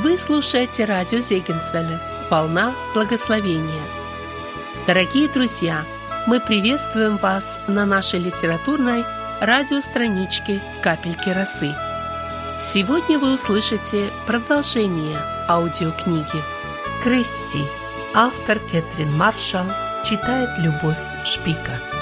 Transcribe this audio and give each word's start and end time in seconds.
Вы 0.00 0.16
слушаете 0.16 0.84
радио 0.84 1.18
Зегенсвелля 1.18 2.00
«Волна 2.30 2.72
благословения». 2.94 3.82
Дорогие 4.86 5.28
друзья, 5.28 5.84
мы 6.24 6.38
приветствуем 6.38 7.16
вас 7.16 7.58
на 7.66 7.84
нашей 7.84 8.20
литературной 8.20 9.04
радиостраничке 9.40 10.62
«Капельки 10.82 11.30
росы». 11.30 11.74
Сегодня 12.60 13.18
вы 13.18 13.34
услышите 13.34 14.12
продолжение 14.24 15.18
аудиокниги 15.48 16.44
«Кристи». 17.02 17.64
Автор 18.14 18.60
Кэтрин 18.60 19.12
Маршалл 19.16 19.66
читает 20.04 20.50
Любовь 20.58 20.96
Шпика. 21.24 21.97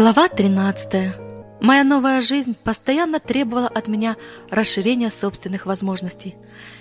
Глава 0.00 0.28
13. 0.30 1.12
Моя 1.60 1.84
новая 1.84 2.22
жизнь 2.22 2.56
постоянно 2.64 3.20
требовала 3.20 3.68
от 3.68 3.86
меня 3.86 4.16
расширения 4.48 5.10
собственных 5.10 5.66
возможностей. 5.66 6.36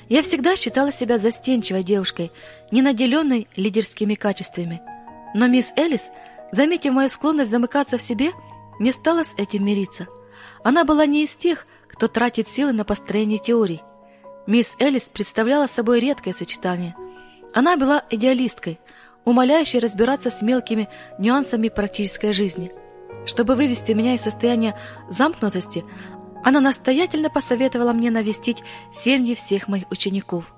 Я 0.07 0.23
всегда 0.23 0.55
считала 0.55 0.93
себя 0.93 1.17
застенчивой 1.17 1.83
девушкой, 1.83 2.31
не 2.71 2.81
наделенной 2.81 3.49
лидерскими 3.57 4.15
качествами. 4.15 4.81
Но 5.35 5.47
мисс 5.47 5.73
Элис, 5.75 6.11
заметив 6.53 6.94
мою 6.94 7.09
склонность 7.09 7.52
замыкаться 7.52 7.97
в 7.97 8.02
себе, 8.02 8.31
не 8.79 8.94
стала 8.94 9.25
с 9.25 9.33
этим 9.35 9.66
мириться. 9.66 10.07
Она 10.63 10.85
была 10.85 11.05
не 11.05 11.25
из 11.25 11.35
тех, 11.35 11.67
кто 11.89 12.07
тратит 12.07 12.47
силы 12.47 12.72
на 12.72 12.85
построение 12.85 13.38
теорий. 13.38 13.81
Мисс 14.47 14.77
Элис 14.79 15.09
представляла 15.09 15.67
собой 15.67 15.99
редкое 15.99 16.31
сочетание. 16.31 16.95
Она 17.53 17.75
была 17.75 18.01
идеалисткой, 18.09 18.79
умоляющей 19.25 19.79
разбираться 19.79 20.31
с 20.31 20.41
мелкими 20.41 20.88
нюансами 21.19 21.67
практической 21.67 22.31
жизни– 22.31 22.72
чтобы 23.25 23.55
вывести 23.55 23.91
меня 23.91 24.13
из 24.13 24.21
состояния 24.21 24.77
замкнутости, 25.09 25.85
она 26.43 26.59
настоятельно 26.61 27.29
посоветовала 27.29 27.93
мне 27.93 28.11
навестить 28.11 28.63
семьи 28.91 29.35
всех 29.35 29.67
моих 29.67 29.89
учеников. 29.91 30.53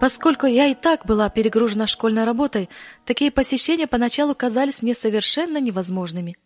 Поскольку 0.00 0.46
я 0.46 0.66
и 0.66 0.74
так 0.74 1.06
была 1.06 1.28
перегружена 1.28 1.86
школьной 1.88 2.24
работой, 2.24 2.68
такие 3.04 3.32
посещения 3.32 3.88
поначалу 3.88 4.34
казались 4.34 4.80
мне 4.80 4.94
совершенно 4.94 5.58
невозможными. 5.58 6.36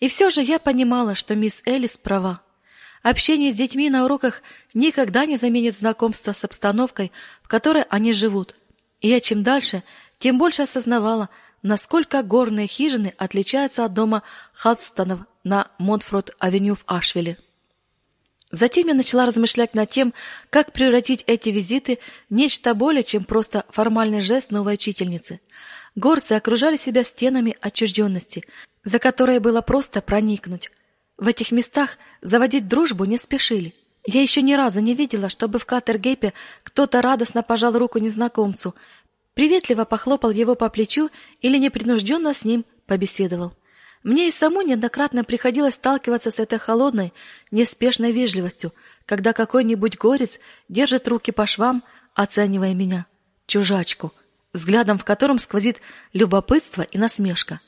И 0.00 0.08
все 0.08 0.30
же 0.30 0.42
я 0.42 0.58
понимала, 0.58 1.14
что 1.14 1.34
мисс 1.34 1.62
Элис 1.66 1.98
права. 1.98 2.40
Общение 3.02 3.52
с 3.52 3.54
детьми 3.54 3.90
на 3.90 4.06
уроках 4.06 4.40
никогда 4.72 5.26
не 5.26 5.36
заменит 5.36 5.76
знакомство 5.76 6.32
с 6.32 6.44
обстановкой, 6.44 7.12
в 7.42 7.48
которой 7.48 7.82
они 7.90 8.14
живут. 8.14 8.56
И 9.02 9.08
я 9.08 9.20
чем 9.20 9.42
дальше, 9.42 9.82
тем 10.18 10.38
больше 10.38 10.62
осознавала, 10.62 11.28
насколько 11.64 12.22
горные 12.22 12.68
хижины 12.68 13.14
отличаются 13.16 13.84
от 13.84 13.94
дома 13.94 14.22
Халстонов 14.52 15.20
на 15.42 15.68
Монтфорд-авеню 15.78 16.76
в 16.76 16.84
Ашвилле. 16.86 17.38
Затем 18.50 18.86
я 18.86 18.94
начала 18.94 19.26
размышлять 19.26 19.74
над 19.74 19.90
тем, 19.90 20.14
как 20.50 20.72
превратить 20.72 21.24
эти 21.26 21.48
визиты 21.48 21.98
в 22.30 22.34
нечто 22.34 22.74
более, 22.74 23.02
чем 23.02 23.24
просто 23.24 23.64
формальный 23.70 24.20
жест 24.20 24.52
новой 24.52 24.74
учительницы. 24.74 25.40
Горцы 25.96 26.34
окружали 26.34 26.76
себя 26.76 27.02
стенами 27.02 27.56
отчужденности, 27.60 28.44
за 28.84 28.98
которые 28.98 29.40
было 29.40 29.62
просто 29.62 30.02
проникнуть. 30.02 30.70
В 31.16 31.26
этих 31.26 31.50
местах 31.50 31.96
заводить 32.20 32.68
дружбу 32.68 33.06
не 33.06 33.16
спешили. 33.16 33.74
Я 34.06 34.20
еще 34.20 34.42
ни 34.42 34.52
разу 34.52 34.80
не 34.80 34.94
видела, 34.94 35.30
чтобы 35.30 35.58
в 35.58 35.64
Катергейпе 35.64 36.34
кто-то 36.62 37.00
радостно 37.00 37.42
пожал 37.42 37.76
руку 37.78 37.98
незнакомцу, 37.98 38.74
приветливо 39.34 39.84
похлопал 39.84 40.30
его 40.30 40.54
по 40.54 40.68
плечу 40.68 41.10
или 41.40 41.58
непринужденно 41.58 42.32
с 42.32 42.44
ним 42.44 42.64
побеседовал. 42.86 43.54
Мне 44.02 44.28
и 44.28 44.32
саму 44.32 44.60
неоднократно 44.62 45.24
приходилось 45.24 45.74
сталкиваться 45.74 46.30
с 46.30 46.38
этой 46.38 46.58
холодной, 46.58 47.14
неспешной 47.50 48.12
вежливостью, 48.12 48.74
когда 49.06 49.32
какой-нибудь 49.32 49.96
горец 49.96 50.38
держит 50.68 51.08
руки 51.08 51.32
по 51.32 51.46
швам, 51.46 51.82
оценивая 52.14 52.74
меня, 52.74 53.06
чужачку, 53.46 54.12
взглядом 54.52 54.98
в 54.98 55.04
котором 55.04 55.38
сквозит 55.38 55.80
любопытство 56.12 56.82
и 56.82 56.98
насмешка. 56.98 57.60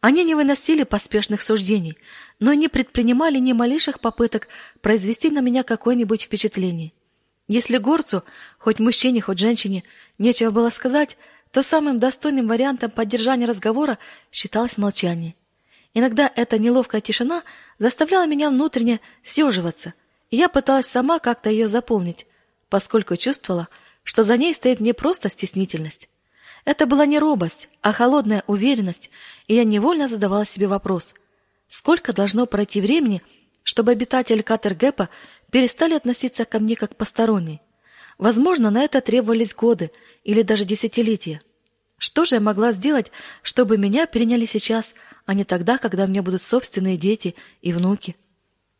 Они 0.00 0.24
не 0.24 0.34
выносили 0.34 0.82
поспешных 0.82 1.40
суждений, 1.40 1.96
но 2.40 2.52
не 2.52 2.68
предпринимали 2.68 3.38
ни 3.38 3.52
малейших 3.52 4.00
попыток 4.00 4.48
произвести 4.80 5.30
на 5.30 5.40
меня 5.40 5.62
какое-нибудь 5.62 6.22
впечатление. 6.22 6.92
Если 7.48 7.78
горцу, 7.78 8.24
хоть 8.58 8.80
мужчине, 8.80 9.20
хоть 9.20 9.38
женщине, 9.38 9.84
нечего 10.18 10.50
было 10.50 10.70
сказать, 10.70 11.16
то 11.52 11.62
самым 11.62 11.98
достойным 11.98 12.48
вариантом 12.48 12.90
поддержания 12.90 13.46
разговора 13.46 13.98
считалось 14.32 14.78
молчание. 14.78 15.34
Иногда 15.94 16.30
эта 16.34 16.58
неловкая 16.58 17.00
тишина 17.00 17.42
заставляла 17.78 18.26
меня 18.26 18.50
внутренне 18.50 19.00
съеживаться, 19.22 19.94
и 20.30 20.36
я 20.36 20.48
пыталась 20.48 20.86
сама 20.86 21.18
как-то 21.20 21.48
ее 21.48 21.68
заполнить, 21.68 22.26
поскольку 22.68 23.16
чувствовала, 23.16 23.68
что 24.02 24.22
за 24.22 24.36
ней 24.36 24.52
стоит 24.54 24.80
не 24.80 24.92
просто 24.92 25.28
стеснительность. 25.28 26.08
Это 26.64 26.86
была 26.86 27.06
не 27.06 27.18
робость, 27.18 27.68
а 27.80 27.92
холодная 27.92 28.42
уверенность, 28.48 29.08
и 29.46 29.54
я 29.54 29.64
невольно 29.64 30.08
задавала 30.08 30.44
себе 30.44 30.66
вопрос, 30.66 31.14
сколько 31.68 32.12
должно 32.12 32.46
пройти 32.46 32.80
времени, 32.80 33.22
чтобы 33.62 33.92
обитатели 33.92 34.42
Катергепа 34.42 35.08
перестали 35.56 35.94
относиться 35.94 36.44
ко 36.44 36.60
мне 36.60 36.76
как 36.76 36.96
посторонней. 36.96 37.62
Возможно, 38.18 38.68
на 38.68 38.82
это 38.82 39.00
требовались 39.00 39.54
годы 39.54 39.90
или 40.22 40.42
даже 40.42 40.66
десятилетия. 40.66 41.40
Что 41.96 42.26
же 42.26 42.34
я 42.34 42.42
могла 42.42 42.72
сделать, 42.72 43.10
чтобы 43.40 43.78
меня 43.78 44.04
переняли 44.04 44.44
сейчас, 44.44 44.94
а 45.24 45.32
не 45.32 45.44
тогда, 45.44 45.78
когда 45.78 46.04
у 46.04 46.08
меня 46.08 46.22
будут 46.22 46.42
собственные 46.42 46.98
дети 46.98 47.34
и 47.62 47.72
внуки? 47.72 48.16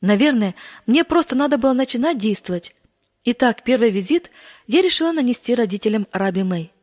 Наверное, 0.02 0.54
мне 0.84 1.02
просто 1.02 1.34
надо 1.34 1.56
было 1.56 1.72
начинать 1.72 2.18
действовать. 2.18 2.74
Итак, 3.24 3.62
первый 3.64 3.90
визит 3.90 4.30
я 4.66 4.82
решила 4.82 5.12
нанести 5.12 5.54
родителям 5.54 6.06
Раби 6.12 6.42
Мэй. 6.42 6.74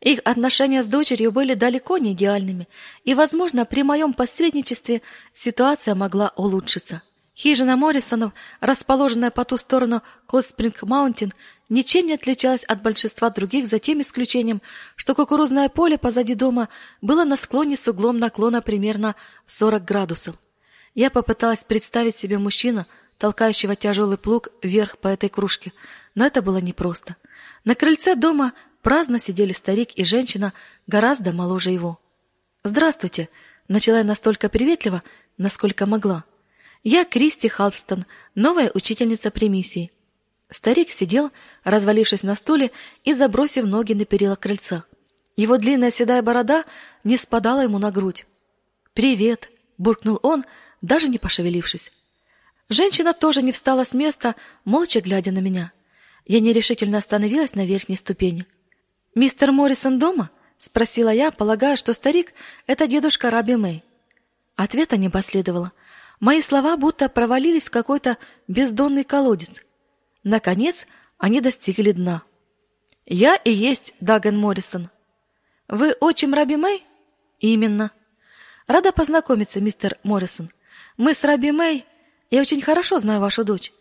Их 0.00 0.18
отношения 0.24 0.82
с 0.82 0.86
дочерью 0.86 1.30
были 1.30 1.54
далеко 1.54 1.98
не 1.98 2.10
идеальными, 2.10 2.66
и, 3.04 3.14
возможно, 3.14 3.64
при 3.64 3.84
моем 3.84 4.14
посредничестве 4.14 5.00
ситуация 5.32 5.94
могла 5.94 6.32
улучшиться. 6.34 7.02
Хижина 7.38 7.76
Моррисонов, 7.76 8.32
расположенная 8.60 9.30
по 9.30 9.44
ту 9.44 9.58
сторону 9.58 10.02
Колд-Спринг-Маунтин, 10.26 11.32
ничем 11.68 12.08
не 12.08 12.14
отличалась 12.14 12.64
от 12.64 12.82
большинства 12.82 13.30
других 13.30 13.68
за 13.68 13.78
тем 13.78 14.00
исключением, 14.00 14.60
что 14.96 15.14
кукурузное 15.14 15.68
поле 15.68 15.98
позади 15.98 16.34
дома 16.34 16.68
было 17.00 17.22
на 17.22 17.36
склоне 17.36 17.76
с 17.76 17.86
углом 17.86 18.18
наклона 18.18 18.60
примерно 18.60 19.14
в 19.46 19.52
40 19.52 19.84
градусов. 19.84 20.34
Я 20.96 21.10
попыталась 21.10 21.62
представить 21.62 22.16
себе 22.16 22.38
мужчину, 22.38 22.86
толкающего 23.18 23.76
тяжелый 23.76 24.18
плуг 24.18 24.48
вверх 24.60 24.98
по 24.98 25.06
этой 25.06 25.28
круче, 25.28 25.72
но 26.16 26.26
это 26.26 26.42
было 26.42 26.58
непросто. 26.58 27.14
На 27.64 27.76
крыльце 27.76 28.16
дома 28.16 28.52
праздно 28.82 29.20
сидели 29.20 29.52
старик 29.52 29.90
и 29.94 30.02
женщина, 30.02 30.52
гораздо 30.88 31.32
моложе 31.32 31.70
его. 31.70 32.00
«Здравствуйте!»— 32.64 33.28
начала 33.68 33.98
я 33.98 34.04
настолько 34.04 34.48
приветливо, 34.48 35.04
насколько 35.36 35.86
могла. 35.86 36.24
Я 36.90 37.04
Кристи 37.04 37.48
Халстон, 37.48 38.06
новая 38.34 38.70
учительница 38.72 39.30
при 39.30 39.50
миссии. 39.50 39.92
Старик 40.48 40.88
сидел, 40.88 41.30
развалившись 41.62 42.22
на 42.22 42.34
стуле 42.34 42.70
и 43.04 43.12
забросив 43.12 43.66
ноги 43.66 43.92
на 43.92 44.06
перила 44.06 44.36
крыльца. 44.36 44.84
Его 45.36 45.58
длинная 45.58 45.90
седая 45.90 46.22
борода 46.22 46.64
не 47.04 47.18
спадала 47.18 47.60
ему 47.60 47.76
на 47.76 47.90
грудь. 47.90 48.24
«Привет!»— 48.94 49.50
буркнул 49.76 50.18
он, 50.22 50.46
даже 50.80 51.08
не 51.08 51.18
пошевелившись. 51.18 51.92
Женщина 52.70 53.12
тоже 53.12 53.42
не 53.42 53.52
встала 53.52 53.84
с 53.84 53.92
места, 53.92 54.34
молча 54.64 55.02
глядя 55.02 55.30
на 55.30 55.40
меня. 55.40 55.72
Я 56.24 56.40
нерешительно 56.40 56.96
остановилась 56.96 57.54
на 57.54 57.66
верхней 57.66 57.96
ступени. 57.96 58.46
«Мистер 59.14 59.52
Моррисон 59.52 59.98
дома?»— 59.98 60.30
спросила 60.58 61.10
я, 61.10 61.32
полагая, 61.32 61.76
что 61.76 61.92
старик— 61.92 62.32
это 62.66 62.86
дедушка 62.86 63.30
Раби 63.30 63.56
Мэй. 63.56 63.84
Ответа 64.56 64.96
не 64.96 65.10
последовало— 65.10 65.72
Мои 66.20 66.42
слова 66.42 66.76
будто 66.76 67.08
провалились 67.08 67.68
в 67.68 67.72
какой-то 67.72 68.18
бездонный 68.48 69.04
колодец. 69.04 69.62
Наконец, 70.24 70.86
они 71.16 71.40
достигли 71.40 71.92
дна. 71.92 72.22
Я 73.06 73.36
и 73.36 73.50
есть 73.50 73.94
Даган 74.00 74.36
Моррисон. 74.36 74.90
Вы 75.68 75.92
отчим 75.92 76.34
Раби 76.34 76.56
Мэй? 76.56 76.84
Именно. 77.38 77.92
Рада 78.66 78.92
познакомиться, 78.92 79.60
мистер 79.60 79.96
Моррисон. 80.02 80.50
Мы 80.96 81.14
с 81.14 81.24
Раби 81.24 81.52
Мэй. 81.52 81.86
Я 82.30 82.40
очень 82.40 82.60
хорошо 82.60 82.98
знаю 82.98 83.20
вашу 83.20 83.44
дочь. 83.44 83.72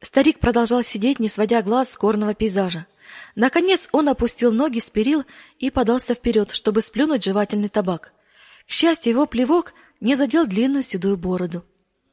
Старик 0.00 0.38
продолжал 0.38 0.82
сидеть, 0.82 1.18
не 1.18 1.28
сводя 1.28 1.62
глаз 1.62 1.92
с 1.92 1.98
горного 1.98 2.34
пейзажа. 2.34 2.86
Наконец 3.34 3.88
он 3.92 4.08
опустил 4.08 4.52
ноги 4.52 4.78
с 4.78 4.90
перил 4.90 5.24
и 5.58 5.70
подался 5.70 6.14
вперед, 6.14 6.52
чтобы 6.52 6.82
сплюнуть 6.82 7.24
жевательный 7.24 7.68
табак. 7.68 8.12
К 8.66 8.70
счастью, 8.70 9.12
его 9.12 9.26
плевок 9.26 9.74
не 10.04 10.16
задел 10.16 10.46
длинную 10.46 10.82
седую 10.82 11.16
бороду. 11.16 11.64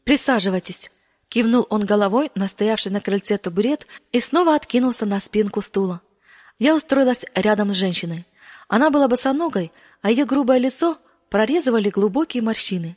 «Присаживайтесь»,— 0.06 0.90
кивнул 1.30 1.68
он 1.70 1.86
головой 1.86 2.32
на 2.36 2.48
стоявший 2.48 2.92
на 2.92 3.02
крыльце 3.02 3.38
табурет 3.38 3.86
и 4.14 4.22
снова 4.22 4.56
откинулся 4.56 5.06
на 5.06 5.20
спинку 5.20 5.62
стула. 5.62 6.02
Я 6.58 6.74
устроилась 6.74 7.26
рядом 7.36 7.74
с 7.74 7.78
женщиной. 7.78 8.26
Она 8.70 8.92
была 8.92 9.10
босоногой, 9.10 9.74
а 10.02 10.10
ее 10.10 10.26
грубое 10.26 10.58
лицо, 10.58 11.00
прорезывали 11.30 11.90
глубокие 11.90 12.42
морщины. 12.42 12.96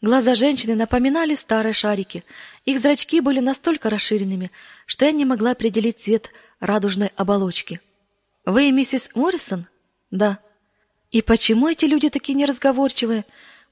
Глаза 0.00 0.34
женщины 0.34 0.74
напоминали 0.74 1.36
старые 1.36 1.72
шарики. 1.72 2.24
Их 2.64 2.80
зрачки 2.80 3.20
были 3.20 3.38
настолько 3.38 3.90
расширенными, 3.90 4.50
что 4.86 5.04
я 5.04 5.12
не 5.12 5.24
могла 5.24 5.52
определить 5.52 6.00
цвет 6.00 6.30
радужной 6.58 7.12
оболочки. 7.14 7.80
«Вы 8.44 8.72
миссис 8.72 9.10
Моррисон?» 9.14 9.68
«Да». 10.10 10.40
«И 11.12 11.22
почему 11.22 11.68
эти 11.68 11.84
люди 11.84 12.08
такие 12.08 12.34
неразговорчивые? 12.34 13.24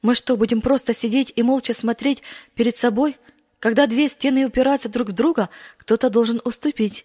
Мы 0.03 0.15
что, 0.15 0.37
будем 0.37 0.61
просто 0.61 0.93
сидеть 0.93 1.33
и 1.37 1.43
молча 1.43 1.73
смотреть 1.73 2.23
перед 2.55 2.77
собой? 2.77 3.19
Когда 3.59 3.87
две 3.87 4.09
стены 4.09 4.47
упираются 4.47 4.89
друг 4.89 5.11
в 5.11 5.13
друга, 5.13 5.51
кто-то 5.77 6.09
должен 6.09 6.41
уступить. 6.45 7.05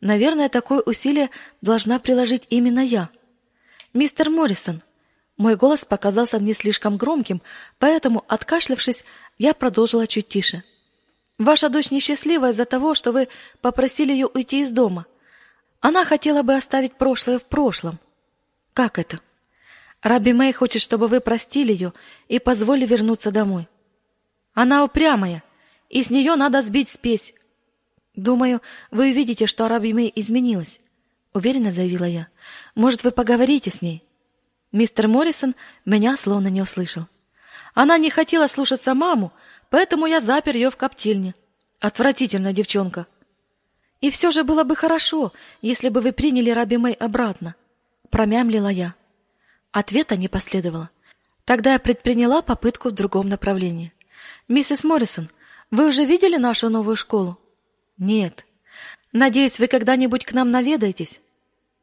Наверное, 0.00 0.48
такое 0.48 0.80
усилие 0.80 1.30
должна 1.62 1.98
приложить 1.98 2.46
именно 2.50 2.80
я». 2.80 3.08
«Мистер 3.92 4.28
Моррисон», 4.28 4.82
мой 5.36 5.56
голос 5.56 5.84
показался 5.84 6.38
мне 6.38 6.54
слишком 6.54 6.96
громким, 6.96 7.42
поэтому, 7.78 8.24
откашлявшись, 8.28 9.04
я 9.36 9.52
продолжила 9.52 10.06
чуть 10.06 10.28
тише. 10.28 10.62
Ваша 11.38 11.68
дочь 11.68 11.90
несчастлива 11.90 12.50
из-за 12.50 12.64
того, 12.64 12.94
что 12.94 13.10
вы 13.10 13.28
попросили 13.60 14.12
ее 14.12 14.26
уйти 14.26 14.60
из 14.60 14.70
дома. 14.70 15.06
Она 15.80 16.04
хотела 16.04 16.42
бы 16.42 16.54
оставить 16.54 16.94
прошлое 16.94 17.40
в 17.40 17.44
прошлом. 17.44 17.98
Как 18.72 18.98
это? 18.98 19.20
Раби 20.04 20.34
Мэй 20.34 20.52
хочет, 20.52 20.82
чтобы 20.82 21.08
вы 21.08 21.20
простили 21.20 21.72
ее 21.72 21.94
и 22.28 22.38
позволили 22.38 22.84
вернуться 22.84 23.30
домой. 23.30 23.68
Она 24.52 24.84
упрямая, 24.84 25.42
и 25.88 26.02
с 26.02 26.10
нее 26.10 26.36
надо 26.36 26.60
сбить 26.60 26.90
спесь. 26.90 27.32
Думаю, 28.14 28.60
вы 28.90 29.10
увидите, 29.10 29.46
что 29.46 29.66
Раби 29.66 29.94
Мэй 29.94 30.12
изменилась, 30.14 30.78
уверенно 31.32 31.70
заявила 31.70 32.04
я. 32.04 32.28
Может, 32.74 33.02
вы 33.02 33.12
поговорите 33.12 33.70
с 33.70 33.80
ней? 33.80 34.04
Мистер 34.72 35.08
Моррисон 35.08 35.54
меня 35.86 36.18
словно 36.18 36.48
не 36.48 36.60
услышал. 36.60 37.06
Она 37.72 37.96
не 37.96 38.10
хотела 38.10 38.46
слушаться 38.46 38.92
маму, 38.92 39.32
поэтому 39.70 40.04
я 40.04 40.20
запер 40.20 40.54
ее 40.54 40.70
в 40.70 40.76
коптильне. 40.76 41.34
Отвратительная 41.80 42.52
девчонка. 42.52 43.06
И 44.02 44.10
все 44.10 44.30
же 44.32 44.44
было 44.44 44.64
бы 44.64 44.76
хорошо, 44.76 45.32
если 45.62 45.88
бы 45.88 46.02
вы 46.02 46.12
приняли 46.12 46.50
Раби 46.50 46.76
Мэй 46.76 46.92
обратно, 46.92 47.54
промямлила 48.10 48.68
я. 48.68 48.94
Ответа 49.74 50.16
не 50.16 50.28
последовало. 50.28 50.88
Тогда 51.44 51.72
я 51.72 51.80
предприняла 51.80 52.42
попытку 52.42 52.90
в 52.90 52.92
другом 52.92 53.28
направлении. 53.28 53.92
Миссис 54.46 54.84
Моррисон, 54.84 55.28
вы 55.72 55.88
уже 55.88 56.04
видели 56.04 56.36
нашу 56.36 56.70
новую 56.70 56.94
школу? 56.94 57.40
Нет. 57.98 58.46
Надеюсь, 59.10 59.58
вы 59.58 59.66
когда-нибудь 59.66 60.26
к 60.26 60.32
нам 60.32 60.52
наведаетесь. 60.52 61.20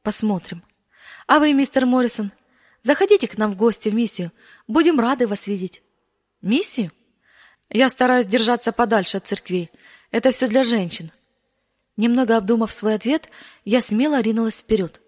Посмотрим. 0.04 0.64
А 1.28 1.40
вы, 1.40 1.52
мистер 1.52 1.86
Моррисон, 1.86 2.32
Заходите 2.82 3.28
к 3.28 3.38
нам 3.38 3.52
в 3.52 3.58
гости 3.58 3.90
в 3.90 3.94
миссию. 3.94 4.32
Будем 4.70 4.98
рады 4.98 5.28
вас 5.28 5.48
видеть. 5.48 5.84
Миссию? 6.42 6.94
Я 7.70 7.90
стараюсь 7.90 8.26
держаться 8.26 8.72
подальше 8.72 9.18
от 9.18 9.28
церквей. 9.28 9.70
Это 10.12 10.32
все 10.32 10.48
для 10.48 10.64
женщин. 10.64 11.12
Немного 11.98 12.38
обдумав 12.38 12.72
свой 12.72 12.96
ответ, 12.96 13.28
я 13.66 13.82
смело 13.82 14.22
ринулась 14.22 14.62
вперед. 14.62 15.02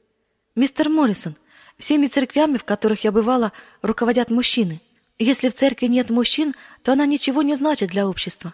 Мистер 0.53 0.89
Моррисон, 0.89 1.37
всеми 1.77 2.07
церквями, 2.07 2.57
в 2.57 2.63
которых 2.63 3.03
я 3.03 3.11
бывала, 3.11 3.51
руководят 3.81 4.29
мужчины. 4.29 4.81
Если 5.19 5.49
в 5.49 5.53
церкви 5.53 5.87
нет 5.87 6.09
мужчин, 6.09 6.55
то 6.83 6.93
она 6.93 7.05
ничего 7.05 7.41
не 7.41 7.55
значит 7.55 7.89
для 7.89 8.07
общества. 8.07 8.53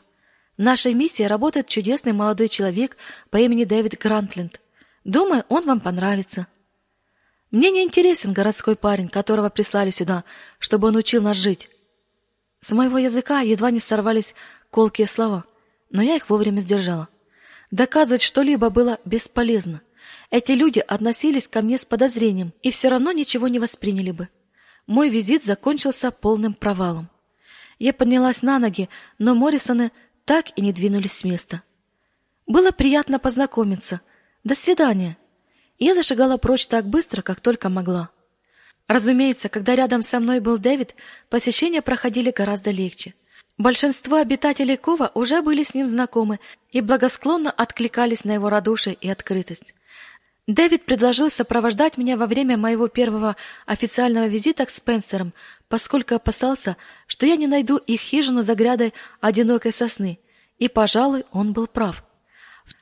В 0.57 0.61
нашей 0.61 0.93
миссии 0.93 1.23
работает 1.23 1.67
чудесный 1.67 2.11
молодой 2.11 2.49
человек 2.49 2.97
по 3.29 3.37
имени 3.37 3.63
Дэвид 3.63 3.97
Грантленд. 3.97 4.59
Думаю, 5.05 5.45
он 5.47 5.65
вам 5.65 5.79
понравится. 5.79 6.47
Мне 7.51 7.71
не 7.71 7.83
интересен 7.83 8.33
городской 8.33 8.75
парень, 8.75 9.09
которого 9.09 9.49
прислали 9.49 9.89
сюда, 9.89 10.23
чтобы 10.59 10.89
он 10.89 10.97
учил 10.97 11.21
нас 11.21 11.37
жить. 11.37 11.69
С 12.59 12.71
моего 12.73 12.97
языка 12.97 13.39
едва 13.39 13.71
не 13.71 13.79
сорвались 13.79 14.35
колкие 14.69 15.07
слова, 15.07 15.45
но 15.89 16.01
я 16.01 16.15
их 16.15 16.29
вовремя 16.29 16.59
сдержала. 16.59 17.07
Доказывать 17.71 18.21
что-либо 18.21 18.69
было 18.69 18.99
бесполезно. 19.05 19.81
Эти 20.31 20.51
люди 20.51 20.79
относились 20.79 21.47
ко 21.47 21.61
мне 21.61 21.77
с 21.77 21.85
подозрением 21.85 22.53
и 22.61 22.69
все 22.69 22.89
равно 22.89 23.11
ничего 23.11 23.47
не 23.47 23.59
восприняли 23.59 24.11
бы. 24.11 24.29
Мой 24.85 25.09
визит 25.09 25.43
закончился 25.43 26.11
полным 26.11 26.53
провалом. 26.53 27.09
Я 27.79 27.93
поднялась 27.93 28.41
на 28.41 28.59
ноги, 28.59 28.89
но 29.17 29.33
Моррисоны 29.33 29.91
так 30.25 30.47
и 30.55 30.61
не 30.61 30.73
двинулись 30.73 31.13
с 31.13 31.23
места. 31.23 31.63
Было 32.45 32.71
приятно 32.71 33.19
познакомиться. 33.19 34.01
До 34.43 34.53
свидания. 34.53 35.17
Я 35.79 35.95
зашагала 35.95 36.37
прочь 36.37 36.67
так 36.67 36.87
быстро, 36.87 37.21
как 37.21 37.41
только 37.41 37.69
могла. 37.69 38.09
Разумеется, 38.87 39.49
когда 39.49 39.75
рядом 39.75 40.01
со 40.01 40.19
мной 40.19 40.39
был 40.39 40.57
Дэвид, 40.57 40.95
посещения 41.29 41.81
проходили 41.81 42.31
гораздо 42.31 42.71
легче. 42.71 43.13
Большинство 43.57 44.17
обитателей 44.17 44.77
Кова 44.77 45.11
уже 45.13 45.41
были 45.41 45.63
с 45.63 45.73
ним 45.73 45.87
знакомы 45.87 46.39
и 46.71 46.81
благосклонно 46.81 47.51
откликались 47.51 48.23
на 48.23 48.31
его 48.33 48.49
радушие 48.49 48.95
и 48.95 49.09
открытость. 49.09 49.75
Дэвид 50.49 50.83
предложил 50.83 51.29
сопровождать 51.29 51.99
меня 51.99 52.17
во 52.17 52.25
время 52.25 52.57
моего 52.57 52.87
первого 52.87 53.35
официального 53.67 54.25
визита 54.25 54.65
к 54.65 54.71
Спенсерам, 54.71 55.31
поскольку 55.67 56.15
опасался, 56.15 56.75
что 57.05 57.27
я 57.27 57.35
не 57.35 57.45
найду 57.45 57.77
их 57.77 57.99
хижину 57.99 58.41
за 58.41 58.55
грядой 58.55 58.95
одинокой 59.21 59.71
сосны, 59.71 60.17
и, 60.57 60.67
пожалуй, 60.67 61.25
он 61.31 61.53
был 61.53 61.67
прав. 61.67 62.03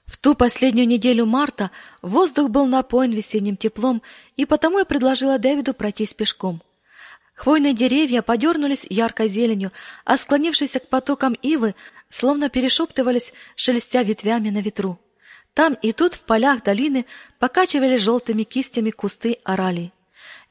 В 0.06 0.16
ту 0.16 0.34
последнюю 0.34 0.88
неделю 0.88 1.26
марта 1.26 1.70
воздух 2.02 2.50
был 2.50 2.68
напоен 2.68 3.12
весенним 3.12 3.58
теплом, 3.58 4.02
и 4.38 4.46
потому 4.46 4.80
я 4.80 4.86
предложила 4.86 5.38
Дэвиду 5.38 5.74
пройтись 5.74 6.14
пешком. 6.14 6.62
Хвойные 7.34 7.74
деревья 7.74 8.22
подернулись 8.22 8.88
яркой 8.90 9.28
зеленью, 9.28 9.74
а 10.06 10.16
склонившиеся 10.16 10.80
к 10.80 10.88
потокам 10.88 11.34
ивы 11.34 11.76
словно 12.10 12.48
перешептывались, 12.48 13.34
шелестя 13.58 14.04
ветвями 14.04 14.52
на 14.52 14.62
ветру. 14.62 14.98
Там 15.58 15.74
и 15.74 15.92
тут 15.92 16.14
в 16.14 16.24
полях 16.24 16.62
долины 16.62 17.08
покачивали 17.40 17.98
желтыми 17.98 18.44
кистями 18.44 18.92
кусты 18.92 19.40
оралий. 19.44 19.92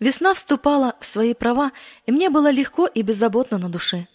Весна 0.01 0.35
вступала 0.35 0.97
в 0.99 1.07
свои 1.07 1.33
права, 1.33 1.71
и 2.07 2.11
мне 2.11 2.29
было 2.29 2.51
легко 2.51 2.89
и 2.89 3.03
беззаботно 3.03 3.59
на 3.59 3.69
душе. 3.69 4.09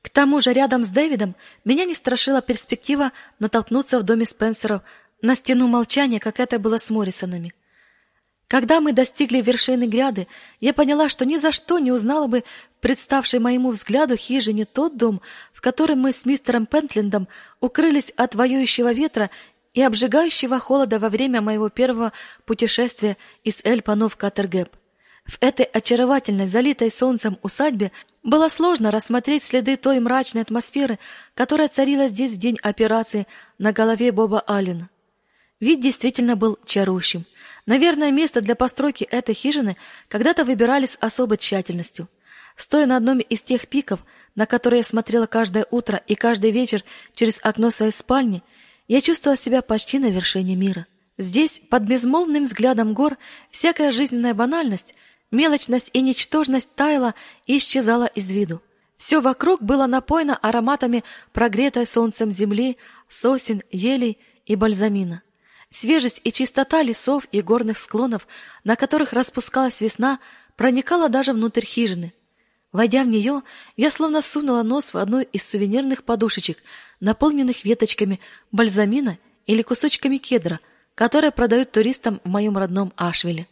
К 0.00 0.08
тому 0.08 0.40
же 0.40 0.54
рядом 0.54 0.84
с 0.84 0.88
Дэвидом 0.88 1.36
меня 1.66 1.84
не 1.84 1.92
страшила 1.92 2.40
перспектива 2.40 3.12
натолкнуться 3.38 3.98
в 3.98 4.04
доме 4.04 4.24
Спенсеров 4.24 4.80
на 5.20 5.34
стену 5.34 5.66
молчания, 5.66 6.18
как 6.18 6.40
это 6.40 6.58
было 6.58 6.78
с 6.78 6.88
Моррисонами. 6.88 7.52
Когда 8.46 8.80
мы 8.80 8.94
достигли 8.94 9.42
вершины 9.42 9.86
гряды, 9.86 10.28
я 10.60 10.72
поняла, 10.72 11.10
что 11.10 11.26
ни 11.26 11.36
за 11.36 11.52
что 11.52 11.78
не 11.78 11.92
узнала 11.92 12.26
бы 12.26 12.42
в 12.78 12.80
представшей 12.80 13.38
моему 13.38 13.70
взгляду 13.70 14.16
хижине 14.16 14.64
тот 14.64 14.96
дом, 14.96 15.20
в 15.52 15.60
котором 15.60 15.98
мы 15.98 16.12
с 16.12 16.24
мистером 16.24 16.64
Пентлендом 16.64 17.28
укрылись 17.60 18.14
от 18.16 18.34
воюющего 18.34 18.94
ветра 18.94 19.28
и 19.74 19.82
обжигающего 19.82 20.58
холода 20.58 20.98
во 20.98 21.08
время 21.08 21.40
моего 21.40 21.68
первого 21.68 22.12
путешествия 22.44 23.16
из 23.44 23.60
Эльпано 23.64 24.08
в 24.08 24.16
Катергеп. 24.16 24.70
В 25.24 25.36
этой 25.40 25.66
очаровательной, 25.66 26.46
залитой 26.46 26.90
солнцем 26.90 27.38
усадьбе 27.42 27.92
было 28.22 28.48
сложно 28.48 28.90
рассмотреть 28.90 29.42
следы 29.42 29.76
той 29.76 30.00
мрачной 30.00 30.42
атмосферы, 30.42 30.98
которая 31.34 31.68
царила 31.68 32.08
здесь 32.08 32.32
в 32.32 32.38
день 32.38 32.58
операции 32.62 33.26
на 33.58 33.72
голове 33.72 34.10
Боба 34.10 34.40
Аллена. 34.40 34.88
Вид 35.60 35.80
действительно 35.80 36.36
был 36.36 36.58
чарующим. 36.64 37.26
Наверное, 37.66 38.10
место 38.10 38.40
для 38.40 38.54
постройки 38.54 39.04
этой 39.04 39.34
хижины 39.34 39.76
когда-то 40.08 40.44
выбирали 40.44 40.86
с 40.86 40.96
особой 41.00 41.36
тщательностью. 41.36 42.08
Стоя 42.56 42.86
на 42.86 42.96
одном 42.96 43.18
из 43.18 43.42
тех 43.42 43.68
пиков, 43.68 44.00
на 44.34 44.46
которые 44.46 44.78
я 44.78 44.84
смотрела 44.84 45.26
каждое 45.26 45.66
утро 45.70 46.00
и 46.06 46.14
каждый 46.14 46.50
вечер 46.50 46.84
через 47.14 47.40
окно 47.42 47.70
своей 47.70 47.92
спальни, 47.92 48.42
я 48.88 49.00
чувствовала 49.00 49.38
себя 49.38 49.62
почти 49.62 49.98
на 49.98 50.10
вершине 50.10 50.56
мира. 50.56 50.86
Здесь, 51.16 51.60
под 51.70 51.84
безмолвным 51.84 52.44
взглядом 52.44 52.94
гор, 52.94 53.16
всякая 53.50 53.92
жизненная 53.92 54.34
банальность– 54.34 54.94
Мелочность 55.30 55.90
и 55.92 56.00
ничтожность 56.00 56.74
таяла 56.74 57.14
и 57.46 57.58
исчезала 57.58 58.06
из 58.06 58.30
виду. 58.30 58.62
Все 58.96 59.20
вокруг 59.20 59.62
было 59.62 59.86
напоено 59.86 60.36
ароматами 60.36 61.04
прогретой 61.32 61.86
солнцем 61.86 62.32
земли, 62.32 62.78
сосен, 63.08 63.62
елей 63.70 64.18
и 64.46 64.56
бальзамина. 64.56 65.22
Свежесть 65.70 66.22
и 66.24 66.32
чистота 66.32 66.82
лесов 66.82 67.28
и 67.30 67.42
горных 67.42 67.78
склонов, 67.78 68.26
на 68.64 68.74
которых 68.74 69.12
распускалась 69.12 69.82
весна, 69.82 70.18
проникала 70.56 71.10
даже 71.10 71.34
внутрь 71.34 71.64
хижины. 71.64 72.14
Войдя 72.72 73.02
в 73.02 73.06
нее, 73.06 73.42
я 73.76 73.90
словно 73.90 74.20
сунула 74.20 74.62
нос 74.62 74.92
в 74.92 74.98
одну 74.98 75.20
из 75.20 75.48
сувенирных 75.48 76.04
подушечек, 76.04 76.58
наполненных 77.00 77.64
веточками 77.64 78.20
бальзамина 78.52 79.18
или 79.46 79.62
кусочками 79.62 80.18
кедра, 80.18 80.60
которые 80.94 81.30
продают 81.30 81.72
туристам 81.72 82.20
в 82.24 82.28
моем 82.28 82.58
родном 82.58 82.92
Ашвиле. 82.96 83.46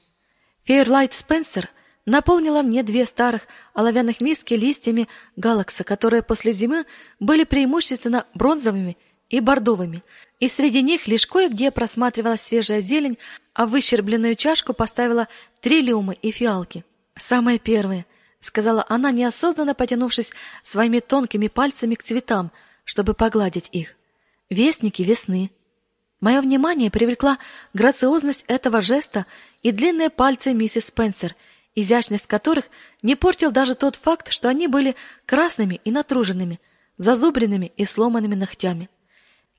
Фейерлайт 0.64 1.14
Спенсер 1.14 1.70
наполнила 2.04 2.60
мне 2.60 2.82
две 2.82 3.06
старых 3.06 3.46
оловянных 3.72 4.20
миски 4.20 4.52
листьями 4.52 5.08
галакса, 5.36 5.82
которые 5.82 6.22
после 6.22 6.52
зимы 6.52 6.84
были 7.18 7.44
преимущественно 7.44 8.26
бронзовыми 8.34 8.98
и 9.30 9.40
бордовыми, 9.40 10.04
и 10.40 10.48
среди 10.48 10.82
них 10.82 11.06
лишь 11.06 11.26
кое-где 11.26 11.70
просматривалась 11.70 12.42
свежая 12.42 12.82
зелень, 12.82 13.16
а 13.54 13.64
в 13.64 13.70
выщербленную 13.70 14.36
чашку 14.36 14.74
поставила 14.74 15.26
три 15.62 15.80
люмы 15.80 16.18
и 16.20 16.30
фиалки. 16.30 16.84
Самое 17.16 17.58
первое.— 17.58 18.04
сказала 18.40 18.84
она, 18.88 19.10
неосознанно 19.10 19.74
потянувшись 19.74 20.32
своими 20.62 21.00
тонкими 21.00 21.48
пальцами 21.48 21.94
к 21.94 22.02
цветам, 22.02 22.52
чтобы 22.84 23.14
погладить 23.14 23.68
их. 23.72 23.94
«Вестники 24.50 25.02
весны». 25.02 25.50
Мое 26.20 26.40
внимание 26.40 26.90
привлекла 26.90 27.38
грациозность 27.74 28.44
этого 28.48 28.80
жеста 28.80 29.26
и 29.62 29.70
длинные 29.70 30.08
пальцы 30.08 30.54
миссис 30.54 30.86
Спенсер, 30.86 31.36
изящность 31.74 32.26
которых 32.26 32.66
не 33.02 33.16
портил 33.16 33.50
даже 33.50 33.74
тот 33.74 33.96
факт, 33.96 34.32
что 34.32 34.48
они 34.48 34.66
были 34.66 34.96
красными 35.26 35.80
и 35.84 35.90
натруженными, 35.90 36.58
зазубренными 36.96 37.72
и 37.76 37.84
сломанными 37.84 38.34
ногтями. 38.34 38.88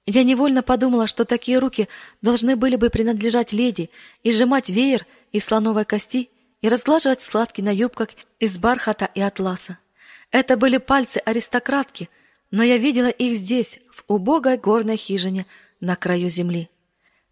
Я 0.07 0.23
невольно 0.23 0.63
подумала, 0.63 1.05
что 1.05 1.25
такие 1.25 1.59
руки 1.59 1.89
должны 2.21 2.55
были 2.55 2.77
бы 2.77 2.89
принадлежать 2.89 3.51
леди 3.51 3.89
и 4.23 4.31
сжимать 4.31 4.69
веер 4.69 5.05
из 5.33 5.43
слоновой 5.43 5.85
кости 5.85 6.29
и 6.61 6.69
разглаживать 6.69 7.21
складки 7.21 7.61
на 7.61 7.73
юбках 7.73 8.09
из 8.39 8.57
бархата 8.57 9.09
и 9.13 9.21
атласа. 9.21 9.77
Это 10.31 10.57
были 10.57 10.77
пальцы 10.77 11.17
аристократки, 11.17 12.09
но 12.51 12.63
я 12.63 12.77
видела 12.77 13.09
их 13.09 13.37
здесь, 13.37 13.79
в 13.91 14.03
убогой 14.07 14.57
горной 14.57 14.97
хижине 14.97 15.45
на 15.79 15.95
краю 15.95 16.29
земли. 16.29 16.69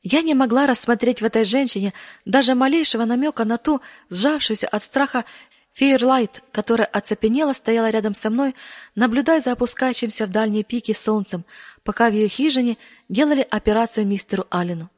Я 0.01 0.21
не 0.21 0.35
могла 0.35 0.67
рассмотреть 0.67 1.21
в 1.21 1.25
этой 1.25 1.45
женщине 1.45 1.93
даже 2.25 2.53
малейшего 2.53 3.05
намека 3.05 3.43
на 3.43 3.57
ту, 3.57 3.81
сжавшуюся 4.09 4.67
от 4.67 4.83
страха 4.83 5.25
Фейерлайт, 5.73 6.41
которая 6.51 6.87
оцепенела, 6.87 7.53
стояла 7.53 7.89
рядом 7.89 8.13
со 8.13 8.29
мной, 8.29 8.55
наблюдая 8.93 9.41
за 9.41 9.53
опускающимся 9.53 10.25
в 10.27 10.31
дальние 10.31 10.63
пики 10.63 10.93
солнцем, 10.93 11.43
пока 11.83 12.09
в 12.09 12.13
ее 12.13 12.27
хижине 12.27 12.77
делали 13.09 13.45
операцию 13.49 14.07
мистеру 14.07 14.45
Аллену. 14.51 14.89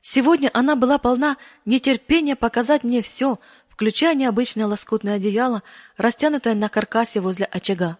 Сегодня 0.00 0.50
она 0.54 0.76
была 0.76 0.98
полна 0.98 1.36
нетерпения 1.64 2.36
показать 2.36 2.84
мне 2.84 3.02
все, 3.02 3.38
включая 3.80 4.14
необычное 4.14 4.66
лоскутное 4.66 5.14
одеяло, 5.14 5.62
растянутое 5.96 6.54
на 6.54 6.68
каркасе 6.68 7.22
возле 7.22 7.46
очага. 7.46 7.96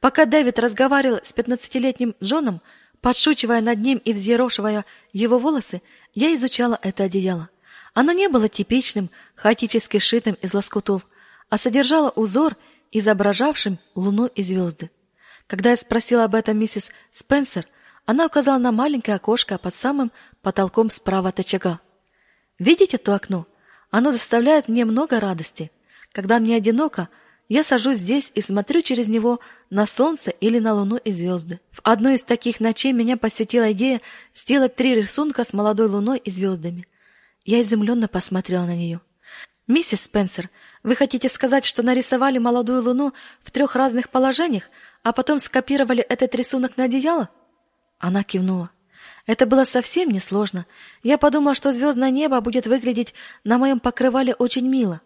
Пока 0.00 0.24
Дэвид 0.24 0.58
разговаривал 0.58 1.20
с 1.22 1.34
пятнадцатилетним 1.34 2.14
Джоном, 2.24 2.62
подшучивая 3.02 3.60
над 3.60 3.78
ним 3.78 3.98
и 3.98 4.14
взъерошивая 4.14 4.86
его 5.12 5.38
волосы, 5.38 5.82
я 6.14 6.34
изучала 6.34 6.78
это 6.80 7.04
одеяло. 7.04 7.50
Оно 7.92 8.12
не 8.12 8.30
было 8.30 8.48
типичным, 8.48 9.10
хаотически 9.34 9.98
сшитым 9.98 10.32
из 10.40 10.54
лоскутов, 10.54 11.06
а 11.50 11.58
содержало 11.58 12.08
узор, 12.08 12.56
изображавшим 12.90 13.78
луну 13.94 14.28
и 14.28 14.40
звезды. 14.40 14.90
Когда 15.46 15.72
я 15.72 15.76
спросила 15.76 16.24
об 16.24 16.36
этом 16.36 16.58
миссис 16.58 16.90
Спенсер, 17.12 17.66
она 18.06 18.24
указала 18.24 18.56
на 18.56 18.72
маленькое 18.72 19.16
окошко 19.16 19.58
под 19.58 19.76
самым 19.76 20.10
потолком 20.40 20.88
справа 20.88 21.28
от 21.28 21.40
очага. 21.40 21.80
«Видите 22.58 22.96
то 22.96 23.14
окно? 23.14 23.46
Оно 23.90 24.12
доставляет 24.12 24.68
мне 24.68 24.84
много 24.84 25.20
радости. 25.20 25.70
Когда 26.12 26.38
мне 26.38 26.56
одиноко, 26.56 27.08
я 27.48 27.64
сажусь 27.64 27.98
здесь 27.98 28.30
и 28.34 28.42
смотрю 28.42 28.82
через 28.82 29.08
него 29.08 29.40
на 29.70 29.86
солнце 29.86 30.30
или 30.30 30.58
на 30.58 30.74
луну 30.74 30.96
и 30.96 31.10
звезды. 31.10 31.60
В 31.70 31.80
одной 31.82 32.16
из 32.16 32.24
таких 32.24 32.60
ночей 32.60 32.92
меня 32.92 33.16
посетила 33.16 33.72
идея 33.72 34.02
сделать 34.34 34.76
три 34.76 34.94
рисунка 34.94 35.44
с 35.44 35.54
молодой 35.54 35.88
луной 35.88 36.18
и 36.18 36.30
звездами. 36.30 36.86
Я 37.44 37.62
изумленно 37.62 38.08
посмотрела 38.08 38.66
на 38.66 38.76
нее. 38.76 39.00
«Миссис 39.66 40.02
Спенсер, 40.02 40.50
вы 40.82 40.94
хотите 40.94 41.28
сказать, 41.28 41.64
что 41.64 41.82
нарисовали 41.82 42.38
молодую 42.38 42.82
луну 42.82 43.12
в 43.42 43.50
трех 43.50 43.76
разных 43.76 44.10
положениях, 44.10 44.64
а 45.02 45.12
потом 45.12 45.38
скопировали 45.38 46.02
этот 46.02 46.34
рисунок 46.34 46.76
на 46.76 46.84
одеяло?» 46.84 47.30
Она 47.98 48.22
кивнула. 48.22 48.70
Это 49.28 49.44
было 49.44 49.64
совсем 49.64 50.10
несложно. 50.10 50.64
Я 51.02 51.18
подумала, 51.18 51.54
что 51.54 51.70
звездное 51.70 52.10
небо 52.10 52.40
будет 52.40 52.66
выглядеть 52.66 53.12
на 53.44 53.58
моем 53.58 53.78
покрывале 53.78 54.32
очень 54.32 54.66
мило. 54.66 55.02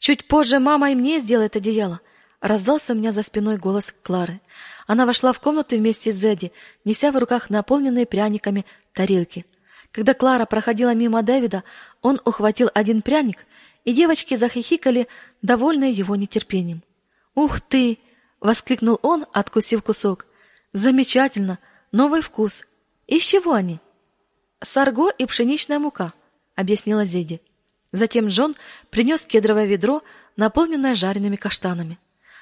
Чуть 0.00 0.26
позже 0.26 0.58
мама 0.58 0.90
и 0.90 0.96
мне 0.96 1.20
сделает 1.20 1.54
одеяло. 1.54 2.00
Раздался 2.40 2.92
у 2.92 2.96
меня 2.96 3.12
за 3.12 3.22
спиной 3.22 3.56
голос 3.56 3.94
Клары. 4.02 4.40
Она 4.88 5.06
вошла 5.06 5.32
в 5.32 5.38
комнату 5.38 5.76
вместе 5.76 6.10
с 6.10 6.16
Зедди, 6.16 6.50
неся 6.84 7.12
в 7.12 7.16
руках 7.18 7.48
наполненные 7.48 8.04
пряниками 8.04 8.66
тарелки. 8.92 9.46
Когда 9.92 10.12
Клара 10.12 10.44
проходила 10.44 10.92
мимо 10.92 11.22
Дэвида, 11.22 11.62
он 12.02 12.20
ухватил 12.24 12.68
один 12.74 13.00
пряник, 13.00 13.46
и 13.84 13.92
девочки 13.92 14.34
захихикали, 14.34 15.06
довольные 15.40 15.92
его 15.92 16.16
нетерпением. 16.16 16.82
«Ух 17.36 17.60
ты!»— 17.60 18.00
воскликнул 18.40 18.98
он, 19.02 19.24
откусив 19.32 19.84
кусок. 19.84 20.26
«Замечательно! 20.72 21.60
Новый 21.92 22.22
вкус! 22.22 22.64
Из 23.06 23.22
чего 23.22 23.52
они?» 23.52 23.80
«Сарго 24.60 25.10
и 25.10 25.26
пшеничная 25.26 25.78
мука»,— 25.78 26.12
объяснила 26.54 27.04
Зедди. 27.04 27.40
Затем 27.92 28.28
Джон 28.28 28.56
принес 28.90 29.26
кедровое 29.26 29.66
ведро, 29.66 30.02
наполненное 30.36 30.94
жареными 30.94 31.36
каштанами. 31.36 31.98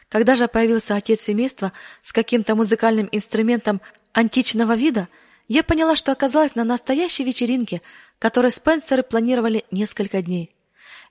Когда 0.09 0.35
же 0.35 0.49
появился 0.49 0.97
отец 0.97 1.23
семейства 1.23 1.73
с 2.03 2.13
каким-то 2.13 2.55
музыкальным 2.55 3.09
инструментом 3.13 3.81
античного 4.13 4.75
вида, 4.75 5.09
я 5.49 5.63
поняла, 5.63 5.97
что 5.97 6.13
оказалась 6.13 6.55
на 6.55 6.65
настоящей 6.65 7.25
вечеринке, 7.25 7.83
которую 8.19 8.51
Спенсеры 8.51 9.03
планировали 9.03 9.65
несколько 9.71 10.23
дней. 10.23 10.55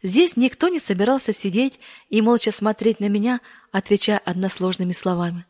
Здесь 0.01 0.35
никто 0.35 0.67
не 0.67 0.79
собирался 0.79 1.33
сидеть 1.33 1.79
и 2.09 2.21
молча 2.21 2.51
смотреть 2.51 2.99
на 2.99 3.07
меня, 3.07 3.39
отвечая 3.71 4.17
односложными 4.17 4.91
словами. 4.91 5.45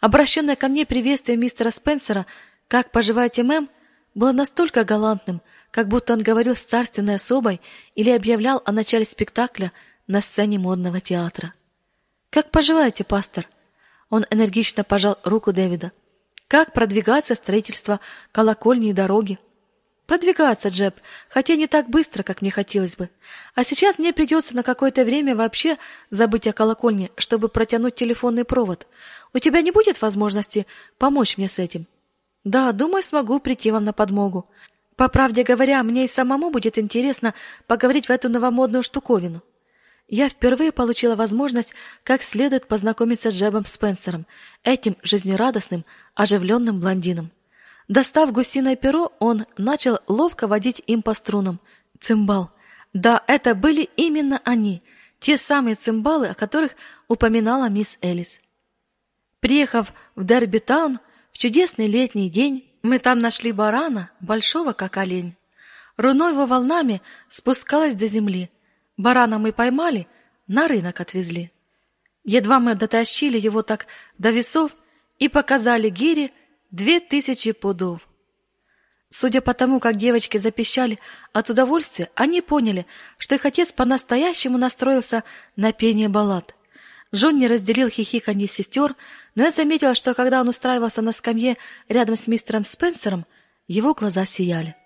Обращенное 0.00 0.56
ко 0.56 0.68
мне 0.68 0.86
приветствие 0.86 1.36
мистера 1.36 1.70
Спенсера 1.70 2.26
«Как 2.70 2.92
поживаете, 2.92 3.42
мэм?» 3.42 3.68
было 4.14 4.30
настолько 4.30 4.84
галантным, 4.84 5.42
как 5.72 5.88
будто 5.88 6.12
он 6.12 6.22
говорил 6.22 6.54
с 6.54 6.62
царственной 6.62 7.16
особой 7.16 7.60
или 7.96 8.10
объявлял 8.10 8.62
о 8.64 8.70
начале 8.70 9.04
спектакля 9.04 9.72
на 10.06 10.20
сцене 10.20 10.60
модного 10.60 11.00
театра. 11.00 11.52
«Как 12.30 12.52
поживаете, 12.52 13.02
пастор?» 13.02 13.48
Он 14.08 14.24
энергично 14.30 14.84
пожал 14.84 15.18
руку 15.24 15.52
Дэвида. 15.52 15.90
«Как 16.46 16.72
продвигается 16.72 17.34
строительство 17.34 17.98
колокольни 18.30 18.90
и 18.90 18.92
дороги?» 18.92 19.40
«Продвигается, 20.06 20.68
Джеб, 20.68 20.94
хотя 21.28 21.56
не 21.56 21.66
так 21.66 21.90
быстро, 21.90 22.22
как 22.22 22.40
мне 22.40 22.52
хотелось 22.52 22.94
бы. 22.94 23.10
А 23.56 23.64
сейчас 23.64 23.98
мне 23.98 24.12
придется 24.12 24.54
на 24.54 24.62
какое-то 24.62 25.04
время 25.04 25.34
вообще 25.34 25.76
забыть 26.10 26.46
о 26.46 26.52
колокольне, 26.52 27.10
чтобы 27.16 27.48
протянуть 27.48 27.96
телефонный 27.96 28.44
провод. 28.44 28.86
У 29.34 29.40
тебя 29.40 29.60
не 29.60 29.72
будет 29.72 30.00
возможности 30.00 30.68
помочь 30.98 31.36
мне 31.36 31.48
с 31.48 31.58
этим?» 31.58 31.88
«Да, 32.44 32.72
думаю, 32.72 33.02
смогу 33.02 33.38
прийти 33.40 33.70
вам 33.70 33.84
на 33.84 33.92
подмогу. 33.92 34.48
По 34.96 35.08
правде 35.08 35.42
говоря, 35.42 35.82
мне 35.82 36.04
и 36.04 36.08
самому 36.08 36.50
будет 36.50 36.78
интересно 36.78 37.34
поговорить 37.66 38.06
в 38.06 38.10
эту 38.10 38.28
новомодную 38.28 38.82
штуковину. 38.82 39.42
Я 40.08 40.28
впервые 40.28 40.72
получила 40.72 41.14
возможность 41.14 41.72
как 42.02 42.22
следует 42.22 42.66
познакомиться 42.66 43.30
с 43.30 43.34
Джебом 43.34 43.64
Спенсером, 43.64 44.26
этим 44.64 44.96
жизнерадостным, 45.02 45.84
оживленным 46.14 46.80
блондином. 46.80 47.30
Достав 47.88 48.32
гусиное 48.32 48.76
перо, 48.76 49.12
он 49.20 49.46
начал 49.56 50.00
ловко 50.08 50.48
водить 50.48 50.82
им 50.86 51.02
по 51.02 51.14
струнам. 51.14 51.60
Цимбал. 52.00 52.50
Да, 52.92 53.22
это 53.26 53.54
были 53.54 53.88
именно 53.96 54.40
они, 54.44 54.82
те 55.20 55.36
самые 55.36 55.76
цимбалы, 55.76 56.28
о 56.28 56.34
которых 56.34 56.72
упоминала 57.08 57.68
мисс 57.68 57.98
Элис. 58.02 58.40
Приехав 59.38 59.92
в 60.16 60.24
Дербитаун 60.24 60.98
в 61.32 61.38
чудесный 61.38 61.86
летний 61.86 62.30
день, 62.30 62.70
мы 62.82 62.98
там 62.98 63.18
нашли 63.18 63.52
барана, 63.52 64.10
большого 64.20 64.72
как 64.72 64.96
олень. 64.96 65.36
Руно 65.96 66.30
его 66.30 66.46
волнами 66.46 67.02
спускалось 67.28 67.94
до 67.94 68.06
земли. 68.06 68.50
Барана 68.96 69.38
мы 69.38 69.52
поймали, 69.52 70.06
на 70.46 70.66
рынок 70.66 71.00
отвезли. 71.00 71.52
Едва 72.24 72.58
мы 72.58 72.74
дотащили 72.74 73.38
его 73.38 73.62
так 73.62 73.86
до 74.18 74.30
весов 74.30 74.72
и 75.18 75.28
показали 75.28 75.88
гире 75.88 76.30
две 76.70 77.00
тысячи 77.00 77.52
пудов. 77.52 78.00
Судя 79.10 79.40
по 79.40 79.54
тому, 79.54 79.80
как 79.80 79.96
девочки 79.96 80.38
запищали 80.38 80.98
от 81.32 81.50
удовольствия, 81.50 82.10
они 82.14 82.40
поняли, 82.40 82.86
что 83.18 83.34
их 83.34 83.44
отец 83.44 83.72
по-настоящему 83.72 84.56
настроился 84.56 85.24
на 85.56 85.72
пение 85.72 86.08
баллад. 86.08 86.54
Джон 87.14 87.38
не 87.38 87.48
разделил 87.48 87.88
хихиканье 87.88 88.46
сестер, 88.46 88.94
но 89.34 89.44
я 89.44 89.50
заметила, 89.50 89.94
что 89.94 90.14
когда 90.14 90.40
он 90.40 90.48
устраивался 90.48 91.02
на 91.02 91.12
скамье 91.12 91.56
рядом 91.88 92.16
с 92.16 92.28
мистером 92.28 92.64
Спенсером, 92.64 93.26
его 93.66 93.94
глаза 93.94 94.24
сияли. 94.24 94.76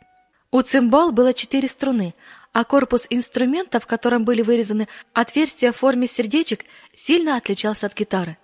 У 0.51 0.63
цимбал 0.63 1.13
было 1.13 1.35
четыре 1.35 1.69
струны, 1.69 2.15
а 2.53 2.65
корпус 2.65 3.07
инструмента, 3.11 3.81
в 3.81 3.87
котором 3.87 4.25
были 4.25 4.41
вырезаны 4.41 4.89
отверстия 5.13 5.73
в 5.73 5.77
форме 5.77 6.07
сердечек, 6.07 6.65
сильно 6.95 7.37
отличался 7.37 7.87
от 7.87 7.95
гитары. 7.95 8.39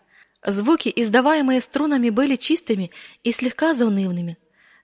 Звуки, 0.44 0.92
издаваемые 0.94 1.60
струнами, 1.60 2.10
были 2.10 2.36
чистыми 2.36 2.90
и 3.22 3.32
слегка 3.32 3.74
заунывными. 3.74 4.38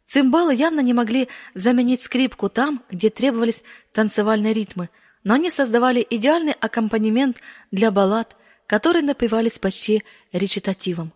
Цимбалы 0.07 0.55
явно 0.55 0.81
не 0.81 0.95
могли 0.95 1.29
заменить 1.55 2.03
скрипку 2.03 2.49
там, 2.49 2.85
где 2.91 3.11
требовались 3.11 3.63
танцевальные 3.93 4.53
ритмы, 4.53 4.89
но 5.25 5.35
они 5.35 5.51
создавали 5.51 6.07
идеальный 6.09 6.53
аккомпанемент 6.53 7.39
для 7.73 7.91
баллад, 7.91 8.37
которые 8.67 9.03
напевались 9.03 9.59
почти 9.59 10.03
речитативом. 10.33 11.13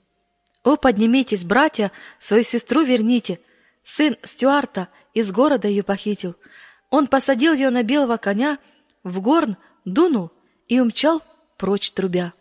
«О, 0.63 0.77
поднимитесь, 0.77 1.45
братья, 1.45 1.91
свою 2.19 2.45
сестру 2.45 2.83
верните! 2.83 3.41
Сын 3.83 4.17
Стюарта 4.23 4.89
из 5.15 5.33
города 5.33 5.67
ее 5.67 5.83
похитил. 5.83 6.37
Он 6.91 7.07
посадил 7.07 7.55
ее 7.55 7.71
на 7.71 7.83
белого 7.83 8.19
коня, 8.19 8.59
в 9.03 9.21
горн 9.21 9.57
дунул 9.85 10.31
и 10.69 10.81
умчал 10.81 11.23
прочь 11.57 11.91
трубя». 11.93 12.33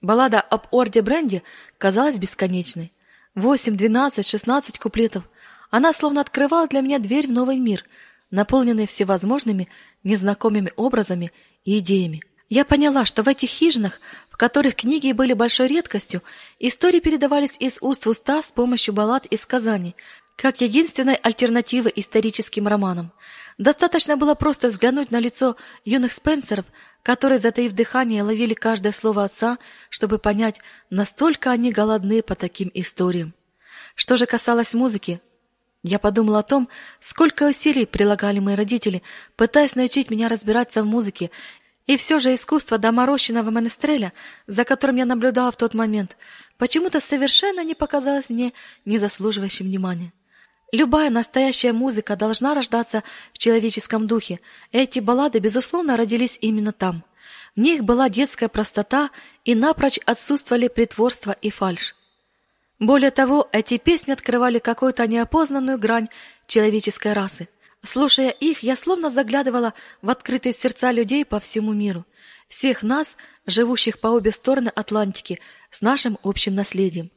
Баллада 0.00 0.40
об 0.40 0.66
Орде 0.72 1.02
Бренде 1.02 1.42
казалась 1.78 2.18
бесконечной. 2.18 2.92
Восемь, 3.34 3.76
двенадцать, 3.76 4.26
шестнадцать 4.26 4.78
куплетов. 4.78 5.24
Она 5.70 5.92
словно 5.92 6.20
открывала 6.20 6.66
для 6.66 6.80
меня 6.80 6.98
дверь 6.98 7.28
в 7.28 7.32
новый 7.32 7.58
мир, 7.58 7.84
наполненный 8.30 8.86
всевозможными 8.86 9.68
незнакомыми 10.02 10.72
образами 10.76 11.32
и 11.64 11.78
идеями. 11.78 12.22
Я 12.54 12.66
поняла, 12.66 13.06
что 13.06 13.22
в 13.22 13.28
этих 13.28 13.48
хижинах, 13.48 13.98
в 14.28 14.36
которых 14.36 14.76
книги 14.76 15.12
были 15.12 15.32
большой 15.32 15.68
редкостью, 15.68 16.22
истории 16.58 17.00
передавались 17.00 17.56
из 17.58 17.78
уст 17.80 18.04
в 18.04 18.10
уста 18.10 18.42
с 18.42 18.52
помощью 18.52 18.92
баллад 18.92 19.24
и 19.24 19.38
сказаний, 19.38 19.96
как 20.36 20.60
единственной 20.60 21.14
альтернативы 21.14 21.90
историческим 21.96 22.68
романам. 22.68 23.10
Достаточно 23.56 24.18
было 24.18 24.34
просто 24.34 24.68
взглянуть 24.68 25.10
на 25.10 25.18
лицо 25.18 25.56
юных 25.86 26.12
Спенсеров, 26.12 26.66
которые, 27.02 27.38
затаив 27.38 27.72
дыхание, 27.72 28.22
ловили 28.22 28.52
каждое 28.52 28.92
слово 28.92 29.24
отца, 29.24 29.56
чтобы 29.88 30.18
понять, 30.18 30.60
настолько 30.90 31.52
они 31.52 31.72
голодны 31.72 32.22
по 32.22 32.34
таким 32.34 32.70
историям. 32.74 33.32
Что 33.94 34.18
же 34.18 34.26
касалось 34.26 34.74
музыки, 34.74 35.22
я 35.82 35.98
подумал 35.98 36.36
о 36.36 36.44
том, 36.44 36.68
сколько 37.00 37.48
усилий 37.48 37.86
прилагали 37.86 38.38
мои 38.38 38.54
родители, 38.54 39.02
пытаясь 39.36 39.74
научить 39.74 40.10
меня 40.10 40.28
разбираться 40.28 40.82
в 40.82 40.86
музыке, 40.86 41.32
и 41.86 41.96
все 41.96 42.20
же 42.20 42.34
искусство 42.34 42.78
доморощенного 42.78 43.50
монастыря, 43.50 44.12
за 44.46 44.64
которым 44.64 44.96
я 44.96 45.04
наблюдала 45.04 45.50
в 45.50 45.56
тот 45.56 45.74
момент, 45.74 46.16
почему-то 46.58 47.00
совершенно 47.00 47.64
не 47.64 47.74
показалось 47.74 48.28
мне 48.28 48.52
незаслуживающим 48.84 49.66
внимания. 49.66 50.12
Любая 50.70 51.10
настоящая 51.10 51.72
музыка 51.72 52.16
должна 52.16 52.54
рождаться 52.54 53.02
в 53.34 53.38
человеческом 53.38 54.06
духе. 54.06 54.40
Эти 54.70 55.00
баллады, 55.00 55.38
безусловно, 55.38 55.96
родились 55.96 56.38
именно 56.40 56.72
там. 56.72 57.04
В 57.54 57.60
них 57.60 57.84
была 57.84 58.08
детская 58.08 58.48
простота, 58.48 59.10
и 59.44 59.54
напрочь 59.54 59.98
отсутствовали 60.06 60.68
притворство 60.68 61.36
и 61.42 61.50
фальшь. 61.50 61.94
Более 62.78 63.10
того, 63.10 63.48
эти 63.52 63.76
песни 63.76 64.12
открывали 64.12 64.58
какую-то 64.58 65.06
неопознанную 65.06 65.78
грань 65.78 66.08
человеческой 66.46 67.12
расы. 67.12 67.48
Слушая 67.84 68.30
их, 68.30 68.62
я 68.62 68.76
словно 68.76 69.10
заглядывала 69.10 69.74
в 70.02 70.10
открытые 70.10 70.52
сердца 70.52 70.92
людей 70.92 71.24
по 71.24 71.40
всему 71.40 71.72
миру, 71.72 72.06
всех 72.46 72.82
нас, 72.84 73.16
живущих 73.46 73.98
по 73.98 74.08
обе 74.08 74.30
стороны 74.30 74.68
Атлантики, 74.68 75.40
с 75.70 75.80
нашим 75.80 76.18
общим 76.22 76.54
наследием. 76.54 77.10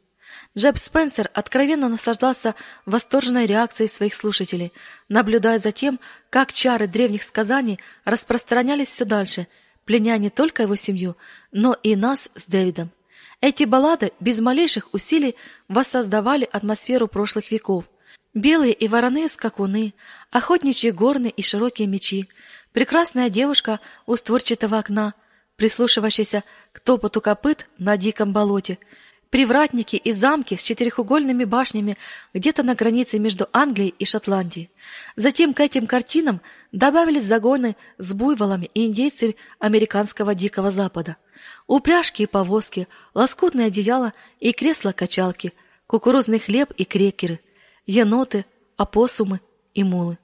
Джеб 0.57 0.77
Спенсер 0.77 1.29
откровенно 1.33 1.87
наслаждался 1.87 2.55
восторженной 2.85 3.45
реакцией 3.45 3.89
своих 3.89 4.13
слушателей, 4.15 4.73
наблюдая 5.07 5.59
за 5.59 5.71
тем, 5.71 5.99
как 6.29 6.51
чары 6.51 6.87
древних 6.87 7.23
сказаний 7.23 7.79
распространялись 8.03 8.87
все 8.87 9.05
дальше, 9.05 9.47
пленя 9.83 10.17
не 10.17 10.31
только 10.31 10.63
его 10.63 10.75
семью, 10.75 11.15
но 11.51 11.77
и 11.83 11.95
нас 11.95 12.29
с 12.35 12.45
Дэвидом. 12.45 12.91
Эти 13.39 13.65
баллады 13.65 14.13
без 14.19 14.39
малейших 14.39 14.93
усилий 14.93 15.35
воссоздавали 15.67 16.47
атмосферу 16.51 17.07
прошлых 17.07 17.51
веков. 17.51 17.85
Белые 18.35 18.73
и 18.73 18.87
вороные 18.87 19.27
скакуны, 19.27 19.95
охотничьи 20.29 20.91
горны 20.91 21.33
и 21.35 21.41
широкие 21.41 21.87
мечи, 21.87 22.29
прекрасная 22.71 23.29
девушка 23.29 23.79
у 24.05 24.15
створчатого 24.15 24.77
окна, 24.77 25.15
прислушивающаяся 25.55 26.43
к 26.71 26.79
топоту 26.79 27.19
копыт 27.21 27.65
на 27.79 27.97
диком 27.97 28.31
болоте— 28.31 28.77
привратники 29.35 29.97
и 29.97 30.13
замки 30.13 30.55
с 30.55 30.63
четырехугольными 30.63 31.43
башнями 31.43 31.97
где-то 32.33 32.63
на 32.63 32.73
границе 32.73 33.19
между 33.19 33.49
Англией 33.51 33.93
и 33.99 34.05
Шотландией. 34.05 34.71
Затем 35.17 35.53
к 35.53 35.59
этим 35.59 35.87
картинам 35.87 36.39
добавились 36.71 37.23
загоны 37.23 37.75
с 37.97 38.13
буйволами 38.13 38.69
и 38.73 38.85
индейцами 38.85 39.35
американского 39.59 40.35
Дикого 40.35 40.71
Запада. 40.71 41.17
Упряжки 41.67 42.21
и 42.21 42.27
повозки, 42.27 42.87
лоскутные 43.13 43.67
одеяла 43.67 44.13
и 44.39 44.53
кресла-качалки, 44.53 45.51
кукурузный 45.85 46.39
хлеб 46.39 46.71
и 46.77 46.85
крекеры, 46.85 47.41
еноты, 47.85 48.45
опоссумы 48.77 49.41
и 49.73 49.83
мулы. 49.83 50.17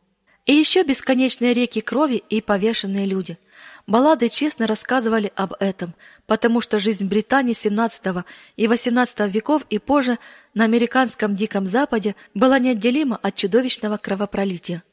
И 0.45 0.54
еще 0.54 0.84
бесконечные 0.84 1.54
реки 1.54 1.82
крови 1.82 2.24
и 2.30 2.41
повешенные 2.41 3.06
люди– 3.06 3.38
Баллады 3.88 4.30
честно 4.30 4.67
рассказывали 4.67 5.32
об 5.36 5.54
этом, 5.60 5.93
потому 6.28 6.62
что 6.62 6.80
жизнь 6.80 7.08
Британии 7.08 7.56
XVII 7.56 8.24
и 8.56 8.65
XVIII 8.65 9.30
веков 9.30 9.63
и 9.69 9.80
позже 9.80 10.19
на 10.54 10.65
американском 10.65 11.36
Диком 11.36 11.67
Западе 11.67 12.15
была 12.34 12.60
неотделима 12.60 13.19
от 13.21 13.36
чудовищного 13.36 13.97
кровопролития. 13.97 14.84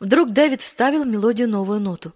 Вдруг 0.00 0.30
Дэвид 0.30 0.60
вставил 0.60 1.04
в 1.04 1.06
мелодию 1.06 1.48
новую 1.48 1.80
ноту. 1.80 2.12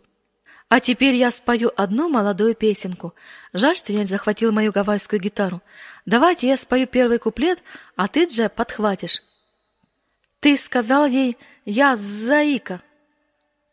А 0.68 0.80
теперь 0.80 1.14
я 1.14 1.30
спою 1.30 1.70
одну 1.76 2.08
молодую 2.08 2.56
песенку. 2.56 3.14
Жаль, 3.52 3.76
что 3.76 3.92
я 3.92 4.00
не 4.00 4.04
захватил 4.04 4.50
мою 4.50 4.72
гавайскую 4.72 5.20
гитару. 5.20 5.62
Давайте 6.06 6.48
я 6.48 6.56
спою 6.56 6.88
первый 6.88 7.18
куплет, 7.18 7.60
а 7.94 8.08
ты, 8.08 8.26
Дже, 8.26 8.48
подхватишь. 8.48 9.22
Ты 10.46 10.56
сказал 10.56 11.06
ей 11.06 11.36
«Я 11.64 11.96
заика». 11.96 12.80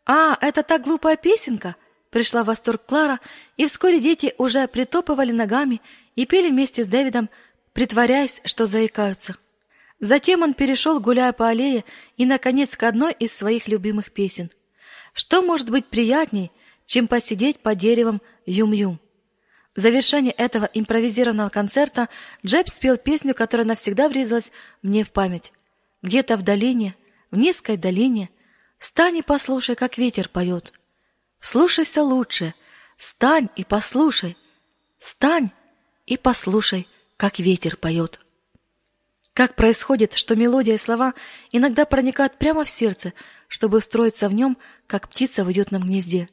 А, 0.06 0.36
это 0.40 0.64
та 0.64 0.80
глупая 0.80 1.16
песенка? 1.16 1.76
Пришла 2.10 2.42
в 2.42 2.46
восторг 2.46 2.84
Клара, 2.84 3.20
и 3.56 3.68
вскоре 3.68 4.00
дети 4.00 4.34
уже 4.38 4.66
притопывали 4.66 5.30
ногами 5.30 5.80
и 6.16 6.26
пели 6.26 6.50
вместе 6.50 6.82
с 6.82 6.88
Дэвидом, 6.88 7.30
притворяясь, 7.74 8.40
что 8.44 8.66
заикаются. 8.66 9.36
Затем 10.00 10.42
он 10.42 10.52
перешел, 10.52 10.98
гуляя 10.98 11.32
по 11.32 11.46
аллее, 11.46 11.84
и, 12.16 12.26
наконец, 12.26 12.76
к 12.76 12.82
одной 12.82 13.12
из 13.12 13.32
своих 13.32 13.68
любимых 13.68 14.10
песен. 14.10 14.50
Что 15.12 15.42
может 15.42 15.70
быть 15.70 15.86
приятней, 15.86 16.50
чем 16.86 17.06
посидеть 17.06 17.60
под 17.60 17.78
деревом 17.78 18.20
Юм-Юм? 18.46 18.98
В 19.76 19.80
завершении 19.80 20.32
этого 20.32 20.68
импровизированного 20.74 21.50
концерта 21.50 22.08
Джеб 22.44 22.68
спел 22.68 22.96
песню, 22.96 23.32
которая 23.32 23.64
навсегда 23.64 24.08
врезалась 24.08 24.50
мне 24.82 25.04
в 25.04 25.12
память. 25.12 25.52
Где-то 26.04 26.36
в 26.36 26.42
долине, 26.42 26.94
в 27.32 27.36
низкой 27.36 27.76
долине, 27.76 28.30
стань 28.78 29.16
и 29.16 29.22
послушай, 29.22 29.74
как 29.74 29.98
ветер 29.98 30.28
поет— 30.28 30.72
Слушайся 31.44 32.02
лучше, 32.02 32.54
стань 32.96 33.50
и 33.54 33.64
послушай, 33.64 34.38
стань 34.98 35.50
и 36.06 36.16
послушай, 36.16 36.88
как 37.18 37.38
ветер 37.38 37.76
поет. 37.76 38.18
Как 39.34 39.54
происходит, 39.54 40.14
что 40.14 40.36
мелодия 40.36 40.76
и 40.76 40.78
слова 40.78 41.12
иногда 41.52 41.84
проникают 41.84 42.38
прямо 42.38 42.64
в 42.64 42.70
сердце, 42.70 43.12
чтобы 43.46 43.76
устроиться 43.76 44.30
в 44.30 44.32
нем, 44.32 44.56
как 44.86 45.10
птица 45.10 45.44
в 45.44 45.48
уютном 45.48 45.82
гнезде. 45.82 46.30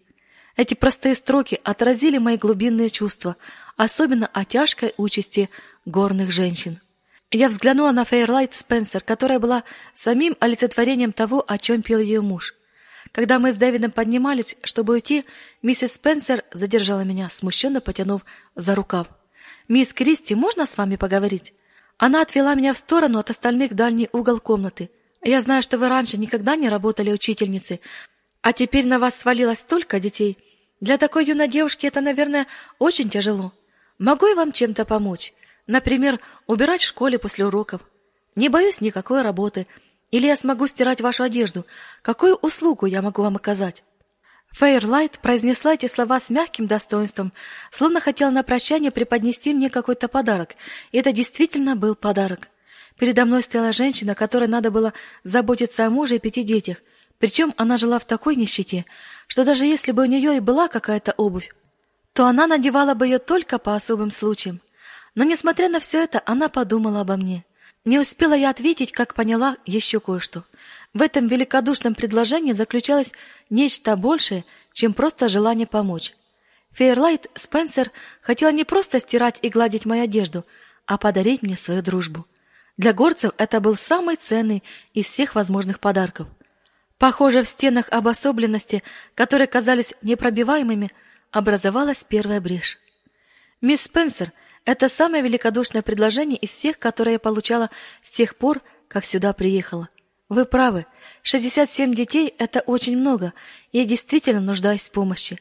Эти 0.55 0.75
простые 0.75 1.15
строки 1.15 1.60
отразили 1.65 2.17
мои 2.17 2.38
глубинные 2.38 2.89
чувства, 2.89 3.36
особенно 3.75 4.27
о 4.27 4.45
тяжкой 4.45 4.93
участи 4.95 5.49
горных 5.84 6.31
женщин. 6.31 6.79
Я 7.31 7.47
взглянула 7.47 7.91
на 7.91 8.03
Фейерлайт 8.03 8.53
Спенсер, 8.53 9.01
которая 9.01 9.39
была 9.39 9.63
самим 9.93 10.35
олицетворением 10.41 11.13
того, 11.13 11.43
о 11.47 11.57
чем 11.57 11.81
пел 11.81 11.99
ее 11.99 12.19
муж. 12.19 12.53
Когда 13.13 13.39
мы 13.39 13.53
с 13.53 13.55
Дэвидом 13.55 13.91
поднимались, 13.91 14.57
чтобы 14.63 14.93
уйти, 14.93 15.23
миссис 15.61 15.93
Спенсер 15.93 16.43
задержала 16.51 17.01
меня, 17.01 17.29
смущенно 17.29 17.79
потянув 17.79 18.25
за 18.55 18.75
рукав. 18.75 19.07
«Мисс 19.69 19.93
Кристи, 19.93 20.35
можно 20.35 20.65
с 20.65 20.77
вами 20.77 20.97
поговорить?» 20.97 21.53
Она 21.97 22.21
отвела 22.21 22.53
меня 22.53 22.73
в 22.73 22.77
сторону 22.77 23.19
от 23.19 23.29
остальных 23.29 23.71
в 23.71 23.75
дальний 23.75 24.09
угол 24.11 24.39
комнаты. 24.39 24.89
«Я 25.21 25.39
знаю, 25.39 25.63
что 25.63 25.77
вы 25.77 25.87
раньше 25.87 26.17
никогда 26.17 26.57
не 26.57 26.67
работали 26.67 27.11
учительницей, 27.11 27.79
а 28.41 28.51
теперь 28.51 28.87
на 28.87 28.99
вас 28.99 29.15
свалилось 29.15 29.59
столько 29.59 29.99
детей. 29.99 30.37
Для 30.81 30.97
такой 30.97 31.25
юной 31.25 31.47
девушки 31.47 31.85
это, 31.85 32.01
наверное, 32.01 32.47
очень 32.79 33.09
тяжело. 33.09 33.53
Могу 33.99 34.27
я 34.27 34.35
вам 34.35 34.51
чем-то 34.51 34.83
помочь? 34.83 35.33
Например, 35.67 36.19
убирать 36.47 36.82
в 36.82 36.88
школе 36.88 37.19
после 37.19 37.45
уроков? 37.45 37.82
Не 38.36 38.50
боюсь 38.50 38.82
никакой 38.82 39.21
работы, 39.21 39.67
или 40.12 40.28
я 40.28 40.36
смогу 40.36 40.67
стирать 40.67 41.02
вашу 41.02 41.24
одежду. 41.24 41.65
Какую 42.02 42.36
услугу 42.36 42.86
я 42.86 43.02
могу 43.02 43.21
вам 43.21 43.38
оказать?» 43.38 43.84
Фейерлайт 44.52 45.19
произнесла 45.19 45.76
эти 45.76 45.86
слова 45.86 46.19
с 46.19 46.30
мягким 46.30 46.67
достоинством, 46.67 47.32
словно 47.71 48.02
хотела 48.02 48.32
на 48.32 48.43
прощание 48.43 48.91
преподнести 48.91 49.54
мне 49.54 49.69
какой-то 49.69 50.10
подарок. 50.10 50.56
И 50.91 50.97
это 50.97 51.13
действительно 51.13 51.78
был 51.78 51.95
подарок. 51.95 52.50
Передо 52.97 53.24
мной 53.24 53.43
стояла 53.43 53.71
женщина, 53.71 54.13
которой 54.13 54.50
надо 54.50 54.69
было 54.69 54.93
заботиться 55.24 55.86
о 55.86 55.89
муже 55.89 56.17
и 56.17 56.19
пяти 56.19 56.43
детях. 56.43 56.78
Причем 57.17 57.54
она 57.56 57.78
жила 57.78 57.97
в 57.97 58.06
такой 58.06 58.36
нищете, 58.36 58.86
что 59.28 59.45
даже 59.45 59.65
если 59.65 59.93
бы 59.93 60.04
у 60.04 60.06
нее 60.06 60.36
и 60.36 60.41
была 60.41 60.67
какая-то 60.67 61.13
обувь, 61.13 61.54
то 62.13 62.26
она 62.26 62.45
надевала 62.45 62.93
бы 62.93 63.08
ее 63.08 63.19
только 63.19 63.58
по 63.58 63.76
особым 63.76 64.12
случаям. 64.12 64.60
Но, 65.15 65.24
несмотря 65.24 65.69
на 65.69 65.80
все 65.80 66.04
это, 66.04 66.21
она 66.26 66.50
подумала 66.50 67.02
обо 67.02 67.17
мне. 67.17 67.43
Не 67.84 68.00
успела 68.00 68.34
я 68.34 68.50
ответить, 68.50 68.91
как 68.91 69.13
поняла 69.13 69.58
еще 69.65 70.00
кое-что. 70.00 70.43
В 70.93 71.02
этом 71.02 71.28
великодушном 71.28 71.95
предложении 71.95 72.52
заключалось 72.52 73.13
нечто 73.50 73.95
большее, 73.95 74.45
чем 74.74 74.93
просто 74.93 75.30
желание 75.30 75.67
помочь. 75.67 76.13
Фейерлайт 76.71 77.28
Спенсер 77.36 77.91
хотела 78.21 78.52
не 78.52 78.63
просто 78.63 79.00
стирать 79.00 79.39
и 79.41 79.50
гладить 79.50 79.86
мою 79.86 80.04
одежду, 80.04 80.45
а 80.86 80.97
подарить 80.97 81.41
мне 81.41 81.58
свою 81.58 81.82
дружбу. 81.82 82.26
Для 82.78 82.93
горцев 82.93 83.32
это 83.38 83.60
был 83.60 83.76
самый 83.76 84.15
ценный 84.15 84.63
из 84.93 85.08
всех 85.08 85.36
возможных 85.36 85.80
подарков. 85.80 86.28
Похоже, 86.97 87.43
в 87.43 87.47
стенах 87.47 87.88
обособленности, 87.89 88.84
которые 89.15 89.47
казались 89.47 89.93
непробиваемыми, 90.02 90.91
образовалась 91.32 92.06
первая 92.08 92.39
брешь. 92.39 92.78
Мисс 93.60 93.82
Спенсер 93.82 94.32
Это 94.65 94.89
самое 94.89 95.24
великодушное 95.24 95.82
предложение 95.82 96.38
из 96.38 96.52
всех, 96.52 96.78
которые 96.78 97.13
я 97.13 97.19
получала 97.19 97.69
с 98.04 98.12
тех 98.12 98.36
пор, 98.36 98.62
как 98.88 99.06
сюда 99.06 99.34
приехала. 99.34 99.89
Вы 100.30 100.45
правы, 100.45 100.86
67 101.24 101.93
детей– 101.93 102.34
это 102.38 102.62
очень 102.62 102.97
много, 102.97 103.34
и 103.71 103.80
я 103.80 103.86
действительно 103.86 104.39
нуждаюсь 104.39 104.88
в 104.88 104.91
помощи. 104.91 105.38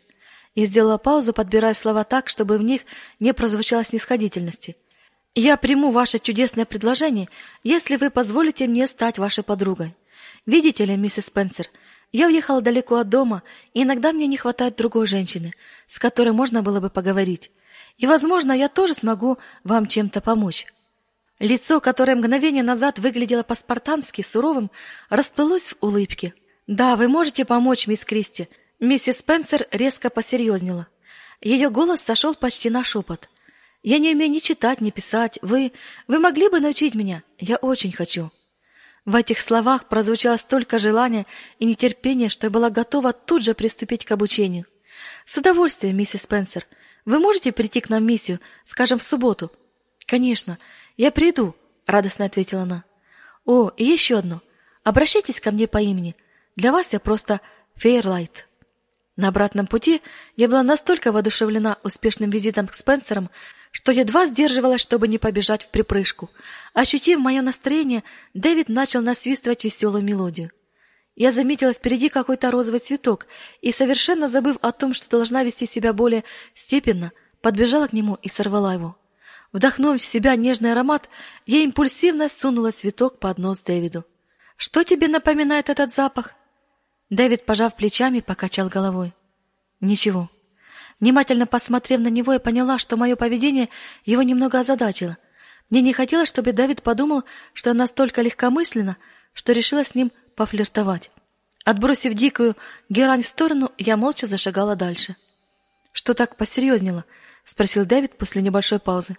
Я 0.55 0.65
сделала 0.65 0.99
паузу, 0.99 1.33
подбирая 1.33 1.75
слова 1.75 2.03
так, 2.03 2.29
чтобы 2.29 2.59
в 2.59 2.63
них 2.63 2.83
не 3.21 3.33
прозвучало 3.33 3.85
снисходительности. 3.85 4.77
Я 5.35 5.57
приму 5.57 5.93
ваше 5.93 6.19
чудесное 6.19 6.65
предложение, 6.65 7.29
если 7.63 7.97
вы 7.97 8.11
позволите 8.11 8.67
мне 8.67 8.89
стать 8.89 9.19
вашей 9.19 9.45
подругой. 9.45 9.95
Видите 10.45 10.85
ли, 10.85 10.97
миссис 10.97 11.27
Спенсер, 11.27 11.69
я 12.11 12.27
уехала 12.27 12.61
далеко 12.61 12.97
от 12.97 13.09
дома, 13.09 13.45
и 13.75 13.85
иногда 13.85 14.13
мне 14.13 14.27
не 14.27 14.37
хватает 14.37 14.75
другой 14.77 15.07
женщины, 15.07 15.53
с 15.87 16.01
которой 16.01 16.33
можно 16.33 16.63
было 16.63 16.81
бы 16.81 16.91
поговорить. 16.91 17.53
И, 18.01 18.07
возможно, 18.07 18.53
я 18.53 18.69
тоже 18.69 18.95
смогу 18.95 19.39
вам 19.63 19.87
чем-то 19.87 20.23
помочь. 20.23 20.67
Лицо, 21.39 21.81
которое 21.81 22.17
мгновение 22.17 22.63
назад 22.63 22.99
выглядело 22.99 23.43
по-спартански 23.43 24.23
суровым, 24.23 24.71
расплылось 25.11 25.69
в 25.69 25.77
улыбке. 25.83 26.33
Да, 26.67 26.97
вы 26.97 27.09
можете 27.09 27.45
помочь, 27.45 27.87
мисс 27.87 28.07
Кристи. 28.07 28.49
Миссис 28.79 29.19
Спенсер 29.19 29.67
резко 29.71 30.09
посерьезнела. 30.09 30.87
Ее 31.43 31.69
голос 31.69 32.01
сошел 32.01 32.35
почти 32.35 32.71
на 32.71 32.85
шепот. 32.85 33.29
Я 33.83 33.99
не 33.99 34.15
умею 34.15 34.31
ни 34.31 34.39
читать, 34.39 34.81
ни 34.81 34.91
писать. 34.91 35.39
Вы 35.43 35.73
вы 36.09 36.19
могли 36.19 36.49
бы 36.49 36.59
научить 36.59 36.95
меня? 36.95 37.23
Я 37.39 37.57
очень 37.57 37.93
хочу. 37.93 38.31
В 39.05 39.15
этих 39.15 39.41
словах 39.41 39.89
прозвучало 39.89 40.39
столько 40.39 40.79
желания 40.79 41.27
и 41.59 41.67
нетерпения, 41.67 42.31
что 42.31 42.47
я 42.47 42.51
была 42.51 42.71
готова 42.71 43.13
тут 43.13 43.43
же 43.43 43.53
приступить 43.53 44.07
к 44.07 44.13
обучению. 44.13 44.65
С 45.27 45.37
удовольствием, 45.37 45.99
миссис 45.99 46.23
Спенсер. 46.23 46.67
Вы 47.05 47.19
можете 47.19 47.53
прийти 47.53 47.81
к 47.81 47.89
нам 47.89 48.03
в 48.03 48.07
миссию, 48.07 48.41
скажем, 48.65 48.99
в 48.99 49.03
субботу? 49.03 49.53
Конечно, 50.07 50.59
я 50.97 51.11
приду, 51.11 51.55
радостно 51.87 52.25
ответила 52.25 52.63
она. 52.63 52.85
О, 53.45 53.71
и 53.77 53.85
еще 53.85 54.19
одно. 54.19 54.43
Обращайтесь 54.85 55.41
ко 55.41 55.51
мне 55.51 55.67
по 55.67 55.79
имени. 55.79 56.17
Для 56.57 56.73
вас 56.73 56.93
я 56.93 57.01
просто 57.01 57.41
Фейерлайт. 57.77 58.47
На 59.17 59.29
обратном 59.29 59.67
пути 59.67 60.03
я 60.37 60.49
была 60.49 60.63
настолько 60.63 61.13
воодушевлена 61.13 61.79
успешным 61.83 62.31
визитом 62.31 62.67
к 62.67 62.75
Спенсерам, 62.75 63.31
что 63.71 63.93
едва 63.93 64.27
сдерживалась, 64.27 64.81
чтобы 64.81 65.09
не 65.09 65.19
побежать 65.19 65.65
в 65.65 65.69
припрыжку. 65.69 66.31
Ощутив 66.75 67.19
мое 67.19 67.43
настроение, 67.43 68.03
Дэвид 68.35 68.69
начал 68.69 69.03
насвистывать 69.03 69.65
веселую 69.65 70.03
мелодию. 70.03 70.51
Я 71.21 71.33
заметила 71.33 71.75
впереди 71.75 72.09
какой-то 72.09 72.51
розовый 72.51 72.81
цветок 72.81 73.27
и, 73.61 73.73
совершенно 73.73 74.27
забыв 74.27 74.57
о 74.63 74.73
том, 74.73 74.95
что 74.95 75.11
должна 75.11 75.45
вести 75.45 75.67
себя 75.67 75.93
более 75.93 76.25
степенно, 76.55 77.13
подбежала 77.43 77.89
к 77.89 77.93
нему 77.93 78.17
и 78.23 78.31
сорвала 78.31 78.73
его. 78.73 78.97
Вдохнув 79.53 80.01
в 80.01 80.03
себя 80.03 80.35
нежный 80.35 80.73
аромат, 80.73 81.11
я 81.45 81.59
импульсивно 81.59 82.31
сунула 82.31 82.73
цветок 82.73 83.19
под 83.19 83.37
нос 83.37 83.61
Дэвиду. 83.61 84.07
Что 84.57 84.83
тебе 84.83 85.09
напоминает 85.09 85.69
этот 85.69 85.93
запах? 85.93 86.33
Дэвид, 87.11 87.45
пожав 87.45 87.77
плечами, 87.77 88.21
покачал 88.21 88.71
головой. 88.71 89.13
Ничего. 89.83 90.31
Внимательно 91.01 91.47
посмотрев 91.47 92.01
на 92.01 92.09
него, 92.09 92.33
я 92.33 92.41
поняла, 92.41 92.79
что 92.79 92.97
мое 92.97 93.15
поведение 93.15 93.69
его 94.07 94.23
немного 94.23 94.61
озадачило. 94.61 95.19
Мне 95.69 95.83
не 95.83 95.93
хотелось, 95.93 96.31
чтобы 96.31 96.55
Давид 96.55 96.83
подумал, 96.83 97.25
что 97.53 97.69
я 97.69 97.75
настолько 97.75 98.23
легкомысленна, 98.23 98.97
что 99.35 99.53
решила 99.53 99.85
с 99.85 99.95
ним 99.95 100.13
пофлиртовать. 100.35 101.11
Отбросив 101.65 102.15
дикую 102.15 102.57
герань 102.89 103.23
в 103.23 103.27
сторону, 103.27 103.73
я 103.79 103.97
молча 103.97 104.27
зашагала 104.27 104.77
дальше. 104.77 105.17
Что 105.93 106.15
так 106.15 106.37
посерьезнело? 106.37 107.05
спросил 107.45 107.85
Дэвид 107.85 108.17
после 108.17 108.43
небольшой 108.43 108.81
паузы. 108.81 109.17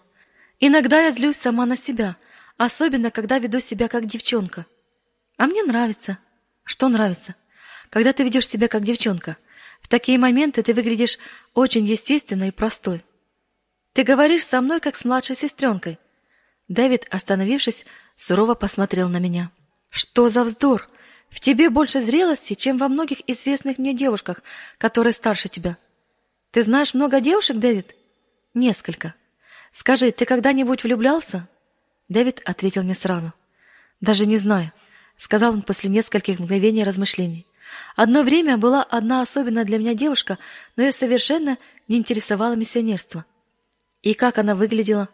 Иногда 0.60 1.02
я 1.02 1.12
злюсь 1.12 1.38
сама 1.38 1.66
на 1.66 1.76
себя, 1.76 2.18
особенно 2.58 3.12
когда 3.12 3.40
веду 3.40 3.60
себя 3.60 3.88
как 3.88 4.06
девчонка. 4.06 4.66
А 5.38 5.48
мне 5.48 5.64
нравится. 5.64 6.18
Что 6.64 6.88
нравится? 6.88 7.36
Когда 7.90 8.14
ты 8.14 8.24
ведешь 8.24 8.48
себя 8.48 8.68
как 8.68 8.84
девчонка– 8.84 9.38
в 9.82 9.88
такие 9.88 10.18
моменты 10.18 10.64
ты 10.64 10.74
выглядишь 10.74 11.18
очень 11.54 11.86
естественно 11.86 12.48
и 12.48 12.52
простой. 12.52 13.04
Ты 13.94 14.04
говоришь 14.04 14.46
со 14.46 14.62
мной 14.62 14.80
как 14.80 14.96
с 14.96 15.04
младшей 15.04 15.36
сестренкой. 15.36 16.00
Дэвид, 16.70 17.06
остановившись, 17.10 17.86
сурово 18.16 18.54
посмотрел 18.54 19.10
на 19.10 19.18
меня. 19.18 19.52
Что 19.90 20.30
за 20.30 20.46
вздор? 20.46 20.88
В 21.32 21.40
тебе 21.40 21.70
больше 21.70 22.02
зрелости, 22.02 22.54
чем 22.54 22.78
во 22.78 22.90
многих 22.90 23.28
известных 23.28 23.80
мне 23.80 23.94
девушках, 23.94 24.44
которые 24.78 25.14
старше 25.14 25.48
тебя. 25.48 25.78
Ты 26.52 26.62
знаешь 26.62 26.94
много 26.94 27.22
девушек, 27.22 27.58
Дэвид? 27.58 27.96
Несколько. 28.54 29.16
Скажи, 29.72 30.12
ты 30.12 30.26
когда-нибудь 30.26 30.84
влюблялся? 30.84 31.48
Дэвид 32.10 32.42
ответил 32.44 32.84
не 32.84 32.94
сразу. 32.94 33.34
Даже 34.02 34.26
не 34.26 34.36
знаю, 34.36 34.74
сказал 35.16 35.54
он 35.54 35.62
после 35.62 35.90
нескольких 35.90 36.40
мгновений 36.40 36.84
размышлений. 36.84 37.48
Одно 37.96 38.24
время 38.24 38.58
была 38.58 38.84
одна 38.84 39.22
особенная 39.22 39.64
для 39.64 39.78
меня 39.78 39.94
девушка, 39.94 40.38
но 40.76 40.84
я 40.84 40.92
совершенно 40.92 41.58
не 41.88 41.98
интересовала 41.98 42.56
миссионерство. 42.56 43.26
И 44.02 44.14
как 44.14 44.38
она 44.38 44.56
выглядела? 44.56 45.08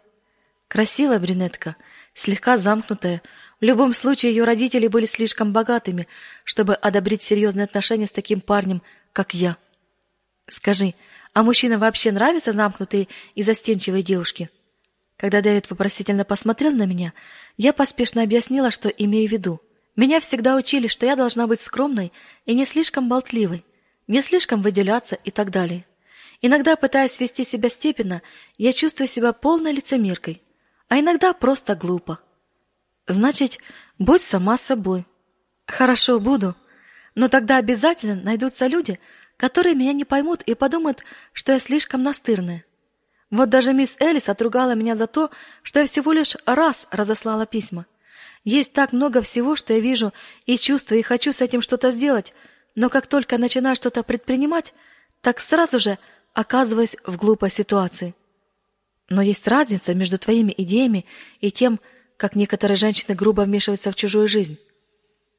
Красивая 0.67 1.19
брюнетка, 1.19 1.75
слегка 2.13 2.57
замкнутая. 2.57 3.21
В 3.59 3.63
любом 3.63 3.93
случае 3.93 4.33
ее 4.33 4.43
родители 4.43 4.87
были 4.87 5.05
слишком 5.05 5.51
богатыми, 5.51 6.07
чтобы 6.43 6.75
одобрить 6.75 7.23
серьезные 7.23 7.63
отношения 7.63 8.05
с 8.05 8.11
таким 8.11 8.39
парнем, 8.39 8.83
как 9.13 9.33
я. 9.33 9.57
Скажи, 10.47 10.93
а 11.33 11.43
мужчинам 11.43 11.79
вообще 11.79 12.11
нравятся 12.11 12.51
замкнутые 12.51 13.07
и 13.33 13.41
застенчивые 13.41 14.03
девушки? 14.03 14.49
Когда 15.17 15.41
Дэвид 15.41 15.69
вопросительно 15.71 16.23
посмотрел 16.23 16.71
на 16.73 16.85
меня, 16.85 17.13
я 17.57 17.73
поспешно 17.73 18.21
объяснила, 18.21 18.69
что 18.69 18.89
имею 18.89 19.27
в 19.27 19.31
виду. 19.31 19.59
Меня 19.95 20.19
всегда 20.19 20.55
учили, 20.55 20.87
что 20.87 21.07
я 21.07 21.15
должна 21.15 21.47
быть 21.47 21.59
скромной 21.59 22.13
и 22.45 22.53
не 22.53 22.65
слишком 22.65 23.09
болтливой, 23.09 23.65
не 24.05 24.21
слишком 24.21 24.61
выделяться 24.61 25.15
и 25.15 25.31
так 25.31 25.49
далее. 25.49 25.85
Иногда, 26.41 26.75
пытаясь 26.75 27.19
вести 27.19 27.43
себя 27.43 27.67
степенно, 27.69 28.21
я 28.59 28.71
чувствую 28.71 29.07
себя 29.07 29.33
полной 29.33 29.73
лицемеркой, 29.73 30.43
а 30.87 30.99
иногда 30.99 31.33
просто 31.33 31.75
глупо. 31.75 32.19
Значит, 33.07 33.59
будь 33.97 34.21
сама 34.21 34.57
собой. 34.57 35.05
Хорошо, 35.65 36.19
буду. 36.19 36.55
Но 37.15 37.29
тогда 37.29 37.57
обязательно 37.57 38.15
найдутся 38.15 38.67
люди, 38.67 38.99
которые 39.37 39.75
меня 39.75 39.93
не 39.93 40.05
поймут 40.05 40.41
и 40.43 40.55
подумают, 40.55 41.03
что 41.33 41.53
я 41.53 41.59
слишком 41.59 42.03
настырная. 42.03 42.65
Вот 43.29 43.49
даже 43.49 43.73
мисс 43.73 43.95
Элис 43.99 44.29
отругала 44.29 44.75
меня 44.75 44.95
за 44.95 45.07
то, 45.07 45.31
что 45.63 45.79
я 45.79 45.87
всего 45.87 46.11
лишь 46.11 46.35
раз 46.45 46.87
разослала 46.91 47.45
письма. 47.45 47.85
Есть 48.43 48.71
так 48.73 48.93
много 48.93 49.21
всего, 49.21 49.55
что 49.55 49.73
я 49.73 49.79
вижу 49.79 50.13
и 50.45 50.57
чувствую, 50.57 50.99
и 50.99 51.03
хочу 51.03 51.33
с 51.33 51.41
этим 51.41 51.61
что-то 51.61 51.91
сделать, 51.91 52.33
но 52.75 52.89
как 52.89 53.07
только 53.07 53.37
начинаю 53.37 53.75
что-то 53.75 54.03
предпринимать, 54.03 54.73
так 55.21 55.39
сразу 55.39 55.79
же 55.79 55.97
оказываюсь 56.33 56.95
в 57.03 57.17
глупой 57.17 57.49
ситуации. 57.49 58.15
Но 59.09 59.21
есть 59.21 59.47
разница 59.47 59.93
между 59.95 60.17
твоими 60.17 60.53
идеями 60.55 61.05
и 61.41 61.51
тем, 61.51 61.79
как 62.17 62.35
некоторые 62.35 62.75
женщины 62.75 63.15
грубо 63.15 63.41
вмешиваются 63.41 63.91
в 63.91 63.95
чужую 63.95 64.27
жизнь. 64.27 64.59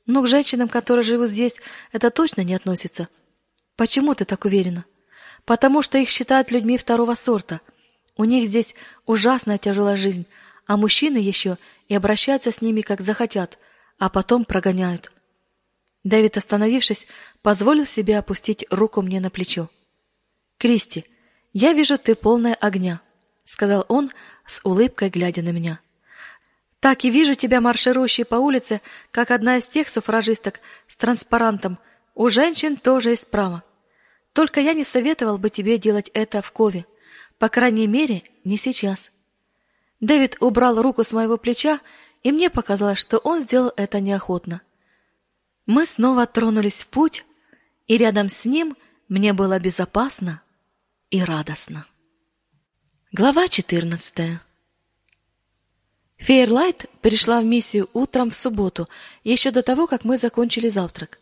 Но 0.06 0.22
к 0.22 0.28
женщинам, 0.28 0.68
которые 0.68 1.02
живут 1.02 1.30
здесь, 1.30 1.60
это 1.92 2.10
точно 2.10 2.42
не 2.42 2.54
относится. 2.54 3.08
Почему 3.76 4.14
ты 4.14 4.24
так 4.24 4.44
уверена? 4.44 4.84
Потому 5.44 5.82
что 5.82 5.98
их 5.98 6.08
считают 6.08 6.50
людьми 6.50 6.78
второго 6.78 7.14
сорта. 7.14 7.60
У 8.16 8.24
них 8.24 8.48
здесь 8.48 8.74
ужасная 9.06 9.58
тяжелая 9.58 9.96
жизнь, 9.96 10.26
а 10.66 10.76
мужчины 10.76 11.18
еще 11.18 11.58
и 11.88 11.94
обращаются 11.94 12.50
с 12.50 12.62
ними 12.62 12.80
как 12.80 13.00
захотят, 13.00 13.58
а 13.98 14.08
потом 14.08 14.44
прогоняют. 14.44 15.12
Дэвид, 16.04 16.36
остановившись, 16.36 17.06
позволил 17.42 17.86
себе 17.86 18.18
опустить 18.18 18.64
руку 18.70 19.02
мне 19.02 19.20
на 19.20 19.30
плечо. 19.30 19.68
Кристи, 20.58 21.04
я 21.52 21.72
вижу, 21.72 21.98
ты 21.98 22.14
полная 22.14 22.54
огня, 22.54 23.00
сказал 23.44 23.84
он 23.88 24.10
с 24.46 24.60
улыбкой 24.64 25.10
глядя 25.10 25.42
на 25.42 25.50
меня. 25.50 25.80
Так 26.80 27.04
и 27.04 27.10
вижу 27.10 27.34
тебя 27.34 27.60
марширующей 27.60 28.24
по 28.24 28.36
улице, 28.36 28.80
как 29.10 29.30
одна 29.30 29.58
из 29.58 29.64
тех 29.64 29.88
суфражисток 29.88 30.60
с 30.86 30.96
транспарантом. 30.96 31.78
У 32.14 32.30
женщин 32.30 32.76
тоже 32.76 33.10
есть 33.10 33.28
право. 33.28 33.64
Только 34.32 34.60
я 34.60 34.74
не 34.74 34.84
советовал 34.84 35.38
бы 35.38 35.50
тебе 35.50 35.78
делать 35.78 36.10
это 36.14 36.42
в 36.42 36.52
Кове, 36.52 36.86
по 37.38 37.48
крайней 37.48 37.86
мере, 37.86 38.22
не 38.44 38.56
сейчас. 38.56 39.10
Дэвид 40.00 40.36
убрал 40.40 40.80
руку 40.80 41.02
с 41.02 41.12
моего 41.12 41.36
плеча, 41.36 41.80
и 42.22 42.30
мне 42.30 42.50
показалось, 42.50 42.98
что 42.98 43.18
он 43.18 43.40
сделал 43.40 43.72
это 43.76 44.00
неохотно. 44.00 44.62
Мы 45.66 45.86
снова 45.86 46.26
тронулись 46.26 46.84
в 46.84 46.88
путь, 46.88 47.24
и 47.86 47.96
рядом 47.96 48.28
с 48.28 48.44
ним 48.44 48.76
мне 49.08 49.32
было 49.32 49.58
безопасно 49.58 50.42
и 51.10 51.22
радостно. 51.22 51.86
Глава 53.12 53.48
14. 53.48 54.40
Фейерлайт 56.18 56.86
пришла 57.00 57.40
в 57.40 57.44
миссию 57.44 57.88
утром 57.92 58.30
в 58.30 58.36
субботу, 58.36 58.88
еще 59.24 59.50
до 59.50 59.62
того, 59.62 59.86
как 59.86 60.04
мы 60.04 60.18
закончили 60.18 60.68
завтрак. 60.68 61.18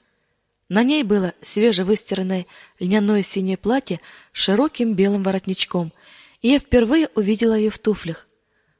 На 0.69 0.83
ней 0.83 1.05
было 1.05 1.33
свежевыстиранное 1.43 2.47
льняное 2.81 3.23
синее 3.23 3.57
платье 3.57 4.01
с 4.33 4.39
широким 4.39 4.95
белым 4.95 5.23
воротничком– 5.23 5.93
и 6.43 6.49
я 6.49 6.59
впервые 6.59 7.09
увидела 7.15 7.55
ее 7.55 7.71
в 7.71 7.79
туфлях. 7.79 8.29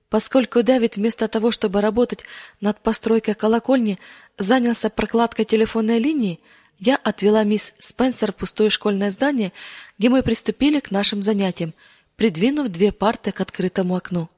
Поскольку 0.09 0.63
Дэвид 0.63 0.97
вместо 0.97 1.27
того, 1.27 1.51
чтобы 1.51 1.81
работать 1.81 2.21
над 2.61 2.81
постройкой 2.81 3.35
колокольни, 3.35 3.99
занялся 4.39 4.89
прокладкой 4.89 5.45
телефонной 5.45 5.99
линии, 5.99 6.39
я 6.79 6.97
отвела 6.97 7.43
мисс 7.43 7.75
Спенсер 7.81 8.33
в 8.33 8.37
пустое 8.37 8.71
школьное 8.71 9.11
здание, 9.11 9.53
где 9.99 10.09
мы 10.09 10.23
приступили 10.23 10.79
к 10.79 10.93
нашим 10.93 11.23
занятиям, 11.23 11.75
придвинув 12.15 12.69
две 12.69 12.93
парты 12.93 13.33
к 13.33 13.41
открытому 13.41 13.97
окну. 13.97 14.29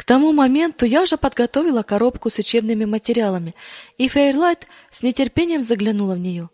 К 0.00 0.04
тому 0.04 0.32
моменту 0.32 0.86
я 0.86 1.02
уже 1.02 1.18
подготовила 1.18 1.82
коробку 1.82 2.30
с 2.30 2.38
учебными 2.38 2.86
материалами, 2.86 3.54
и 3.98 4.08
Фейерлайт 4.08 4.66
с 4.90 5.02
нетерпением 5.02 5.60
заглянула 5.60 6.14
в 6.14 6.18
нее. 6.18 6.48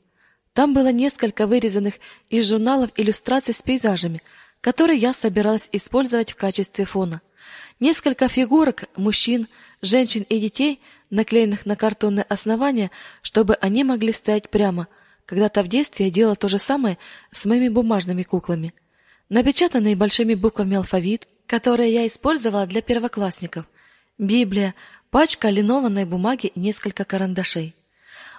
Там 0.52 0.74
было 0.74 0.90
несколько 0.90 1.46
вырезанных 1.46 1.94
из 2.28 2.48
журналов 2.48 2.90
иллюстраций 2.96 3.54
с 3.54 3.62
пейзажами, 3.62 4.20
которые 4.60 4.98
я 4.98 5.12
собиралась 5.12 5.68
использовать 5.70 6.32
в 6.32 6.34
качестве 6.34 6.86
фона. 6.86 7.22
Несколько 7.78 8.26
фигурок 8.26 8.86
мужчин, 8.96 9.46
женщин 9.80 10.26
и 10.28 10.40
детей, 10.40 10.80
наклеенных 11.10 11.66
на 11.66 11.76
картонное 11.76 12.26
основание, 12.28 12.90
чтобы 13.22 13.54
они 13.60 13.84
могли 13.84 14.10
стоять 14.10 14.50
прямо. 14.50 14.88
Когда-то 15.24 15.62
в 15.62 15.68
детстве 15.68 16.06
я 16.06 16.10
делала 16.10 16.34
то 16.34 16.48
же 16.48 16.58
самое 16.58 16.98
с 17.30 17.46
моими 17.46 17.68
бумажными 17.68 18.24
куклами. 18.24 18.74
Напечатанный 19.28 19.94
большими 19.94 20.34
буквами 20.34 20.76
алфавит, 20.76 21.28
который 21.46 21.90
я 21.90 22.06
использовала 22.06 22.66
для 22.66 22.82
первоклассников. 22.82 23.66
Библия, 24.18 24.74
пачка 25.10 25.48
линованной 25.50 26.04
бумаги 26.04 26.46
и 26.48 26.60
несколько 26.60 27.04
карандашей. 27.04 27.74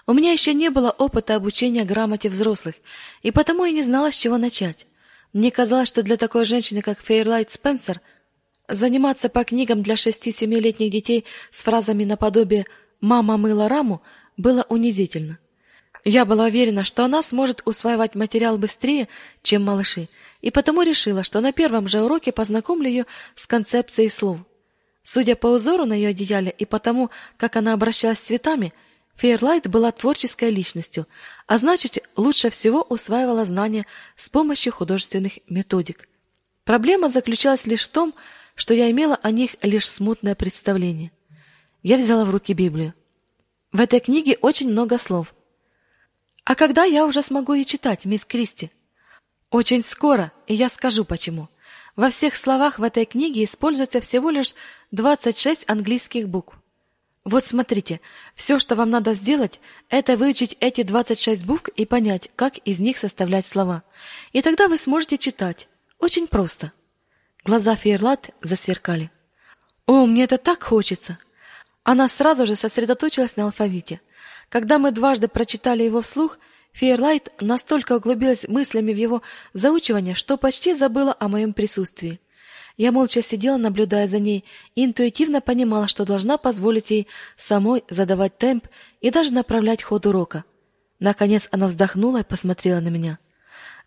У 0.06 0.14
меня 0.14 0.32
еще 0.32 0.54
не 0.54 0.70
было 0.70 0.92
опыта 0.92 1.36
обучения 1.36 1.84
грамоте 1.84 2.30
взрослых, 2.30 2.76
и 3.22 3.32
потому 3.32 3.66
я 3.66 3.72
не 3.72 3.82
знала, 3.82 4.12
с 4.12 4.18
чего 4.18 4.38
начать. 4.38 4.88
Мне 5.34 5.52
казалось, 5.52 5.88
что 5.90 6.04
для 6.04 6.18
такой 6.18 6.46
женщины, 6.46 6.82
как 6.82 7.02
Фейрлайт 7.02 7.52
Спенсер– 7.52 8.02
Заниматься 8.68 9.30
по 9.30 9.46
книгам 9.46 9.82
для 9.82 9.96
шести-семилетних 9.96 10.92
детей 10.92 11.24
с 11.52 11.64
фразами 11.64 12.04
наподобие 12.04 12.66
«мама 13.00 13.38
мыла 13.38 13.70
раму» 13.70 14.02
было 14.36 14.66
унизительно. 14.68 15.40
Я 16.10 16.24
была 16.24 16.46
уверена, 16.46 16.86
что 16.86 17.04
она 17.04 17.22
сможет 17.22 17.62
усваивать 17.66 18.16
материал 18.16 18.58
быстрее, 18.58 19.10
чем 19.42 19.66
малыши, 19.66 20.08
и 20.40 20.52
потому 20.52 20.82
решила, 20.84 21.22
что 21.22 21.42
на 21.42 21.52
первом 21.52 21.90
же 21.90 22.02
уроке 22.02 22.32
познакомлю 22.32 22.88
ее 22.88 23.06
с 23.36 23.46
концепцией 23.46 24.10
слов. 24.10 24.40
Судя 25.04 25.36
по 25.36 25.48
узору 25.48 25.84
на 25.84 25.92
ее 25.92 26.08
одеяле 26.08 26.50
и 26.58 26.64
потому, 26.64 27.10
как 27.36 27.58
она 27.58 27.74
обращалась 27.74 28.20
с 28.20 28.22
цветами, 28.22 28.74
Фейерлайт 29.18 29.68
была 29.68 29.92
творческой 29.92 30.50
личностью, 30.50 31.08
а 31.46 31.58
значит, 31.58 32.02
лучше 32.16 32.52
всего 32.52 32.84
усваивала 32.84 33.44
знания 33.44 33.86
с 34.16 34.30
помощью 34.30 34.72
художественных 34.72 35.40
методик. 35.50 36.08
Проблема 36.64 37.10
заключалась 37.10 37.66
лишь 37.66 37.84
в 37.84 37.90
том, 37.90 38.16
что 38.56 38.74
я 38.74 38.90
имела 38.92 39.20
о 39.22 39.32
них 39.32 39.58
лишь 39.62 39.90
смутное 39.90 40.36
представление. 40.36 41.12
Я 41.84 41.98
взяла 41.98 42.24
в 42.24 42.30
руки 42.30 42.54
Библию. 42.54 42.94
В 43.74 43.82
этой 43.82 44.00
книге 44.00 44.38
очень 44.40 44.70
много 44.70 44.98
слов. 45.00 45.34
А 46.48 46.56
когда 46.56 46.86
я 46.86 47.06
уже 47.06 47.22
смогу 47.24 47.56
ее 47.56 47.66
читать, 47.66 48.06
мисс 48.06 48.24
Кристи? 48.24 48.72
Очень 49.52 49.84
скоро, 49.84 50.32
и 50.48 50.54
я 50.54 50.70
скажу 50.70 51.04
почему. 51.04 51.50
Во 51.98 52.10
всех 52.10 52.38
словах 52.38 52.80
в 52.80 52.84
этой 52.84 53.04
книге 53.04 53.44
используется 53.44 54.00
всего 54.00 54.30
лишь 54.30 54.56
26 54.92 55.66
английских 55.68 56.30
букв. 56.30 56.56
Вот 57.26 57.46
смотрите, 57.46 58.00
все, 58.34 58.60
что 58.60 58.78
вам 58.78 58.92
надо 58.92 59.14
сделать, 59.14 59.60
это 59.90 60.16
выучить 60.16 60.56
эти 60.62 60.84
26 60.84 61.46
букв 61.46 61.68
и 61.76 61.86
понять, 61.86 62.30
как 62.38 62.60
из 62.60 62.80
них 62.80 62.98
составлять 62.98 63.46
слова. 63.46 63.84
И 64.32 64.42
тогда 64.42 64.70
вы 64.70 64.78
сможете 64.78 65.18
читать. 65.18 65.68
Очень 66.00 66.28
просто. 66.28 66.72
Глаза 67.44 67.76
Фейерлат 67.76 68.30
засверкали. 68.42 69.12
«О, 69.86 70.06
мне 70.06 70.24
это 70.24 70.38
так 70.38 70.64
хочется!» 70.64 71.18
Она 71.84 72.08
сразу 72.08 72.46
же 72.46 72.56
сосредоточилась 72.56 73.36
на 73.36 73.44
алфавите. 73.44 74.00
Когда 74.50 74.78
мы 74.80 74.92
дважды 74.92 75.28
прочитали 75.28 75.84
его 75.84 76.02
вслух, 76.02 76.40
Фейерлайт 76.74 77.30
настолько 77.42 77.98
углубилась 77.98 78.48
мыслями 78.48 78.94
в 78.94 78.98
его 78.98 79.22
заучивание, 79.54 80.16
что 80.16 80.38
почти 80.38 80.74
забыла 80.74 81.16
о 81.20 81.28
моем 81.28 81.54
присутствии. 81.54 82.20
Я 82.78 82.92
молча 82.92 83.24
сидела, 83.24 83.58
наблюдая 83.58 84.08
за 84.08 84.20
ней, 84.20 84.46
и 84.76 84.86
интуитивно 84.86 85.42
понимала, 85.42 85.88
что 85.88 86.06
должна 86.06 86.38
позволить 86.38 86.92
ей 86.92 87.08
самой 87.36 87.84
задавать 87.90 88.38
темп 88.38 88.68
и 89.02 89.10
даже 89.10 89.34
направлять 89.34 89.82
ход 89.82 90.06
урока. 90.06 90.44
Наконец 91.00 91.50
она 91.52 91.68
вздохнула 91.68 92.20
и 92.20 92.24
посмотрела 92.24 92.80
на 92.80 92.90
меня. 92.90 93.18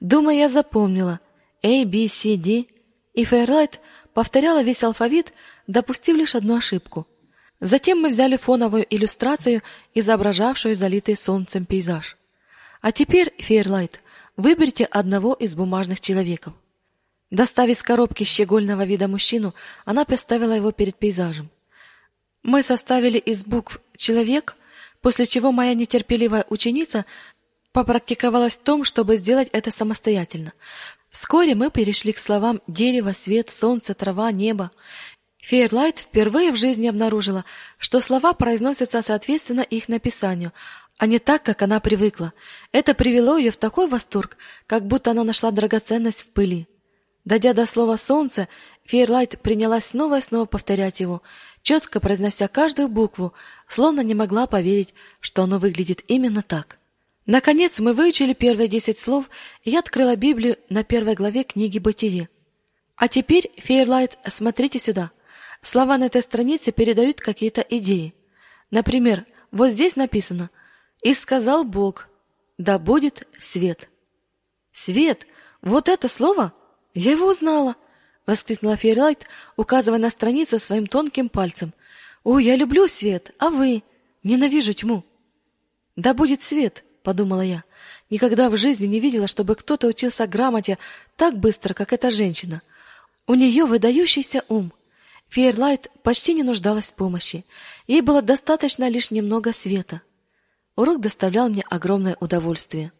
Думаю, 0.00 0.36
я 0.38 0.48
запомнила. 0.48 1.20
A, 1.62 1.84
B, 1.84 2.08
C, 2.08 2.36
D— 2.36 2.66
и 3.14 3.24
Фейерлайт 3.24 3.80
повторяла 4.14 4.62
весь 4.62 4.82
алфавит, 4.82 5.32
допустив 5.66 6.16
лишь 6.16 6.34
одну 6.34 6.56
ошибку. 6.56 7.06
Затем 7.60 8.00
мы 8.00 8.08
взяли 8.08 8.36
фоновую 8.36 8.86
иллюстрацию, 8.88 9.62
изображавшую 9.94 10.74
залитый 10.74 11.16
солнцем 11.16 11.66
пейзаж. 11.66 12.16
А 12.80 12.90
теперь, 12.90 13.34
Фейерлайт, 13.38 14.00
выберите 14.36 14.86
одного 14.86 15.34
из 15.34 15.54
бумажных 15.54 16.00
человеков. 16.00 16.54
Достав 17.30 17.68
из 17.68 17.82
коробки 17.82 18.24
щегольного 18.24 18.84
вида 18.84 19.06
мужчину, 19.06 19.54
она 19.84 20.04
поставила 20.04 20.52
его 20.52 20.72
перед 20.72 20.96
пейзажем. 20.96 21.50
Мы 22.42 22.62
составили 22.62 23.18
из 23.18 23.44
букв 23.44 23.80
«человек», 23.96 24.56
после 25.02 25.26
чего 25.26 25.52
моя 25.52 25.74
нетерпеливая 25.74 26.46
ученица 26.48 27.04
попрактиковалась 27.72 28.56
в 28.56 28.60
том, 28.60 28.84
чтобы 28.84 29.16
сделать 29.16 29.48
это 29.52 29.70
самостоятельно. 29.70 30.52
Вскоре 31.10 31.54
мы 31.54 31.70
перешли 31.70 32.12
к 32.12 32.18
словам 32.18 32.62
«дерево», 32.66 33.12
«свет», 33.12 33.50
«солнце», 33.50 33.94
«трава», 33.94 34.30
«небо». 34.32 34.70
Фейерлайт 35.42 35.98
впервые 35.98 36.52
в 36.52 36.56
жизни 36.56 36.86
обнаружила, 36.86 37.44
что 37.78 38.00
слова 38.00 38.32
произносятся 38.32 39.02
соответственно 39.02 39.62
их 39.62 39.88
написанию, 39.88 40.52
а 40.98 41.06
не 41.06 41.18
так, 41.18 41.42
как 41.42 41.62
она 41.62 41.80
привыкла. 41.80 42.32
Это 42.72 42.94
привело 42.94 43.38
ее 43.38 43.50
в 43.50 43.56
такой 43.56 43.88
восторг, 43.88 44.36
как 44.66 44.86
будто 44.86 45.12
она 45.12 45.24
нашла 45.24 45.50
драгоценность 45.50 46.22
в 46.22 46.28
пыли. 46.28 46.68
Дойдя 47.24 47.52
до 47.52 47.66
слова 47.66 47.96
«солнце», 47.96 48.48
Фейерлайт 48.84 49.40
принялась 49.40 49.86
снова 49.86 50.18
и 50.18 50.22
снова 50.22 50.46
повторять 50.46 51.00
его, 51.00 51.22
четко 51.62 52.00
произнося 52.00 52.48
каждую 52.48 52.88
букву, 52.88 53.34
словно 53.68 54.00
не 54.00 54.14
могла 54.14 54.46
поверить, 54.46 54.94
что 55.20 55.42
оно 55.42 55.58
выглядит 55.58 56.02
именно 56.08 56.42
так. 56.42 56.78
Наконец 57.26 57.78
мы 57.78 57.92
выучили 57.94 58.32
первые 58.32 58.68
десять 58.68 58.98
слов, 58.98 59.26
и 59.62 59.70
я 59.70 59.78
открыла 59.78 60.16
Библию 60.16 60.56
на 60.68 60.82
первой 60.82 61.14
главе 61.14 61.44
книги 61.44 61.78
Бытие. 61.78 62.28
А 62.96 63.08
теперь, 63.08 63.50
Фейерлайт, 63.56 64.18
смотрите 64.28 64.78
сюда. 64.78 65.12
Слова 65.62 65.98
на 65.98 66.04
этой 66.04 66.22
странице 66.22 66.72
передают 66.72 67.20
какие-то 67.20 67.60
идеи. 67.60 68.14
Например, 68.70 69.26
вот 69.50 69.70
здесь 69.70 69.96
написано 69.96 70.50
«И 71.02 71.14
сказал 71.14 71.64
Бог, 71.64 72.08
да 72.58 72.78
будет 72.78 73.26
свет». 73.38 73.88
«Свет! 74.72 75.26
Вот 75.62 75.88
это 75.88 76.08
слово? 76.08 76.52
Я 76.94 77.12
его 77.12 77.26
узнала!»— 77.26 77.76
воскликнула 78.26 78.76
Фейерлайт, 78.76 79.26
указывая 79.56 79.98
на 79.98 80.10
страницу 80.10 80.58
своим 80.58 80.86
тонким 80.86 81.28
пальцем. 81.28 81.74
«О, 82.22 82.38
я 82.38 82.56
люблю 82.56 82.86
свет, 82.86 83.32
а 83.38 83.50
вы? 83.50 83.82
Ненавижу 84.22 84.72
тьму!» 84.72 85.04
«Да 85.96 86.14
будет 86.14 86.42
свет!»— 86.42 86.84
подумала 87.02 87.42
я. 87.42 87.64
Никогда 88.10 88.50
в 88.50 88.56
жизни 88.56 88.86
не 88.86 89.00
видела, 89.00 89.26
чтобы 89.26 89.54
кто-то 89.54 89.86
учился 89.86 90.26
грамоте 90.26 90.78
так 91.16 91.38
быстро, 91.38 91.74
как 91.74 91.92
эта 91.92 92.10
женщина. 92.10 92.62
У 93.26 93.34
нее 93.34 93.64
выдающийся 93.64 94.44
ум. 94.48 94.72
Фейерлайт 95.30 95.90
почти 96.02 96.34
не 96.34 96.42
нуждалась 96.42 96.88
в 96.88 96.94
помощи. 96.94 97.44
Ей 97.86 98.00
было 98.00 98.20
достаточно 98.20 98.88
лишь 98.88 99.12
немного 99.12 99.52
света. 99.52 100.02
Урок 100.74 101.00
доставлял 101.00 101.48
мне 101.48 101.62
огромное 101.70 102.16
удовольствие. 102.18 102.92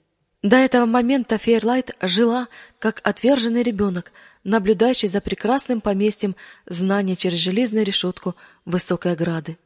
До 0.43 0.57
этого 0.57 0.87
момента 0.87 1.39
Фейерлайт 1.39 1.97
жила, 2.01 2.47
как 2.79 3.01
отверженный 3.03 3.65
ребенок, 3.65 4.13
наблюдающий 4.45 5.09
за 5.09 5.21
прекрасным 5.21 5.81
поместьем 5.81 6.37
знания 6.67 7.17
через 7.17 7.39
железную 7.39 7.85
решетку 7.85 8.37
высокой 8.65 9.13
ограды. 9.13 9.59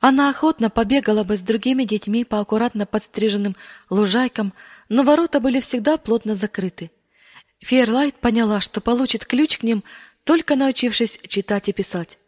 Она 0.00 0.28
охотно 0.28 0.70
побегала 0.70 1.22
бы 1.22 1.36
с 1.36 1.40
другими 1.40 1.84
детьми 1.84 2.24
по 2.24 2.40
аккуратно 2.40 2.84
подстриженным 2.84 3.56
лужайкам, 3.88 4.52
но 4.88 5.04
ворота 5.04 5.38
были 5.38 5.60
всегда 5.60 5.96
плотно 5.96 6.34
закрыты. 6.34 6.90
Фейерлайт 7.60 8.16
поняла, 8.16 8.60
что 8.60 8.80
получит 8.80 9.24
ключ 9.24 9.58
к 9.58 9.62
ним, 9.62 9.84
только 10.24 10.56
научившись 10.56 11.18
читать 11.26 11.68
и 11.68 11.72
писать. 11.72 12.18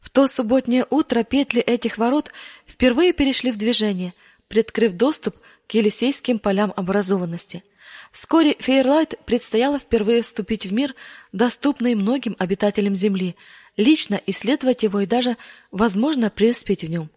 В 0.00 0.10
то 0.10 0.26
субботнее 0.28 0.86
утро 0.88 1.24
петли 1.24 1.60
этих 1.60 1.98
ворот 1.98 2.30
впервые 2.66 3.12
перешли 3.12 3.50
в 3.50 3.56
движение, 3.56 4.14
приоткрыв 4.48 4.92
доступ 4.92 5.36
к 5.66 5.72
Елисейским 5.72 6.38
полям 6.38 6.72
образованности. 6.76 7.64
Вскоре 8.12 8.56
Фейерлайт 8.60 9.18
предстояло 9.24 9.78
впервые 9.78 10.22
вступить 10.22 10.64
в 10.64 10.72
мир, 10.72 10.94
доступный 11.32 11.94
многим 11.94 12.36
обитателям 12.38 12.94
Земли, 12.94 13.36
лично 13.76 14.20
исследовать 14.26 14.84
его 14.84 15.00
и 15.00 15.06
даже, 15.06 15.36
возможно, 15.70 16.30
преуспеть 16.30 16.84
в 16.84 16.88
нем. 16.88 17.10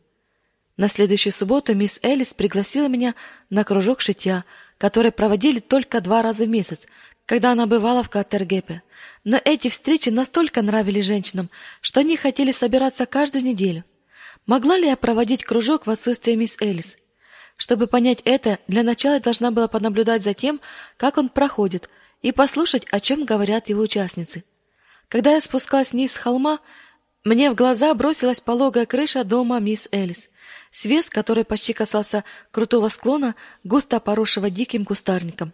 На 0.77 0.87
следующую 0.87 1.33
субботу 1.33 1.75
мисс 1.75 1.99
Элис 2.01 2.33
пригласила 2.33 2.87
меня 2.87 3.13
на 3.49 3.63
кружок 3.63 4.01
шитья, 4.01 4.45
который 4.77 5.11
проводили 5.11 5.59
только 5.59 6.01
два 6.01 6.21
раза 6.21 6.45
в 6.45 6.49
месяц, 6.49 6.87
когда 7.29 7.51
она 7.51 7.67
бывала 7.67 8.01
в 8.03 8.09
Каттергепе. 8.09 8.81
Но 9.23 9.39
эти 9.45 9.69
встречи 9.69 10.09
настолько 10.09 10.63
нравились 10.63 11.05
женщинам, 11.05 11.51
что 11.79 11.99
они 11.99 12.17
хотели 12.17 12.51
собираться 12.51 13.05
каждую 13.05 13.43
неделю. 13.43 13.85
Могла 14.47 14.77
ли 14.77 14.87
я 14.87 14.97
проводить 14.97 15.43
кружок 15.43 15.85
в 15.85 15.91
отсутствие 15.91 16.35
мисс 16.35 16.57
Элис? 16.59 16.97
Чтобы 17.55 17.85
понять 17.85 18.23
это, 18.25 18.57
для 18.67 18.81
начала 18.81 19.13
я 19.13 19.19
должна 19.19 19.51
была 19.51 19.67
понаблюдать 19.67 20.23
за 20.23 20.33
тем, 20.33 20.59
как 20.97 21.19
он 21.19 21.29
проходит, 21.29 21.87
и 22.23 22.31
послушать, 22.31 22.87
о 22.89 22.99
чем 22.99 23.25
говорят 23.25 23.69
его 23.69 23.83
участницы. 23.83 24.43
Когда 25.07 25.33
я 25.33 25.39
спускалась 25.39 25.91
вниз 25.91 26.13
с 26.13 26.17
холма, 26.17 26.61
мне 27.23 27.51
в 27.51 27.55
глаза 27.55 27.93
бросилась 27.93 28.41
пологая 28.41 28.87
крыша 28.87 29.23
дома 29.23 29.59
мисс 29.59 29.87
Элис. 29.91 30.29
Свес, 30.71 31.11
который 31.11 31.45
почти 31.45 31.73
касался 31.73 32.23
крутого 32.49 32.87
склона, 32.87 33.35
густо 33.63 33.99
поросшего 33.99 34.49
диким 34.49 34.83
кустарником. 34.83 35.53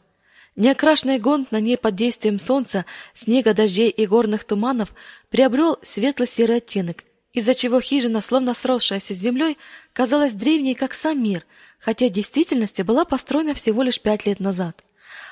Неокрашенный 0.55 1.19
гонт 1.19 1.51
на 1.51 1.59
ней 1.59 1.77
под 1.77 1.95
действием 1.95 2.39
солнца, 2.39 2.85
снега, 3.13 3.53
дождей 3.53 3.89
и 3.89 4.05
горных 4.05 4.45
туманов 4.45 4.93
приобрел 5.29 5.77
светло-серый 5.81 6.57
оттенок, 6.57 7.03
из-за 7.33 7.53
чего 7.53 7.81
хижина, 7.81 8.21
словно 8.21 8.53
сросшаяся 8.53 9.13
с 9.13 9.17
землей, 9.17 9.57
казалась 9.91 10.31
древней, 10.31 10.73
как 10.73 10.93
сам 10.93 11.21
мир, 11.21 11.45
хотя 11.77 12.07
в 12.07 12.11
действительности 12.11 12.83
была 12.83 13.03
построена 13.03 13.53
всего 13.53 13.83
лишь 13.83 13.99
пять 13.99 14.25
лет 14.25 14.39
назад. 14.39 14.81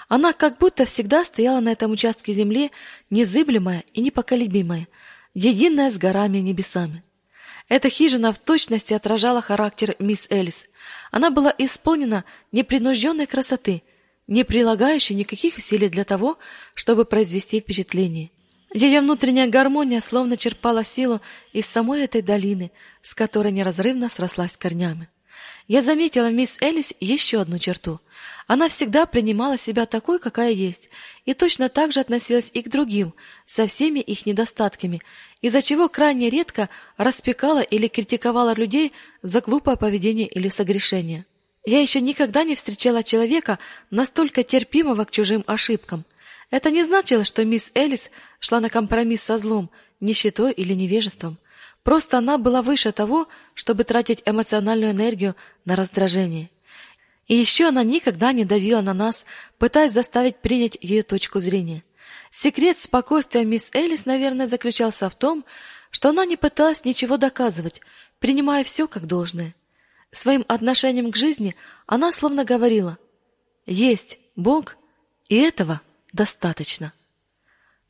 Она 0.10 0.34
как 0.34 0.58
будто 0.58 0.84
всегда 0.84 1.24
стояла 1.24 1.62
на 1.62 1.72
этом 1.72 1.92
участке 1.92 2.34
земли, 2.34 2.72
незыблемая 3.10 3.86
и 3.94 4.02
непоколебимая, 4.02 4.90
единая 5.34 5.90
с 5.90 5.98
горами 5.98 6.40
и 6.40 6.42
небесами. 6.42 7.02
Эта 7.70 7.90
хижина 7.90 8.34
в 8.34 8.40
точности 8.40 8.94
отражала 8.94 9.42
характер 9.42 9.96
мисс 10.00 10.28
Элис. 10.30 10.66
Она 11.12 11.30
была 11.30 11.56
исполнена 11.58 12.26
непринужденной 12.52 13.26
красоты– 13.26 13.84
не 14.28 14.44
прилагающий 14.44 15.16
никаких 15.16 15.58
усилий 15.58 15.90
для 15.90 16.04
того, 16.04 16.38
чтобы 16.74 17.06
произвести 17.06 17.60
впечатление. 17.60 18.32
Ее 18.74 19.02
внутренняя 19.02 19.48
гармония 19.48 20.02
словно 20.02 20.36
черпала 20.36 20.84
силу 20.84 21.22
из 21.52 21.68
самой 21.68 22.04
этой 22.04 22.22
долины, 22.22 22.72
с 23.02 23.14
которой 23.14 23.52
неразрывно 23.52 24.10
срослась 24.10 24.58
корнями. 24.58 25.10
Я 25.68 25.82
заметила 25.82 26.28
в 26.28 26.34
мисс 26.34 26.58
Элис 26.60 26.94
еще 27.00 27.40
одну 27.40 27.60
черту. 27.60 28.00
Она 28.48 28.68
всегда 28.68 29.06
принимала 29.06 29.58
себя 29.58 29.86
такой, 29.86 30.20
какая 30.20 30.52
есть, 30.52 30.90
и 31.24 31.34
точно 31.34 31.70
так 31.70 31.94
же 31.94 32.02
относилась 32.02 32.52
и 32.54 32.62
к 32.62 32.70
другим, 32.70 33.14
со 33.46 33.68
всеми 33.68 34.00
их 34.00 34.26
недостатками, 34.26 35.02
из-за 35.42 35.62
чего 35.62 35.88
крайне 35.88 36.30
редко 36.30 36.68
распекала 36.98 37.62
или 37.62 37.88
критиковала 37.88 38.54
людей 38.54 38.92
за 39.22 39.40
глупое 39.40 39.78
поведение 39.78 40.28
или 40.28 40.50
согрешение. 40.50 41.26
Я 41.66 41.82
еще 41.82 42.02
никогда 42.02 42.44
не 42.44 42.56
встречала 42.56 43.04
человека, 43.04 43.58
настолько 43.90 44.44
терпимого 44.44 45.06
к 45.06 45.12
чужим 45.12 45.44
ошибкам. 45.48 46.06
Это 46.52 46.70
не 46.70 46.84
значило, 46.84 47.24
что 47.24 47.46
мисс 47.46 47.72
Элис 47.74 48.12
шла 48.40 48.60
на 48.60 48.70
компромисс 48.70 49.24
со 49.24 49.38
злом, 49.38 49.72
нищетой 50.02 50.52
или 50.52 50.74
невежеством. 50.74 51.38
Просто 51.84 52.18
она 52.18 52.38
была 52.38 52.62
выше 52.62 52.92
того, 52.92 53.28
чтобы 53.54 53.86
тратить 53.86 54.22
эмоциональную 54.26 54.92
энергию 54.92 55.36
на 55.66 55.76
раздражение. 55.76 56.50
И 57.28 57.36
еще 57.36 57.70
она 57.70 57.84
никогда 57.84 58.34
не 58.34 58.44
давила 58.44 58.82
на 58.82 58.94
нас, 58.94 59.26
пытаясь 59.58 59.94
заставить 59.94 60.38
принять 60.38 60.78
ее 60.82 61.04
точку 61.04 61.40
зрения. 61.40 61.84
Секрет 62.30 62.78
спокойствия 62.80 63.46
мисс 63.46 63.70
Элис, 63.74 64.06
наверное, 64.06 64.48
заключался 64.48 65.10
в 65.10 65.16
том, 65.16 65.46
что 65.92 66.10
она 66.10 66.26
не 66.26 66.36
пыталась 66.36 66.84
ничего 66.84 67.18
доказывать, 67.18 67.82
принимая 68.20 68.64
все 68.64 68.88
как 68.88 69.08
должное. 69.08 69.56
Своим 70.14 70.46
отношением 70.48 71.12
к 71.12 71.16
жизни 71.16 71.56
она 71.88 72.12
словно 72.12 72.46
говорила 72.46 73.00
«Есть 73.66 74.20
Бог, 74.36 74.78
и 75.28 75.36
этого 75.38 75.82
достаточно». 76.14 76.94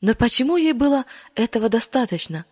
Но 0.00 0.14
почему 0.14 0.56
ей 0.56 0.72
было 0.72 1.04
этого 1.34 1.68
достаточно? 1.68 2.46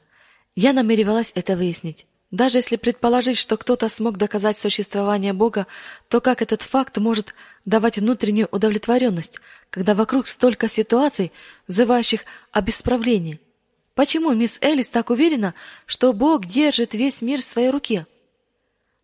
Я 0.55 0.75
намеревалась 0.75 1.33
это 1.35 1.57
выяснить. 1.57 2.07
Даже 2.31 2.59
если 2.59 2.77
предположить, 2.77 3.39
что 3.39 3.57
кто-то 3.57 3.89
смог 3.89 4.19
доказать 4.19 4.59
существование 4.59 5.33
Бога, 5.33 5.67
то 6.09 6.21
как 6.21 6.43
этот 6.43 6.61
факт 6.61 6.99
может 6.99 7.35
давать 7.65 7.97
внутреннюю 7.97 8.49
удовлетворенность, 8.51 9.39
когда 9.71 9.95
вокруг 9.95 10.27
столько 10.27 10.69
ситуаций, 10.69 11.33
взывающих 11.67 12.25
об 12.51 12.69
исправлении? 12.69 13.41
Почему 13.95 14.35
мисс 14.35 14.59
Элис 14.61 14.89
так 14.89 15.09
уверена, 15.09 15.55
что 15.87 16.13
Бог 16.13 16.45
держит 16.45 16.93
весь 16.93 17.23
мир 17.23 17.41
в 17.41 17.45
своей 17.45 17.71
руке? 17.71 18.07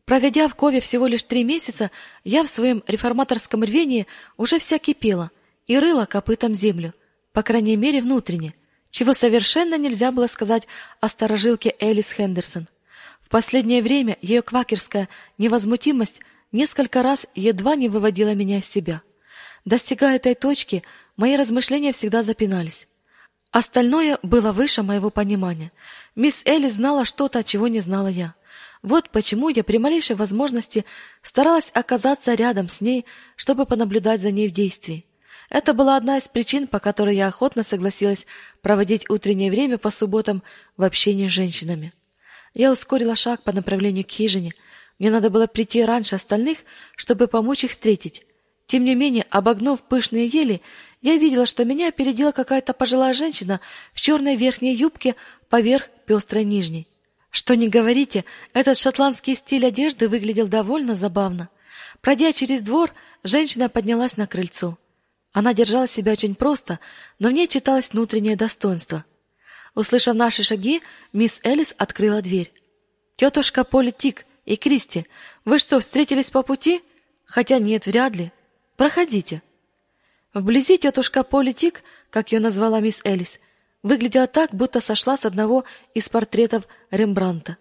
Проведя 0.09 0.49
в 0.49 0.55
Кове 0.55 0.81
всего 0.81 1.07
лишь 1.07 1.23
три 1.23 1.45
месяца, 1.45 1.91
я 2.25 2.43
в 2.43 2.49
своем 2.49 2.83
реформаторском 2.87 3.63
рвении 3.63 4.07
уже 4.39 4.59
вся 4.59 4.79
кипела 4.79 5.31
и 5.67 5.79
рыла 5.79 6.07
копытом 6.07 6.55
землю, 6.55 6.95
по 7.35 7.43
крайней 7.43 7.77
мере 7.77 8.01
внутренне, 8.01 8.55
чего 8.91 9.13
совершенно 9.13 9.77
нельзя 9.77 10.11
было 10.11 10.27
сказать 10.27 10.67
о 11.03 11.09
сторожилке 11.09 11.77
Элис 11.79 12.11
Хендерсон. 12.13 12.69
В 13.21 13.29
последнее 13.29 13.83
время 13.83 14.17
ее 14.23 14.41
квакерская 14.41 15.11
невозмутимость 15.37 16.23
несколько 16.53 17.03
раз 17.03 17.27
едва 17.35 17.75
не 17.75 17.91
выводила 17.91 18.35
меня 18.35 18.61
из 18.61 18.67
себя. 18.67 19.03
Достигая 19.67 20.17
этой 20.17 20.35
точки, 20.35 20.85
мои 21.19 21.37
размышления 21.37 21.93
всегда 21.93 22.23
запинались. 22.23 22.89
Остальное 23.51 24.19
было 24.23 24.53
выше 24.53 24.83
моего 24.83 25.11
понимания. 25.11 25.71
Мисс 26.17 26.47
Элли 26.47 26.69
знала 26.69 27.05
что-то, 27.05 27.45
чего 27.45 27.69
не 27.69 27.81
знала 27.81 28.09
я. 28.09 28.35
Вот 28.83 29.11
почему 29.11 29.49
я 29.49 29.65
при 29.65 29.79
малейшей 29.79 30.17
возможности 30.17 30.85
старалась 31.23 31.71
оказаться 31.75 32.35
рядом 32.35 32.69
с 32.69 32.81
ней, 32.81 33.05
чтобы 33.37 33.67
понаблюдать 33.67 34.21
за 34.21 34.31
ней 34.31 34.49
в 34.49 34.53
действии. 34.53 35.05
Это 35.51 35.73
была 35.73 35.97
одна 35.97 36.19
из 36.19 36.29
причин, 36.29 36.67
по 36.67 36.79
которой 36.79 37.17
я 37.17 37.29
охотно 37.29 37.63
согласилась 37.63 38.27
проводить 38.61 39.09
утреннее 39.09 39.51
время 39.51 39.79
по 39.79 39.91
субботам 39.91 40.43
в 40.77 40.83
общении 40.83 41.29
с 41.29 41.33
женщинами. 41.33 41.93
Я 42.55 42.71
ускорила 42.71 43.17
шаг 43.17 43.43
по 43.43 43.53
направлению 43.53 44.05
к 44.05 44.11
хижине. 44.11 44.53
Мне 44.99 45.11
надо 45.11 45.31
было 45.31 45.47
прийти 45.47 45.85
раньше 45.85 46.17
остальных, 46.17 46.59
чтобы 46.97 47.29
помочь 47.29 47.65
их 47.65 47.71
встретить. 47.71 48.25
Тем 48.67 48.85
не 48.85 48.95
менее, 48.95 49.25
обогнув 49.31 49.83
пышные 49.83 50.27
ели, 50.27 50.61
я 51.01 51.17
видела, 51.17 51.47
что 51.47 51.65
меня 51.65 51.89
опередила 51.89 52.33
какая-то 52.33 52.75
пожилая 52.75 53.15
женщина 53.15 53.61
в 53.95 54.01
черной 54.01 54.37
верхней 54.37 54.75
юбке 54.75 55.15
поверх 55.49 55.89
пестрой 56.07 56.45
нижней. 56.45 56.87
Что 57.31 57.57
не 57.57 57.69
говорите, 57.69 58.25
этот 58.53 58.79
шотландский 58.79 59.35
стиль 59.35 59.67
одежды 59.67 60.09
выглядел 60.09 60.49
довольно 60.49 60.95
забавно. 60.95 61.49
Пройдя 62.01 62.33
через 62.33 62.63
двор, 62.63 62.93
женщина 63.23 63.69
поднялась 63.69 64.17
на 64.17 64.27
крыльцо. 64.27 64.79
Она 65.33 65.53
держала 65.53 65.87
себя 65.87 66.13
очень 66.13 66.35
просто, 66.35 66.81
но 67.19 67.29
в 67.29 67.33
ней 67.33 67.47
читалось 67.47 67.91
внутреннее 67.93 68.37
достоинство. 68.37 69.05
Услышав 69.75 70.17
наши 70.17 70.43
шаги, 70.43 70.83
мисс 71.13 71.41
Элис 71.43 71.75
открыла 71.77 72.23
дверь. 72.23 72.53
«Тетушка 73.17 73.65
Поли 73.65 73.93
Тик 73.93 74.25
и 74.45 74.57
Кристи, 74.57 75.07
вы 75.45 75.59
что, 75.59 75.81
встретились 75.81 76.31
по 76.31 76.43
пути? 76.43 76.83
Хотя 77.25 77.59
нет, 77.59 77.87
вряд 77.87 78.17
ли. 78.17 78.33
Проходите». 78.77 79.43
Вблизи 80.35 80.79
тетушка 80.79 81.23
Поли 81.25 81.53
Тик, 81.53 81.83
как 82.11 82.33
ее 82.33 82.41
назвала 82.41 82.81
мисс 82.81 83.01
Элис, 83.05 83.39
выглядела 83.89 84.27
так, 84.27 84.55
будто 84.55 84.81
сошла 84.81 85.17
с 85.17 85.25
одного 85.25 85.65
из 85.95 86.09
портретов 86.09 86.65
Рембранта. 86.91 87.57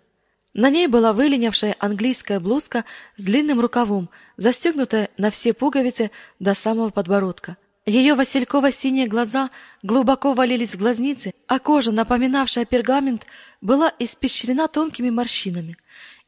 На 0.54 0.70
ней 0.70 0.88
была 0.88 1.14
выленившая 1.14 1.76
английская 1.80 2.40
блузка 2.40 2.84
с 3.16 3.24
длинным 3.24 3.60
рукавом, 3.60 4.10
застегнутая 4.38 5.10
на 5.18 5.30
все 5.30 5.54
пуговицы 5.54 6.12
до 6.40 6.54
самого 6.54 6.90
подбородка. 6.90 7.58
Ее 7.86 8.16
васильково-синие 8.16 9.08
глаза 9.08 9.50
глубоко 9.82 10.34
валились 10.34 10.76
в 10.76 10.80
глазницы, 10.80 11.34
а 11.48 11.60
кожа, 11.60 11.92
напоминавшая 11.94 12.66
пергамент, 12.66 13.26
была 13.62 13.94
испещрена 13.98 14.68
тонкими 14.68 15.10
морщинами. 15.10 15.78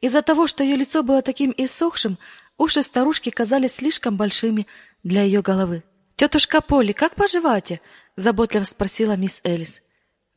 Из-за 0.00 0.22
того, 0.22 0.46
что 0.46 0.64
ее 0.64 0.76
лицо 0.76 1.02
было 1.02 1.20
таким 1.20 1.52
иссохшим, 1.54 2.16
уши 2.56 2.82
старушки 2.82 3.28
казались 3.30 3.74
слишком 3.74 4.16
большими 4.16 4.66
для 5.02 5.22
ее 5.22 5.42
головы. 5.42 5.82
«Тетушка 6.16 6.60
Полли, 6.60 6.92
как 6.92 7.14
поживаете?»— 7.14 7.80
заботливо 8.16 8.64
спросила 8.64 9.16
мисс 9.16 9.40
Элис. 9.44 9.82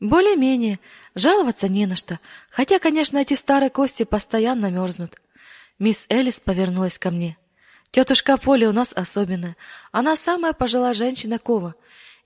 «Более-менее. 0.04 0.80
Жаловаться 1.14 1.66
не 1.66 1.86
на 1.86 1.96
что. 1.96 2.20
Хотя, 2.50 2.78
конечно, 2.78 3.16
эти 3.16 3.32
старые 3.32 3.70
кости 3.70 4.02
постоянно 4.02 4.70
мерзнут». 4.70 5.18
Мисс 5.78 6.04
Элис 6.10 6.40
повернулась 6.40 6.98
ко 6.98 7.10
мне. 7.10 7.38
«Тетушка 7.90 8.36
Полли 8.36 8.66
у 8.66 8.72
нас 8.72 8.92
особенная. 8.92 9.56
Она 9.92 10.14
самая 10.14 10.52
пожилая 10.52 10.92
женщина 10.92 11.38
Кова. 11.38 11.74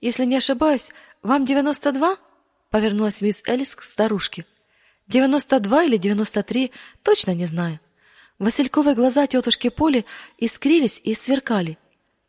Если 0.01 0.25
не 0.25 0.35
ошибаюсь, 0.35 0.91
вам 1.23 1.45
девяносто 1.45 1.93
два?» 1.93 2.17
Повернулась 2.69 3.21
мисс 3.21 3.41
Элис 3.47 3.77
к 3.77 3.81
старушке. 3.81 4.45
«Девяносто 5.07 5.61
два 5.61 5.85
или 5.85 5.95
девяносто 5.95 6.43
три, 6.43 6.73
точно 7.01 7.31
не 7.33 7.45
знаю». 7.45 7.79
Васильковые 8.39 8.93
глаза 8.93 9.25
тетушки 9.25 9.69
Поли 9.69 10.05
искрились 10.37 10.99
и 11.01 11.15
сверкали. 11.15 11.77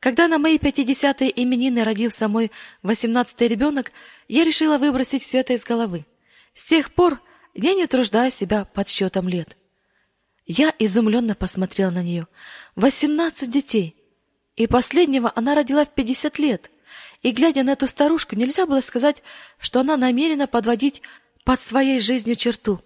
Когда 0.00 0.28
на 0.28 0.38
мои 0.38 0.58
пятидесятые 0.58 1.30
именины 1.42 1.84
родился 1.84 2.26
мой 2.26 2.50
восемнадцатый 2.82 3.48
ребенок, 3.48 3.92
я 4.28 4.44
решила 4.44 4.78
выбросить 4.78 5.22
все 5.22 5.38
это 5.38 5.52
из 5.52 5.62
головы. 5.62 6.06
С 6.54 6.64
тех 6.64 6.94
пор 6.94 7.20
я 7.52 7.74
не 7.74 7.84
утруждаю 7.84 8.30
себя 8.30 8.64
подсчетом 8.64 9.28
лет. 9.28 9.58
Я 10.46 10.74
изумленно 10.78 11.34
посмотрела 11.34 11.90
на 11.90 12.02
нее. 12.02 12.26
Восемнадцать 12.76 13.50
детей. 13.50 13.94
И 14.56 14.66
последнего 14.66 15.30
она 15.36 15.54
родила 15.54 15.84
в 15.84 15.90
пятьдесят 15.90 16.38
лет. 16.38 16.70
и, 17.22 17.32
глядя 17.32 17.62
на 17.62 17.70
эту 17.70 17.86
старушку, 17.86 18.36
нельзя 18.36 18.66
было 18.66 18.80
сказать, 18.80 19.22
что 19.58 19.80
она 19.80 19.96
намерена 19.96 20.46
подводить 20.46 21.02
под 21.44 21.60
своей 21.60 22.00
жизнью 22.00 22.36
черту. 22.36 22.80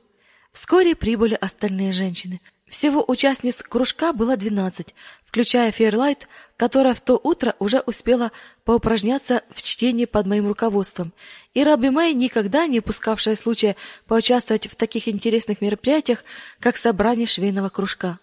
Вскоре 0.53 0.95
прибыли 0.95 1.35
остальные 1.35 1.93
женщины. 1.93 2.41
Всего 2.75 3.05
участниц 3.07 3.63
кружка 3.63 4.13
было 4.13 4.37
двенадцать, 4.37 4.97
включая 5.25 5.71
Фейерлайт, 5.71 6.27
которая 6.57 6.95
в 6.95 7.01
то 7.01 7.21
утро 7.23 7.55
уже 7.61 7.79
успела 7.79 8.33
поупражняться 8.65 9.45
в 9.51 9.63
чтении 9.63 10.07
под 10.07 10.27
моим 10.27 10.49
руководством, 10.49 11.13
и 11.53 11.63
Раби 11.63 11.91
Мэй, 11.91 12.15
никогда 12.15 12.67
не 12.67 12.81
упускавшая 12.81 13.37
случая 13.37 13.77
поучаствовать 14.09 14.67
в 14.67 14.75
таких 14.75 15.07
интересных 15.07 15.61
мероприятиях, 15.61 16.25
как 16.59 16.77
собрание 16.77 17.29
швейного 17.29 17.69
кружка. 17.69 18.19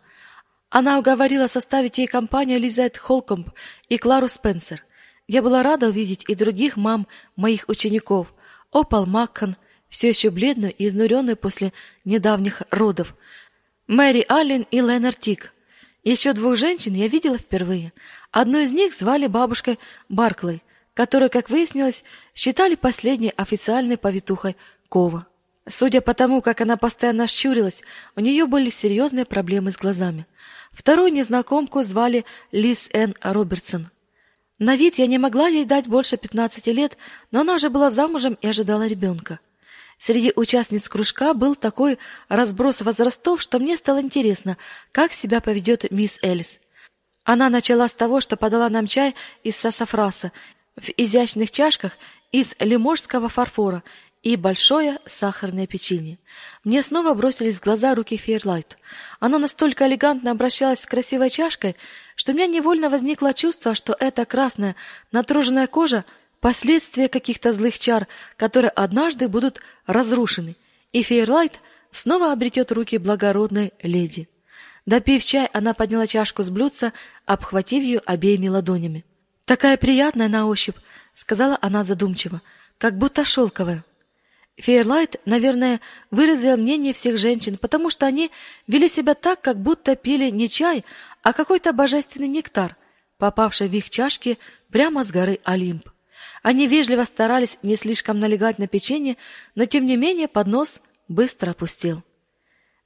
Она 0.69 0.99
уговорила 0.99 1.47
составить 1.47 1.97
ей 1.97 2.07
компанию 2.07 2.59
Лизет 2.59 2.97
Холкомб 2.97 3.51
и 3.87 3.97
Клару 3.97 4.27
Спенсер. 4.27 4.83
Я 5.29 5.43
была 5.43 5.63
рада 5.63 5.87
увидеть 5.87 6.25
и 6.27 6.35
других 6.35 6.75
мам 6.75 7.07
моих 7.37 7.69
учеников, 7.69 8.33
Опал 8.69 9.05
Маккан, 9.05 9.55
все 9.87 10.09
еще 10.09 10.29
бледную 10.29 10.73
и 10.73 10.87
изнуренную 10.87 11.37
после 11.37 11.71
недавних 12.03 12.63
родов, 12.69 13.15
Мэри 13.91 14.25
Аллен 14.29 14.65
и 14.71 14.79
Ленар 14.79 15.13
Тик. 15.13 15.51
Еще 16.05 16.31
двух 16.31 16.55
женщин 16.55 16.93
я 16.93 17.09
видела 17.09 17.37
впервые. 17.37 17.91
Одну 18.31 18.59
из 18.59 18.71
них 18.71 18.93
звали 18.93 19.27
бабушкой 19.27 19.79
Барклey, 20.07 20.61
которую, 20.93 21.29
как 21.29 21.49
выяснилось, 21.49 22.05
считали 22.33 22.75
последней 22.75 23.33
официальной 23.35 23.97
повитухой 23.97 24.55
Кова. 24.87 25.27
Судя 25.67 25.99
по 25.99 26.13
тому, 26.13 26.41
как 26.41 26.61
она 26.61 26.77
постоянно 26.77 27.27
щурилась, 27.27 27.83
у 28.15 28.21
нее 28.21 28.45
были 28.45 28.69
серьезные 28.69 29.25
проблемы 29.25 29.71
с 29.73 29.77
глазами. 29.77 30.25
Вторую 30.71 31.11
незнакомку 31.11 31.83
звали 31.83 32.23
Лиз 32.53 32.87
Энн 32.93 33.13
Робертсон. 33.21 33.89
На 34.57 34.77
вид 34.77 34.99
я 34.99 35.07
не 35.07 35.17
могла 35.17 35.49
ей 35.49 35.65
дать 35.65 35.87
больше 35.87 36.15
пятнадцати 36.15 36.69
лет, 36.69 36.95
но 37.31 37.41
она 37.41 37.55
уже 37.55 37.69
была 37.69 37.89
замужем 37.89 38.37
и 38.39 38.47
ожидала 38.47 38.87
ребенка. 38.87 39.41
Среди 40.03 40.33
участниц 40.35 40.89
кружка 40.89 41.35
был 41.35 41.53
такой 41.53 41.99
разброс 42.27 42.81
возрастов, 42.81 43.39
что 43.39 43.59
мне 43.59 43.77
стало 43.77 44.01
интересно, 44.01 44.57
как 44.91 45.13
себя 45.13 45.41
поведет 45.41 45.91
мисс 45.91 46.17
Элис. 46.23 46.59
Она 47.23 47.49
начала 47.51 47.87
с 47.87 47.93
того, 47.93 48.19
что 48.19 48.35
подала 48.35 48.67
нам 48.69 48.87
чай 48.87 49.13
из 49.43 49.57
сасафраса 49.57 50.31
в 50.75 50.89
изящных 50.97 51.51
чашках 51.51 51.99
из 52.31 52.55
лиможского 52.57 53.29
фарфора 53.29 53.83
и 54.23 54.37
большое 54.37 54.97
сахарное 55.05 55.67
печенье. 55.67 56.17
Мне 56.63 56.81
снова 56.81 57.13
бросились 57.13 57.57
в 57.57 57.63
глаза 57.63 57.93
руки 57.93 58.17
Фейерлайт. 58.17 58.79
Она 59.19 59.37
настолько 59.37 59.87
элегантно 59.87 60.31
обращалась 60.31 60.79
с 60.79 60.87
красивой 60.87 61.29
чашкой, 61.29 61.75
что 62.15 62.31
у 62.31 62.35
меня 62.35 62.47
невольно 62.47 62.89
возникло 62.89 63.35
чувство, 63.35 63.75
что 63.75 63.95
эта 63.99 64.25
красная 64.25 64.75
натруженная 65.11 65.67
кожа— 65.67 66.05
последствия 66.41 67.07
каких-то 67.07 67.53
злых 67.53 67.79
чар, 67.79 68.07
которые 68.35 68.71
однажды 68.71 69.29
будут 69.29 69.61
разрушены, 69.85 70.57
и 70.91 71.03
Фейерлайт 71.03 71.61
снова 71.91 72.33
обретет 72.33 72.71
руки 72.71 72.97
благородной 72.97 73.71
леди. 73.81 74.27
Допив 74.85 75.23
чай, 75.23 75.47
она 75.53 75.73
подняла 75.73 76.07
чашку 76.07 76.43
с 76.43 76.49
блюдца, 76.49 76.91
обхватив 77.25 77.83
ее 77.83 77.99
обеими 77.99 78.47
ладонями. 78.49 79.05
«Такая 79.45 79.77
приятная 79.77 80.27
на 80.27 80.47
ощупь»,— 80.47 80.77
сказала 81.13 81.57
она 81.61 81.83
задумчиво,— 81.83 82.41
«как 82.77 82.97
будто 82.97 83.23
шелковая». 83.23 83.85
Фейерлайт, 84.57 85.21
наверное, 85.25 85.79
выразила 86.09 86.55
мнение 86.55 86.93
всех 86.93 87.17
женщин, 87.17 87.57
потому 87.57 87.89
что 87.89 88.05
они 88.05 88.31
вели 88.67 88.89
себя 88.89 89.13
так, 89.13 89.41
как 89.41 89.61
будто 89.61 89.95
пили 89.95 90.29
не 90.29 90.49
чай, 90.49 90.83
а 91.21 91.33
какой-то 91.33 91.73
божественный 91.73 92.27
нектар, 92.27 92.75
попавший 93.17 93.69
в 93.69 93.73
их 93.73 93.89
чашки 93.89 94.37
прямо 94.69 95.03
с 95.03 95.11
горы 95.11 95.39
Олимп. 95.43 95.89
Они 96.41 96.67
вежливо 96.67 97.03
старались 97.03 97.57
не 97.61 97.75
слишком 97.75 98.19
налегать 98.19 98.57
на 98.57 98.67
печенье, 98.67 99.17
но 99.53 99.65
тем 99.65 99.85
не 99.85 99.95
менее 99.95 100.27
поднос 100.27 100.81
быстро 101.07 101.51
опустил. 101.51 102.03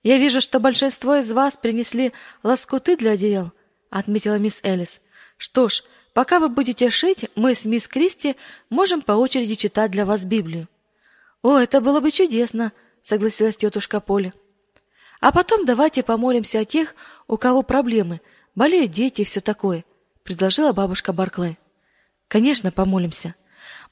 Я 0.03 0.17
вижу, 0.17 0.41
что 0.41 0.59
большинство 0.59 1.15
из 1.15 1.31
вас 1.31 1.57
принесли 1.57 2.11
лоскуты 2.43 2.97
для 2.97 3.11
одеял, 3.11 3.51
отметила 3.89 4.37
мисс 4.37 4.59
Элис. 4.63 4.99
Что 5.37 5.69
ж, 5.69 5.83
пока 6.13 6.39
вы 6.39 6.49
будете 6.49 6.89
шить, 6.89 7.29
мы 7.35 7.55
с 7.55 7.65
мисс 7.65 7.87
Кристи 7.87 8.35
можем 8.69 9.01
по 9.01 9.13
очереди 9.13 9.55
читать 9.55 9.91
для 9.91 10.05
вас 10.05 10.25
Библию. 10.25 10.67
О, 11.41 11.57
это 11.57 11.79
было 11.79 12.01
бы 12.01 12.11
чудесно, 12.11 12.73
согласилась 13.01 13.57
тетушка 13.57 13.99
Поля. 13.99 14.33
А 15.21 15.31
потом 15.31 15.65
давайте 15.65 16.03
помолимся 16.03 16.59
о 16.59 16.65
тех, 16.65 16.93
у 17.27 17.37
кого 17.37 17.63
проблемы, 17.63 18.21
болеют 18.53 18.91
дети 18.91 19.21
и 19.21 19.25
все 19.25 19.39
такое, 19.39 19.85
предложила 20.23 20.73
бабушка 20.73 21.13
Барклey. 21.13 21.55
Конечно, 22.27 22.71
помолимся. 22.71 23.33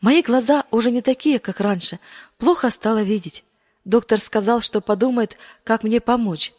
Мои 0.03 0.21
глаза 0.21 0.65
уже 0.69 0.91
не 0.91 1.01
такие, 1.01 1.39
как 1.39 1.61
раньше. 1.61 1.97
Плохо 2.37 2.69
стало 2.71 3.03
видеть. 3.03 3.45
Доктор 3.85 4.19
сказал, 4.19 4.59
что 4.59 4.81
подумает, 4.81 5.37
как 5.63 5.83
мне 5.83 6.01
помочь. 6.01 6.53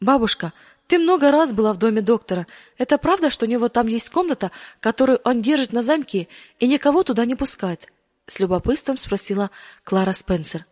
Бабушка, 0.00 0.52
ты 0.88 0.98
много 0.98 1.30
раз 1.30 1.52
была 1.52 1.72
в 1.72 1.78
доме 1.78 2.00
доктора. 2.00 2.48
Это 2.76 2.98
правда, 2.98 3.30
что 3.30 3.46
у 3.46 3.48
него 3.48 3.68
там 3.68 3.86
есть 3.86 4.10
комната, 4.10 4.50
которую 4.80 5.20
он 5.22 5.40
держит 5.40 5.72
на 5.72 5.82
замке 5.82 6.26
и 6.58 6.66
никого 6.66 7.04
туда 7.04 7.24
не 7.26 7.36
пускает? 7.36 7.86
С 8.26 8.40
любопытством 8.40 8.98
спросила 8.98 9.52
Клара 9.84 10.12
Спенсер. 10.12 10.66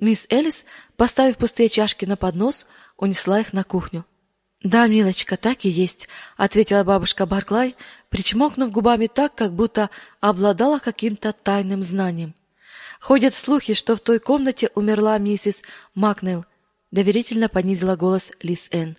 Мисс 0.00 0.26
Элис, 0.30 0.64
поставив 0.96 1.38
пустые 1.38 1.68
чашки 1.68 2.04
на 2.04 2.16
поднос, 2.16 2.66
унесла 2.96 3.38
их 3.38 3.52
на 3.52 3.62
кухню. 3.62 4.04
Да, 4.62 4.88
милочка, 4.88 5.36
так 5.36 5.64
и 5.64 5.68
есть, 5.68 6.08
ответила 6.36 6.82
бабушка 6.82 7.26
Барклай, 7.26 7.76
причмокнув 8.08 8.72
губами 8.72 9.06
так, 9.06 9.34
как 9.34 9.52
будто 9.52 9.88
обладала 10.20 10.80
каким-то 10.80 11.32
тайным 11.32 11.82
знанием. 11.82 12.34
Ходят 13.00 13.34
слухи, 13.34 13.74
что 13.74 13.94
в 13.94 14.00
той 14.00 14.18
комнате 14.18 14.70
умерла 14.74 15.16
миссис 15.18 15.62
Макнейл, 15.94 16.44
доверительно 16.90 17.48
понизила 17.48 17.94
голос 17.94 18.32
Лиз 18.42 18.68
Энн. 18.72 18.96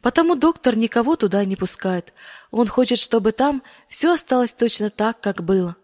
Потому 0.00 0.34
доктор 0.34 0.76
никого 0.76 1.16
туда 1.16 1.44
не 1.44 1.56
пускает. 1.56 2.12
Он 2.50 2.66
хочет, 2.66 2.98
чтобы 2.98 3.32
там 3.32 3.62
все 3.88 4.14
осталось 4.14 4.52
точно 4.52 4.88
так, 4.90 5.20
как 5.20 5.44
было. 5.44 5.76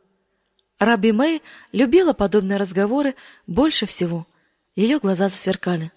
Раби 0.78 1.12
Мэй 1.12 1.42
любила 1.72 2.14
подобные 2.14 2.56
разговоры 2.56 3.14
больше 3.46 3.86
всего. 3.86 4.26
Ее 4.74 4.98
глаза 4.98 5.28
засверкали. 5.28 5.92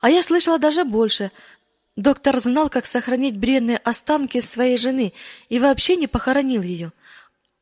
А 0.00 0.08
я 0.08 0.22
слышала 0.22 0.58
даже 0.58 0.84
больше, 0.84 1.30
Доктор 1.96 2.38
знал, 2.40 2.68
как 2.70 2.86
сохранить 2.86 3.36
бренные 3.36 3.76
останки 3.78 4.40
своей 4.40 4.78
жены 4.78 5.12
и 5.48 5.58
вообще 5.58 5.96
не 5.96 6.06
похоронил 6.06 6.62
ее. 6.62 6.92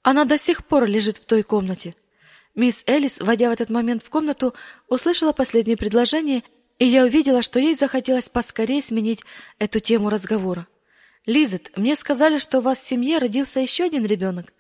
Она 0.03 0.25
до 0.25 0.39
сих 0.39 0.65
пор 0.65 0.85
лежит 0.85 1.19
в 1.19 1.25
той 1.25 1.43
комнате. 1.43 1.95
Мисс 2.55 2.83
Элис, 2.87 3.21
войдя 3.21 3.49
в 3.49 3.53
этот 3.53 3.71
момент 3.71 4.03
в 4.03 4.11
комнату, 4.11 4.55
услышала 4.89 5.33
последнее 5.33 5.77
предложение, 5.77 6.43
и 6.79 6.87
я 6.87 7.05
увидела, 7.05 7.43
что 7.43 7.59
ей 7.59 7.75
захотелось 7.75 8.29
поскорее 8.29 8.83
сменить 8.83 9.23
эту 9.59 9.81
тему 9.81 10.11
разговора. 10.11 10.67
Лизет, 11.27 11.71
мне 11.77 11.95
сказали, 11.95 12.39
что 12.39 12.59
у 12.59 12.61
вас 12.61 12.81
в 12.83 12.87
семье 12.87 13.19
родился 13.19 13.61
еще 13.61 13.85
один 13.85 14.05
ребенок. 14.07 14.53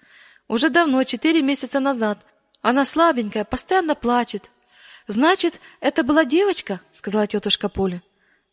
Уже 0.49 0.71
давно, 0.71 1.03
четыре 1.05 1.43
месяца 1.43 1.81
назад. 1.81 2.19
Она 2.63 2.85
слабенькая, 2.85 3.45
постоянно 3.45 3.95
плачет. 3.95 4.51
Значит, 5.07 5.61
это 5.81 6.03
была 6.03 6.25
девочка, 6.25 6.81
сказала 6.91 7.27
тетушка 7.27 7.69
Поля. 7.69 8.03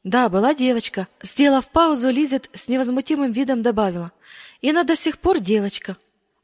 Да, 0.06 0.30
была 0.30 0.54
девочка. 0.54 1.08
Сделав 1.20 1.68
паузу, 1.72 2.12
Лизет 2.12 2.52
с 2.54 2.68
невозмутимым 2.68 3.32
видом 3.32 3.64
добавила: 3.64 4.12
"И 4.62 4.70
она 4.70 4.84
до 4.84 4.96
сих 4.96 5.18
пор 5.18 5.40
девочка". 5.40 5.98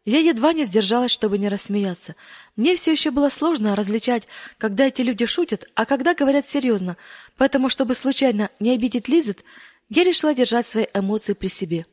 Я 0.04 0.18
едва 0.18 0.52
не 0.52 0.64
сдержалась, 0.64 1.12
чтобы 1.12 1.38
не 1.38 1.48
рассмеяться. 1.48 2.16
Мне 2.56 2.76
все 2.76 2.92
еще 2.92 3.12
было 3.12 3.30
сложно 3.30 3.76
различать, 3.76 4.28
когда 4.58 4.88
эти 4.88 5.04
люди 5.04 5.28
шутят, 5.28 5.66
а 5.76 5.86
когда 5.86 6.16
говорят 6.16 6.48
серьезно. 6.48 6.98
Поэтому, 7.38 7.70
чтобы 7.70 7.94
случайно 7.94 8.50
не 8.60 8.72
обидеть 8.72 9.08
Лизет, 9.08 9.44
я 9.90 10.04
решила 10.04 10.34
держать 10.34 10.66
свои 10.66 10.88
эмоции 10.96 11.34
при 11.34 11.48
себе. 11.48 11.86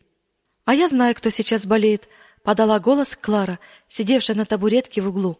А 0.64 0.74
я 0.74 0.88
знаю, 0.88 1.14
кто 1.14 1.28
сейчас 1.28 1.66
болеет, 1.66 2.08
подала 2.42 2.80
голос 2.80 3.14
Клара, 3.14 3.58
сидевшая 3.88 4.38
на 4.38 4.46
табуретке 4.46 5.02
в 5.02 5.08
углу. 5.08 5.38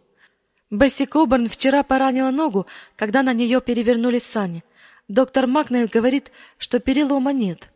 Бесси 0.69 1.07
Коберн 1.07 1.49
вчера 1.49 1.81
поранила 1.81 2.29
ногу, 2.29 2.67
когда 2.95 3.23
на 3.23 3.33
нее 3.33 3.61
перевернулись 3.61 4.21
сани. 4.21 4.63
Доктор 5.09 5.47
Макнейл 5.47 5.89
говорит, 5.91 6.31
что 6.59 6.79
перелома 6.79 7.33
нет. 7.33 7.73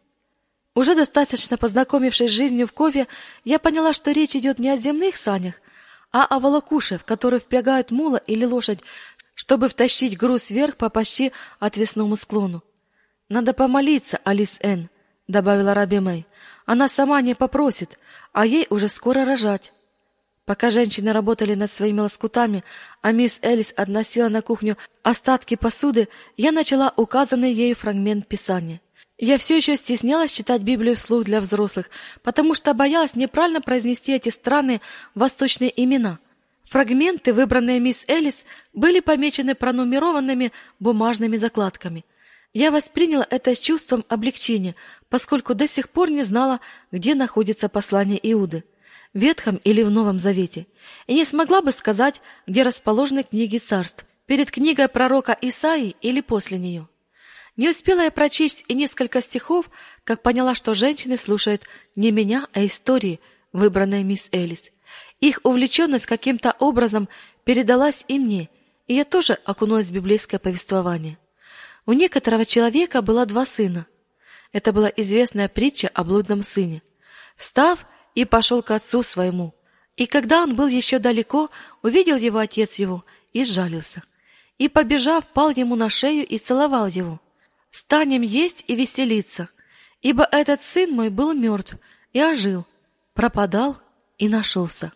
Уже 0.75 0.95
достаточно 0.95 1.57
познакомившись 1.57 2.29
с 2.29 2.33
жизнью 2.33 2.67
в 2.67 2.73
Кове, 2.73 3.07
я 3.43 3.57
поняла, 3.57 3.91
что 3.91 4.11
речь 4.11 4.35
идет 4.35 4.59
не 4.59 4.69
о 4.69 4.77
земных 4.77 5.17
санях, 5.17 5.55
а 6.11 6.25
о 6.25 6.39
волокуше, 6.39 6.99
в 6.99 7.03
который 7.03 7.39
впрягают 7.39 7.89
мула 7.89 8.17
или 8.17 8.45
лошадь, 8.45 8.81
чтобы 9.33 9.67
втащить 9.67 10.15
груз 10.15 10.51
вверх 10.51 10.77
по 10.77 10.89
почти 10.89 11.31
отвесному 11.59 12.15
склону. 12.15 12.63
Надо 13.29 13.53
помолиться, 13.53 14.19
Алис 14.23 14.57
Н, 14.61 14.89
добавила 15.27 15.73
Раби 15.73 15.99
Мэй. 15.99 16.27
Она 16.67 16.87
сама 16.87 17.19
не 17.21 17.33
попросит, 17.33 17.97
а 18.31 18.45
ей 18.45 18.67
уже 18.69 18.89
скоро 18.89 19.25
рожать. 19.25 19.73
Пока 20.45 20.71
женщины 20.71 21.13
работали 21.13 21.53
над 21.53 21.71
своими 21.71 22.01
лоскутами, 22.01 22.65
а 23.01 23.13
мисс 23.13 23.39
Элис 23.41 23.73
относила 23.77 24.27
на 24.27 24.41
кухню 24.41 24.77
остатки 25.01 25.55
посуды, 25.55 26.09
я 26.35 26.51
начала 26.51 26.91
указанный 26.97 27.53
ею 27.53 27.75
фрагмент 27.77 28.27
Писания. 28.27 28.81
Я 29.17 29.37
все 29.37 29.55
еще 29.55 29.77
стеснялась 29.77 30.33
читать 30.33 30.61
Библию 30.61 30.97
вслух 30.97 31.23
для 31.23 31.39
взрослых, 31.39 31.89
потому 32.23 32.55
что 32.55 32.73
боялась 32.73 33.15
неправильно 33.15 33.61
произнести 33.61 34.11
эти 34.11 34.29
странные 34.29 34.81
восточные 35.15 35.71
имена. 35.81 36.19
Фрагменты, 36.63 37.31
выбранные 37.31 37.79
мисс 37.79 38.03
Элис, 38.09 38.43
были 38.73 38.99
помечены 38.99 39.55
пронумерованными 39.55 40.51
бумажными 40.79 41.37
закладками. 41.37 42.03
Я 42.53 42.71
восприняла 42.71 43.25
это 43.29 43.55
с 43.55 43.59
чувством 43.59 44.03
облегчения, 44.09 44.75
поскольку 45.09 45.55
до 45.55 45.67
сих 45.69 45.89
пор 45.89 46.09
не 46.09 46.23
знала, 46.23 46.59
где 46.91 47.15
находится 47.15 47.69
послание 47.69 48.19
Иуды 48.31 48.65
Ветхом 49.13 49.57
или 49.57 49.83
в 49.83 49.91
Новом 49.91 50.19
Завете, 50.19 50.67
и 51.05 51.13
не 51.13 51.25
смогла 51.25 51.61
бы 51.61 51.71
сказать, 51.71 52.21
где 52.47 52.63
расположены 52.63 53.23
книги 53.23 53.59
царств, 53.59 54.05
перед 54.25 54.49
книгой 54.49 54.87
пророка 54.87 55.37
Исаии 55.39 55.95
или 56.01 56.21
после 56.21 56.57
нее. 56.57 56.87
Не 57.55 57.69
успела 57.69 58.01
я 58.01 58.11
прочесть 58.11 58.65
и 58.67 58.73
несколько 58.73 59.21
стихов, 59.21 59.69
как 60.03 60.23
поняла, 60.23 60.55
что 60.55 60.73
женщины 60.73 61.17
слушают 61.17 61.63
не 61.95 62.11
меня, 62.11 62.47
а 62.53 62.65
истории, 62.65 63.19
выбранные 63.51 64.03
мисс 64.03 64.29
Элис. 64.31 64.71
Их 65.19 65.39
увлеченность 65.43 66.07
каким-то 66.07 66.55
образом 66.59 67.07
передалась 67.43 68.05
и 68.07 68.17
мне, 68.17 68.49
и 68.87 68.95
я 68.95 69.05
тоже 69.05 69.37
окунулась 69.45 69.89
в 69.89 69.93
библейское 69.93 70.39
повествование. 70.39 71.19
У 71.85 71.93
некоторого 71.93 72.45
человека 72.45 73.01
было 73.01 73.25
два 73.25 73.45
сына. 73.45 73.85
Это 74.51 74.73
была 74.73 74.91
известная 74.95 75.49
притча 75.49 75.89
о 75.93 76.03
блудном 76.03 76.41
сыне. 76.41 76.81
Встав 77.35 77.85
и 78.15 78.25
пошел 78.25 78.61
к 78.61 78.71
отцу 78.71 79.03
своему, 79.03 79.53
и 79.95 80.05
когда 80.05 80.41
он 80.41 80.55
был 80.55 80.67
еще 80.67 80.99
далеко, 80.99 81.49
увидел 81.81 82.15
его 82.15 82.39
отец 82.39 82.75
его 82.75 83.05
и 83.31 83.43
сжалился. 83.43 84.03
И, 84.57 84.69
побежав, 84.69 85.27
пал 85.27 85.49
ему 85.49 85.75
на 85.75 85.89
шею 85.89 86.25
и 86.25 86.37
целовал 86.37 86.87
его. 86.87 87.19
«Станем 87.69 88.21
есть 88.21 88.63
и 88.67 88.75
веселиться, 88.75 89.49
ибо 90.01 90.27
этот 90.31 90.61
сын 90.61 90.91
мой 90.91 91.09
был 91.09 91.33
мертв 91.33 91.75
и 92.11 92.21
ожил, 92.21 92.65
пропадал 93.13 93.77
и 94.19 94.29
нашелся». 94.29 94.91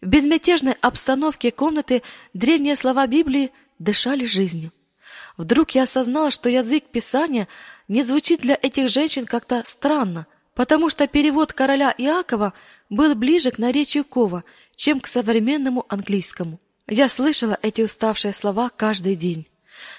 В 0.00 0.06
безмятежной 0.06 0.76
обстановке 0.80 1.50
комнаты 1.50 2.02
древние 2.34 2.76
слова 2.76 3.06
Библии 3.06 3.52
дышали 3.78 4.26
жизнью. 4.26 4.72
Вдруг 5.36 5.72
я 5.72 5.84
осознала, 5.84 6.30
что 6.30 6.48
язык 6.48 6.84
Писания 6.90 7.48
не 7.88 8.02
звучит 8.02 8.40
для 8.40 8.58
этих 8.60 8.88
женщин 8.88 9.26
как-то 9.26 9.62
странно, 9.64 10.26
потому 10.54 10.88
что 10.90 11.06
перевод 11.06 11.52
короля 11.52 11.94
Иакова 11.96 12.52
был 12.90 13.14
ближе 13.14 13.50
к 13.50 13.58
наречию 13.58 14.04
Кова, 14.04 14.44
чем 14.76 15.00
к 15.00 15.06
современному 15.06 15.86
английскому. 15.88 16.60
Я 16.86 17.08
слышала 17.08 17.58
эти 17.62 17.82
уставшие 17.82 18.32
слова 18.32 18.70
каждый 18.70 19.16
день. 19.16 19.46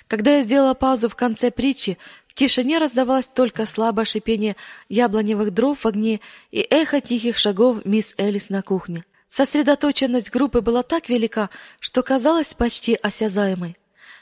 Когда 0.07 0.37
я 0.37 0.43
сделала 0.43 0.73
паузу 0.73 1.09
в 1.09 1.15
конце 1.15 1.49
притчи, 1.51 1.97
в 2.27 2.35
тишине 2.35 2.77
раздавалось 2.77 3.27
только 3.27 3.65
слабое 3.65 4.05
шипение 4.05 4.55
яблоневых 4.89 5.51
дров 5.51 5.79
в 5.83 5.87
огне 5.87 6.19
и 6.51 6.59
эхо 6.69 7.01
тихих 7.01 7.37
шагов 7.37 7.85
мисс 7.85 8.15
Элис 8.17 8.49
на 8.49 8.61
кухне. 8.61 9.03
Сосредоточенность 9.27 10.29
группы 10.29 10.61
была 10.61 10.83
так 10.83 11.09
велика, 11.09 11.49
что 11.79 12.03
казалась 12.03 12.53
почти 12.53 12.95
осязаемой. 12.95 13.77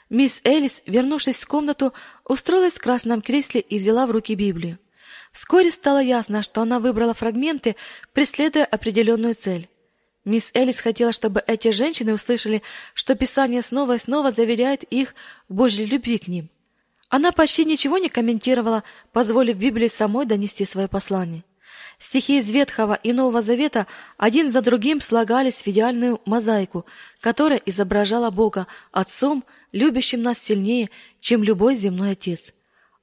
Мисс 0.09 0.41
Элис, 0.43 0.82
вернувшись 0.86 1.38
в 1.38 1.47
комнату, 1.47 1.93
устроилась 2.25 2.73
в 2.73 2.82
красном 2.82 3.21
кресле 3.21 3.61
и 3.61 3.77
взяла 3.77 4.05
в 4.07 4.11
руки 4.11 4.36
Библию. 4.36 4.77
Вскоре 5.32 5.71
стало 5.71 6.01
ясно, 6.01 6.43
что 6.43 6.61
она 6.61 6.79
выбрала 6.79 7.13
фрагменты, 7.13 7.75
преследуя 8.13 8.65
определенную 8.65 9.34
цель. 9.34 9.69
Мисс 10.25 10.51
Элис 10.53 10.82
хотела, 10.82 11.11
чтобы 11.11 11.43
эти 11.47 11.71
женщины 11.71 12.13
услышали, 12.13 12.61
что 12.93 13.15
Писание 13.15 13.61
снова 13.61 13.95
и 13.95 13.99
снова 13.99 14.29
заверяет 14.29 14.84
их 14.84 15.15
в 15.49 15.53
Божьей 15.53 15.86
любви 15.86 16.19
к 16.19 16.27
ним. 16.27 16.49
Она 17.09 17.32
почти 17.32 17.65
ничего 17.65 17.97
не 17.97 18.07
комментировала, 18.07 18.84
позволив 19.13 19.57
Библии 19.57 19.88
самой 19.88 20.25
донести 20.25 20.63
свое 20.63 20.88
послание. 20.88 21.43
Стихи 21.97 22.39
из 22.39 22.49
Ветхого 22.49 22.93
и 22.93 23.13
Нового 23.13 23.41
Завета 23.41 23.88
один 24.17 24.51
за 24.51 24.61
другим 24.61 25.01
слагались 25.01 25.61
в 25.61 25.67
идеальную 25.67 26.21
мозаику, 26.25 26.86
которая 27.19 27.61
изображала 27.65 28.32
Бога 28.32 28.67
Отцом, 28.91 29.43
любящим 29.71 30.21
нас 30.21 30.39
сильнее, 30.39 30.89
чем 31.19 31.43
любой 31.43 31.75
земной 31.75 32.11
отец. 32.11 32.53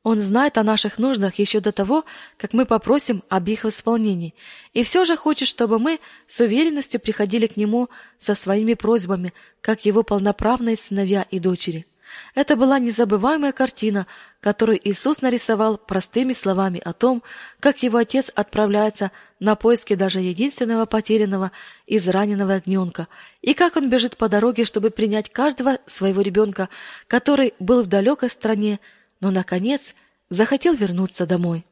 Он 0.04 0.18
знает 0.18 0.56
о 0.56 0.62
наших 0.62 0.98
нуждах 0.98 1.34
еще 1.36 1.60
до 1.60 1.72
того, 1.72 2.04
как 2.36 2.52
мы 2.52 2.64
попросим 2.64 3.22
об 3.28 3.48
их 3.48 3.64
исполнении, 3.64 4.34
и 4.72 4.82
все 4.82 5.04
же 5.04 5.16
хочет, 5.16 5.48
чтобы 5.48 5.78
мы 5.78 6.00
с 6.26 6.40
уверенностью 6.40 7.00
приходили 7.00 7.46
к 7.46 7.56
Нему 7.56 7.88
со 8.18 8.34
своими 8.34 8.74
просьбами, 8.74 9.32
как 9.60 9.84
Его 9.84 10.02
полноправные 10.02 10.76
сыновья 10.76 11.26
и 11.30 11.40
дочери. 11.40 11.86
Это 12.34 12.56
была 12.56 12.78
незабываемая 12.78 13.52
картина, 13.52 14.06
которую 14.40 14.80
Иисус 14.88 15.20
нарисовал 15.20 15.76
простыми 15.76 16.32
словами 16.32 16.80
о 16.84 16.92
том, 16.92 17.22
как 17.60 17.82
его 17.82 17.98
отец 17.98 18.30
отправляется 18.34 19.10
на 19.40 19.56
поиски 19.56 19.94
даже 19.94 20.20
единственного 20.20 20.86
потерянного 20.86 21.52
израненного 21.86 22.54
огненка, 22.54 23.08
и 23.42 23.54
как 23.54 23.76
он 23.76 23.90
бежит 23.90 24.16
по 24.16 24.28
дороге, 24.28 24.64
чтобы 24.64 24.90
принять 24.90 25.30
каждого 25.30 25.78
своего 25.86 26.20
ребенка, 26.20 26.68
который 27.06 27.54
был 27.58 27.82
в 27.82 27.86
далекой 27.86 28.30
стране, 28.30 28.80
но, 29.20 29.30
наконец, 29.30 29.94
захотел 30.28 30.74
вернуться 30.74 31.26
домой. 31.26 31.64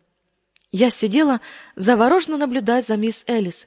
Я 0.72 0.90
сидела, 0.90 1.40
завороженно 1.76 2.36
наблюдая 2.36 2.82
за 2.82 2.96
мисс 2.96 3.24
Элис. 3.26 3.66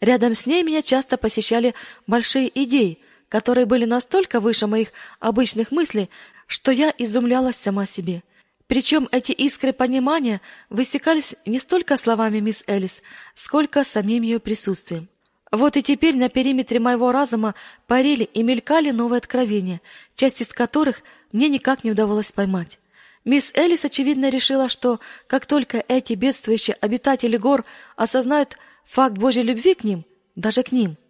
Рядом 0.00 0.34
с 0.34 0.46
ней 0.46 0.62
меня 0.62 0.82
часто 0.82 1.16
посещали 1.16 1.74
большие 2.06 2.50
идеи— 2.62 2.98
которые 3.28 3.66
были 3.66 3.84
настолько 3.84 4.40
выше 4.40 4.66
моих 4.66 4.88
обычных 5.20 5.70
мыслей, 5.70 6.10
что 6.46 6.70
я 6.70 6.92
изумлялась 6.96 7.56
сама 7.56 7.86
себе. 7.86 8.22
Причем 8.66 9.08
эти 9.12 9.32
искры 9.32 9.72
понимания 9.72 10.40
высекались 10.68 11.36
не 11.46 11.58
столько 11.58 11.96
словами 11.96 12.40
мисс 12.40 12.64
Элис, 12.66 13.02
сколько 13.34 13.84
самим 13.84 14.22
ее 14.22 14.40
присутствием. 14.40 15.08
Вот 15.50 15.76
и 15.78 15.82
теперь 15.82 16.16
на 16.16 16.28
периметре 16.28 16.78
моего 16.78 17.10
разума 17.10 17.54
парили 17.86 18.24
и 18.24 18.42
мелькали 18.42 18.90
новые 18.90 19.18
откровения, 19.18 19.80
часть 20.14 20.42
из 20.42 20.48
которых 20.48 21.00
мне 21.32 21.48
никак 21.48 21.84
не 21.84 21.92
удавалось 21.92 22.32
поймать. 22.32 22.78
Мисс 23.24 23.52
Элис, 23.54 23.84
очевидно, 23.84 24.28
решила, 24.28 24.68
что 24.68 25.00
как 25.26 25.46
только 25.46 25.84
эти 25.88 26.14
бедствующие 26.14 26.76
обитатели 26.80 27.36
гор 27.36 27.64
осознают 27.96 28.56
факт 28.84 29.16
Божьей 29.16 29.42
любви 29.42 29.74
к 29.74 29.84
ним, 29.84 30.04
даже 30.34 30.62
к 30.62 30.72
ним– 30.72 30.96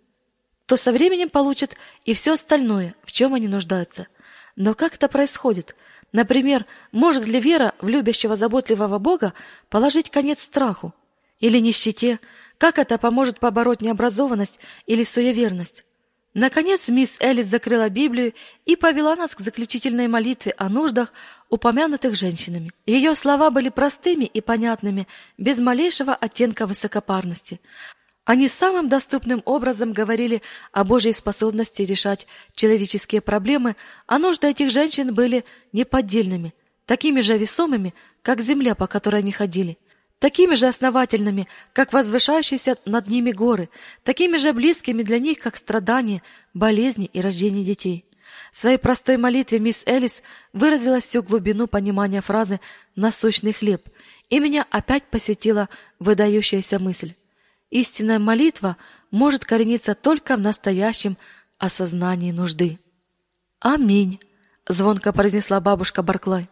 то 0.68 0.76
со 0.76 0.92
временем 0.92 1.30
получат 1.30 1.76
и 2.04 2.12
все 2.12 2.34
остальное, 2.34 2.94
в 3.02 3.10
чем 3.10 3.32
они 3.32 3.48
нуждаются. 3.48 4.06
Но 4.54 4.74
как 4.74 4.96
это 4.96 5.08
происходит? 5.08 5.74
Например, 6.12 6.66
может 6.92 7.24
ли 7.24 7.40
вера 7.40 7.72
в 7.80 7.88
любящего 7.88 8.36
заботливого 8.36 8.98
Бога 8.98 9.32
положить 9.70 10.10
конец 10.10 10.42
страху 10.42 10.92
или 11.40 11.56
нищете? 11.58 12.20
Как 12.58 12.78
это 12.78 12.98
поможет 12.98 13.40
побороть 13.40 13.80
необразованность 13.80 14.60
или 14.84 15.04
суеверность? 15.04 15.86
Наконец 16.34 16.90
мисс 16.90 17.18
Элис 17.18 17.46
закрыла 17.46 17.88
Библию 17.88 18.34
и 18.66 18.76
повела 18.76 19.16
нас 19.16 19.34
к 19.34 19.40
заключительной 19.40 20.06
молитве 20.06 20.52
о 20.58 20.68
нуждах, 20.68 21.14
упомянутых 21.50 22.14
женщинами. 22.14 22.70
Ее 22.86 23.14
слова 23.14 23.50
были 23.50 23.68
простыми 23.68 24.24
и 24.24 24.40
понятными, 24.40 25.06
без 25.36 25.58
малейшего 25.58 26.14
оттенка 26.14 26.66
высокопарности. 26.66 27.60
Они 28.24 28.46
самым 28.46 28.90
доступным 28.90 29.42
образом 29.46 29.94
говорили 29.94 30.42
о 30.72 30.84
Божьей 30.84 31.14
способности 31.14 31.80
решать 31.82 32.26
человеческие 32.54 33.22
проблемы, 33.22 33.74
а 34.06 34.18
нужды 34.18 34.48
этих 34.48 34.70
женщин 34.70 35.14
были 35.14 35.46
неподдельными, 35.72 36.52
такими 36.84 37.22
же 37.22 37.38
весомыми, 37.38 37.94
как 38.20 38.42
земля, 38.42 38.74
по 38.74 38.86
которой 38.86 39.22
они 39.22 39.32
ходили, 39.32 39.78
такими 40.18 40.56
же 40.56 40.66
основательными, 40.66 41.48
как 41.72 41.94
возвышающиеся 41.94 42.76
над 42.84 43.08
ними 43.08 43.30
горы, 43.30 43.70
такими 44.02 44.36
же 44.36 44.52
близкими 44.52 45.02
для 45.02 45.18
них, 45.18 45.38
как 45.38 45.56
страдания, 45.56 46.22
болезни 46.52 47.06
и 47.06 47.22
рождение 47.22 47.64
детей. 47.64 48.04
В 48.52 48.56
своей 48.56 48.78
простой 48.78 49.16
молитве 49.16 49.58
мисс 49.58 49.82
Элис 49.86 50.22
выразила 50.52 51.00
всю 51.00 51.22
глубину 51.22 51.66
понимания 51.66 52.20
фразы 52.20 52.60
«насущный 52.96 53.52
хлеб», 53.52 53.88
и 54.28 54.40
меня 54.40 54.66
опять 54.70 55.04
посетила 55.04 55.68
выдающаяся 55.98 56.78
мысль. 56.78 57.14
Истинная 57.70 58.18
молитва 58.18 58.76
может 59.10 59.44
корениться 59.44 59.94
только 59.94 60.36
в 60.36 60.40
настоящем 60.40 61.16
осознании 61.58 62.32
нужды. 62.32 62.78
Аминь, 63.60 64.20
звонко 64.66 65.12
произнесла 65.12 65.60
бабушка 65.60 66.02
Барклай. 66.02 66.48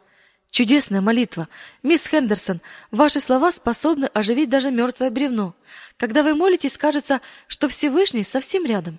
Чудесная 0.51 1.01
молитва. 1.01 1.49
Мисс 1.83 2.07
Хендерсон, 2.07 2.61
ваши 2.91 3.21
слова 3.21 3.53
способны 3.53 4.07
оживить 4.07 4.49
даже 4.49 4.71
мертвое 4.71 5.11
бревно. 5.11 5.55
Когда 5.97 6.23
вы 6.23 6.35
молитесь, 6.35 6.79
кажется, 6.79 7.21
что 7.47 7.69
Всевышний 7.69 8.25
совсем 8.25 8.65
рядом. 8.65 8.99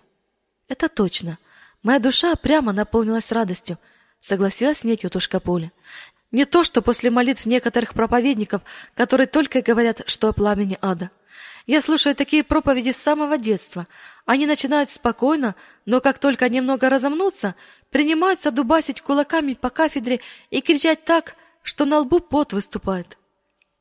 Это 0.67 0.89
точно. 0.89 1.37
Моя 1.87 1.99
душа 1.99 2.35
прямо 2.35 2.73
наполнилась 2.73 3.31
радостью, 3.31 3.77
согласилась 4.19 4.79
с 4.79 4.83
ней 4.83 4.97
тетушка 4.97 5.39
Поля. 5.39 5.71
Не 6.33 6.43
то, 6.43 6.65
что 6.65 6.81
после 6.81 7.09
молитв 7.09 7.45
некоторых 7.45 7.93
проповедников, 7.93 8.61
которые 8.93 9.25
только 9.25 9.61
говорят, 9.61 10.01
что 10.05 10.27
о 10.27 10.33
пламени 10.33 10.77
ада. 10.81 11.11
Я 11.65 11.79
слушаю 11.79 12.13
такие 12.13 12.43
проповеди 12.43 12.91
с 12.91 12.97
самого 12.97 13.37
детства. 13.37 13.87
Они 14.25 14.45
начинают 14.45 14.89
спокойно, 14.89 15.55
но 15.85 16.01
как 16.01 16.19
только 16.19 16.49
немного 16.49 16.89
разомнутся, 16.89 17.55
принимаются 17.89 18.51
дубасить 18.51 18.99
кулаками 18.99 19.53
по 19.53 19.69
кафедре 19.69 20.19
и 20.49 20.59
кричать 20.59 21.05
так, 21.05 21.37
что 21.63 21.85
на 21.85 21.99
лбу 21.99 22.19
пот 22.19 22.51
выступает. 22.51 23.17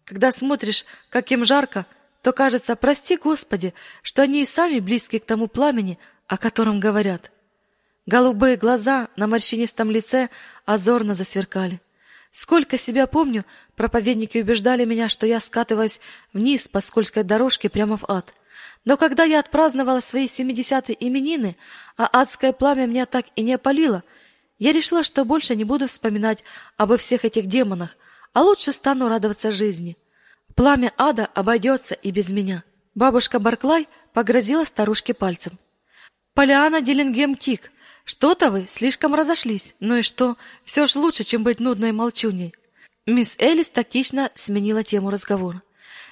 Когда 0.04 0.30
смотришь, 0.30 0.84
как 1.10 1.32
им 1.32 1.44
жарко, 1.44 1.86
то 2.22 2.32
кажется, 2.32 2.76
прости 2.76 3.16
Господи, 3.16 3.74
что 4.04 4.22
они 4.22 4.44
и 4.44 4.46
сами 4.46 4.78
близки 4.78 5.18
к 5.18 5.26
тому 5.26 5.48
пламени, 5.48 5.98
о 6.28 6.38
котором 6.38 6.78
говорят. 6.78 7.32
Голубые 8.06 8.56
глаза 8.56 9.08
на 9.16 9.26
морщинистом 9.26 9.90
лице 9.90 10.30
озорно 10.64 11.14
засверкали. 11.14 11.80
Сколько 12.30 12.78
себя 12.78 13.08
помню, 13.08 13.44
проповедники 13.74 14.38
убеждали 14.38 14.84
меня, 14.84 15.08
что 15.08 15.26
я 15.26 15.40
скатываюсь 15.40 16.00
вниз 16.32 16.68
по 16.68 16.80
скользкой 16.80 17.24
дорожке 17.24 17.68
прямо 17.68 17.96
в 17.96 18.04
ад. 18.08 18.32
Но 18.84 18.96
когда 18.96 19.24
я 19.24 19.40
отпраздновала 19.40 19.98
свои 19.98 20.28
семидесятые 20.28 20.96
именины, 21.04 21.56
а 21.96 22.06
адское 22.06 22.52
пламя 22.52 22.86
меня 22.86 23.06
так 23.06 23.26
и 23.34 23.42
не 23.42 23.54
опалило, 23.54 24.04
я 24.58 24.70
решила, 24.70 25.02
что 25.02 25.24
больше 25.24 25.56
не 25.56 25.64
буду 25.64 25.88
вспоминать 25.88 26.44
обо 26.76 26.96
всех 26.98 27.24
этих 27.24 27.46
демонах, 27.46 27.96
а 28.32 28.42
лучше 28.42 28.70
стану 28.70 29.08
радоваться 29.08 29.50
жизни. 29.50 29.96
Пламя 30.54 30.92
ада 30.96 31.28
обойдется 31.34 31.94
и 31.94 32.12
без 32.12 32.30
меня. 32.30 32.62
Бабушка 32.94 33.40
Барклай 33.40 33.88
погрозила 34.12 34.64
старушке 34.64 35.12
пальцем. 35.12 35.58
Полиана 36.34 36.80
Диллингем 36.80 37.34
Тик, 37.34 37.72
что-то 38.06 38.52
вы 38.52 38.66
слишком 38.68 39.14
разошлись. 39.16 39.74
Ну 39.80 39.96
и 39.96 40.02
что? 40.02 40.36
Все 40.64 40.86
ж 40.86 40.94
лучше, 40.94 41.24
чем 41.24 41.42
быть 41.42 41.58
нудной 41.58 41.90
молчуней. 41.90 42.54
Мисс 43.04 43.36
Элис 43.38 43.68
тактично 43.68 44.30
сменила 44.36 44.84
тему 44.84 45.10
разговора. 45.10 45.60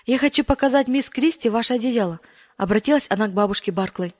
Я 0.05 0.19
хочу 0.19 0.43
показать 0.43 0.89
мисс 0.89 1.09
Кристи 1.09 1.49
ваше 1.49 1.75
одеяло, 1.75 2.19
обратилась 2.57 3.07
она 3.11 3.29
к 3.29 3.33
бабушке 3.33 3.71
Барклай. 3.71 4.13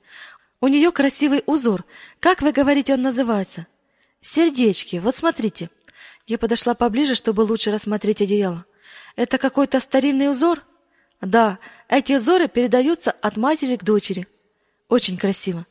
У 0.61 0.69
нее 0.69 0.93
красивый 0.93 1.43
узор. 1.45 1.83
Как 2.21 2.41
вы 2.41 2.53
говорите, 2.53 2.93
он 2.93 3.01
называется? 3.01 3.67
Сердечки. 4.21 4.95
Вот 4.95 5.17
смотрите. 5.17 5.69
Я 6.27 6.37
подошла 6.37 6.75
поближе, 6.75 7.13
чтобы 7.13 7.41
лучше 7.41 7.71
рассмотреть 7.71 8.21
одеяло. 8.21 8.65
Это 9.17 9.37
какой-то 9.37 9.81
старинный 9.81 10.31
узор? 10.31 10.63
Да, 11.19 11.59
эти 11.89 12.13
узоры 12.13 12.47
передаются 12.47 13.11
от 13.11 13.35
матери 13.35 13.75
к 13.75 13.83
дочери. 13.83 14.27
Очень 14.87 15.17
красиво. 15.17 15.65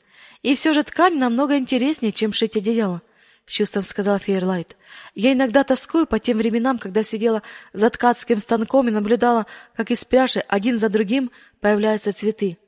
И 0.45 0.55
все 0.55 0.75
же 0.75 0.83
ткань 0.83 1.17
намного 1.17 1.57
интереснее, 1.57 2.13
чем 2.13 2.35
шить 2.35 2.55
одеяло, 2.55 3.01
с 3.47 3.51
чувством 3.51 3.83
сказал 3.83 4.19
Фейерлайт. 4.19 4.77
Я 5.15 5.33
иногда 5.33 5.65
тоскую 5.65 6.07
по 6.07 6.19
тем 6.19 6.37
временам, 6.37 6.79
когда 6.79 7.03
сидела 7.03 7.43
за 7.73 7.89
ткацким 7.89 8.41
станком 8.41 8.87
и 8.87 8.91
наблюдала, 8.91 9.47
как 9.75 9.91
из 9.91 10.05
пряжи 10.05 10.41
один 10.47 10.79
за 10.79 10.91
другим 10.91 11.31
появляются 11.61 12.13
цветы. 12.13 12.59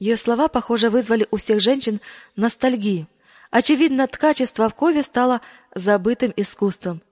Ее 0.00 0.16
слова, 0.16 0.48
похоже, 0.48 0.90
вызвали 0.90 1.28
у 1.30 1.36
всех 1.36 1.60
женщин 1.60 2.00
ностальгию. 2.34 3.06
Очевидно, 3.52 4.08
ткачество 4.08 4.68
в 4.68 4.74
кове 4.74 5.04
стало 5.04 5.42
забытым 5.76 6.32
искусством. 6.34 7.02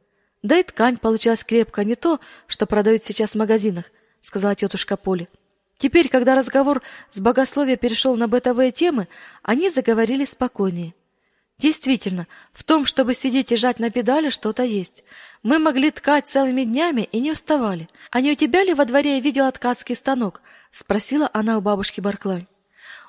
Да 0.43 0.59
и 0.59 0.65
ткань 0.65 0.97
получилась 0.97 1.45
крепкая, 1.45 1.85
не 1.85 1.95
то, 1.95 2.19
что 2.49 2.67
продают 2.67 3.05
сейчас 3.05 3.33
в 3.33 3.35
магазинах, 3.37 3.85
сказала 4.23 4.57
тетушка 4.57 4.97
Поли. 4.97 5.29
Теперь, 5.81 6.11
когда 6.11 6.35
разговор 6.35 6.83
с 7.09 7.21
богословия 7.21 7.77
перешел 7.77 8.15
на 8.15 8.29
бытовые 8.29 8.71
темы, 8.71 9.09
они 9.43 9.71
заговорили 9.71 10.27
спокойнее. 10.27 10.93
Действительно, 11.57 12.27
в 12.53 12.65
том, 12.65 12.85
чтобы 12.85 13.15
сидеть 13.15 13.51
и 13.51 13.57
жать 13.57 13.79
на 13.79 13.89
педали, 13.89 14.29
что-то 14.29 14.63
есть. 14.63 15.05
Мы 15.43 15.59
могли 15.59 15.91
ткать 15.91 16.29
целыми 16.29 16.65
днями 16.65 17.09
и 17.11 17.19
не 17.19 17.33
уставали. 17.33 17.89
А 18.11 18.21
не 18.21 18.33
у 18.33 18.35
тебя 18.35 18.63
ли 18.63 18.75
во 18.75 18.85
дворе 18.85 19.15
я 19.15 19.21
видела 19.21 19.51
ткацкий 19.51 19.97
станок? 19.97 20.43
спросила 20.71 21.31
она 21.33 21.57
у 21.57 21.63
бабушки 21.63 22.03
Барклай. 22.03 22.47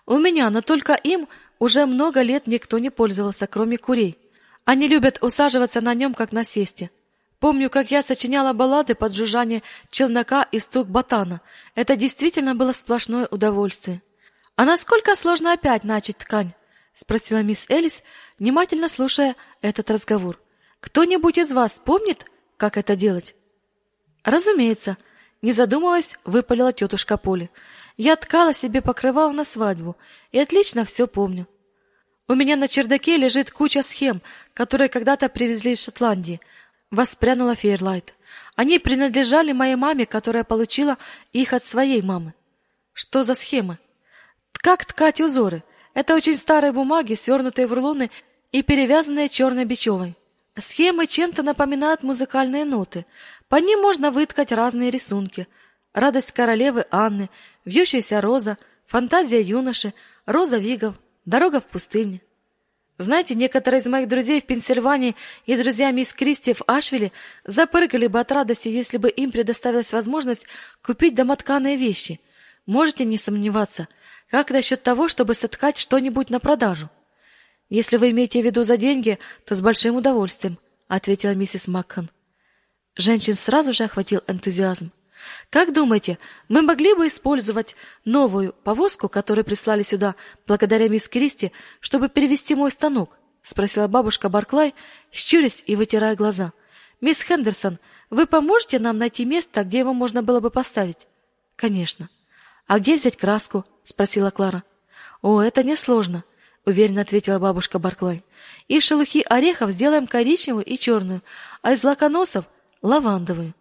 У 0.05 0.17
меня, 0.17 0.49
но 0.49 0.61
только 0.61 0.93
им 0.93 1.27
уже 1.59 1.85
много 1.85 2.21
лет 2.21 2.47
никто 2.47 2.79
не 2.79 2.89
пользовался, 2.89 3.47
кроме 3.47 3.77
курей. 3.77 4.17
Они 4.63 4.87
любят 4.87 5.17
усаживаться 5.21 5.81
на 5.81 5.93
нем, 5.93 6.13
как 6.13 6.31
на 6.31 6.45
сесте. 6.45 6.89
Помню, 7.41 7.71
как 7.71 7.89
я 7.89 8.03
сочиняла 8.03 8.53
баллады 8.53 8.93
под 8.93 9.15
жужжание 9.15 9.63
челнока 9.89 10.47
и 10.51 10.59
стук 10.59 10.87
ботана. 10.87 11.41
Это 11.73 11.95
действительно 11.95 12.53
было 12.53 12.71
сплошное 12.71 13.27
удовольствие. 13.31 14.03
А 14.55 14.63
насколько 14.63 15.15
сложно 15.15 15.51
опять 15.51 15.83
начать 15.83 16.17
ткань? 16.17 16.53
спросила 16.93 17.41
мисс 17.41 17.67
Элис, 17.67 18.03
внимательно 18.37 18.87
слушая 18.87 19.35
этот 19.63 19.89
разговор. 19.89 20.39
Кто-нибудь 20.81 21.39
из 21.39 21.51
вас 21.51 21.81
помнит, 21.83 22.25
как 22.57 22.77
это 22.77 22.95
делать? 22.95 23.33
Разумеется, 24.23 24.97
не 25.41 25.51
задумываясь, 25.51 26.19
выпалила 26.23 26.71
тетушка 26.71 27.17
Поли. 27.17 27.49
Я 27.97 28.17
ткала 28.17 28.53
себе 28.53 28.83
покрывало 28.83 29.31
на 29.31 29.45
свадьбу 29.45 29.97
и 30.31 30.39
отлично 30.39 30.85
все 30.85 31.07
помню. 31.07 31.47
У 32.27 32.35
меня 32.35 32.55
на 32.55 32.67
чердаке 32.67 33.17
лежит 33.17 33.49
куча 33.51 33.81
схем, 33.81 34.21
которые 34.53 34.89
когда-то 34.89 35.27
привезли 35.27 35.71
из 35.71 35.83
Шотландии. 35.83 36.39
Воспрянула 36.91 37.55
Фейерлайт. 37.55 38.13
Они 38.55 38.77
принадлежали 38.77 39.53
моей 39.53 39.75
маме, 39.75 40.05
которая 40.05 40.43
получила 40.43 40.97
их 41.31 41.53
от 41.53 41.63
своей 41.63 42.01
мамы. 42.01 42.33
Что 42.93 43.23
за 43.23 43.33
схемы? 43.33 43.79
Как 44.51 44.85
ткать 44.85 45.21
узоры? 45.21 45.63
Это 45.93 46.15
очень 46.15 46.37
старые 46.37 46.73
бумаги, 46.73 47.15
свернутые 47.15 47.67
в 47.67 47.73
рулоны 47.73 48.11
и 48.51 48.61
перевязанные 48.61 49.29
черной 49.29 49.65
бечевой. 49.65 50.15
Схемы 50.57 51.07
чем-то 51.07 51.43
напоминают 51.43 52.03
музыкальные 52.03 52.65
ноты. 52.65 53.05
По 53.47 53.55
ним 53.55 53.81
можно 53.81 54.11
выткать 54.11 54.51
разные 54.51 54.91
рисунки. 54.91 55.47
Радость 55.93 56.33
королевы 56.33 56.85
Анны, 56.91 57.29
вьющаяся 57.63 58.19
роза, 58.19 58.57
фантазия 58.85 59.41
юноши, 59.41 59.93
роза 60.25 60.57
вигов, 60.57 60.95
дорога 61.25 61.61
в 61.61 61.65
пустыне. 61.65 62.21
Знаете, 63.01 63.33
некоторые 63.33 63.81
из 63.81 63.87
моих 63.87 64.07
друзей 64.07 64.39
в 64.41 64.45
Пенсильвании 64.45 65.15
и 65.47 65.57
друзья 65.57 65.89
мисс 65.89 66.13
Кристи 66.13 66.53
в 66.53 66.61
Ашвилле 66.67 67.11
запрыгали 67.45 68.05
бы 68.05 68.19
от 68.19 68.31
радости, 68.31 68.67
если 68.67 68.97
бы 68.97 69.09
им 69.09 69.31
предоставилась 69.31 69.91
возможность 69.91 70.45
купить 70.83 71.15
домотканые 71.15 71.77
вещи. 71.77 72.19
Можете 72.67 73.05
не 73.05 73.17
сомневаться. 73.17 73.87
Как 74.29 74.51
насчет 74.51 74.83
того, 74.83 75.07
чтобы 75.07 75.33
соткать 75.33 75.79
что-нибудь 75.79 76.29
на 76.29 76.39
продажу? 76.39 76.91
Если 77.69 77.97
вы 77.97 78.11
имеете 78.11 78.39
в 78.39 78.45
виду 78.45 78.63
за 78.63 78.77
деньги, 78.77 79.17
то 79.45 79.55
с 79.55 79.61
большим 79.61 79.95
удовольствием, 79.95 80.59
ответила 80.87 81.33
миссис 81.33 81.67
Макхан. 81.67 82.11
Женщин 82.95 83.33
сразу 83.33 83.73
же 83.73 83.85
охватил 83.85 84.21
энтузиазм. 84.27 84.91
Как 85.49 85.73
думаете, 85.73 86.17
мы 86.49 86.61
могли 86.61 86.93
бы 86.93 87.07
использовать 87.07 87.75
новую 88.05 88.53
повозку, 88.53 89.09
которую 89.09 89.45
прислали 89.45 89.83
сюда 89.83 90.15
благодаря 90.47 90.89
мисс 90.89 91.07
Кристи, 91.07 91.51
чтобы 91.79 92.09
перевести 92.09 92.55
мой 92.55 92.71
станок? 92.71 93.17
спросила 93.43 93.87
бабушка 93.87 94.29
Барклай, 94.29 94.73
щурясь 95.11 95.63
и 95.65 95.75
вытирая 95.75 96.15
глаза. 96.15 96.53
Мисс 97.01 97.23
Хендерсон, 97.23 97.79
вы 98.09 98.27
поможете 98.27 98.77
нам 98.77 98.97
найти 98.97 99.25
место, 99.25 99.63
где 99.63 99.79
его 99.79 99.93
можно 99.93 100.21
было 100.21 100.39
бы 100.39 100.51
поставить? 100.51 101.07
Конечно. 101.55 102.09
А 102.67 102.79
где 102.79 102.95
взять 102.95 103.17
краску? 103.17 103.65
спросила 103.83 104.29
Клара. 104.29 104.63
О, 105.21 105.41
это 105.41 105.63
несложно, 105.63 106.23
уверенно 106.65 107.01
ответила 107.01 107.39
бабушка 107.39 107.79
Барклай. 107.79 108.23
Из 108.67 108.83
шелухи 108.83 109.25
орехов 109.27 109.71
сделаем 109.71 110.07
коричневую 110.07 110.65
и 110.65 110.77
черную, 110.77 111.21
а 111.61 111.73
из 111.73 111.83
лаконосов 111.83 112.45
лавандовую. 112.81 113.53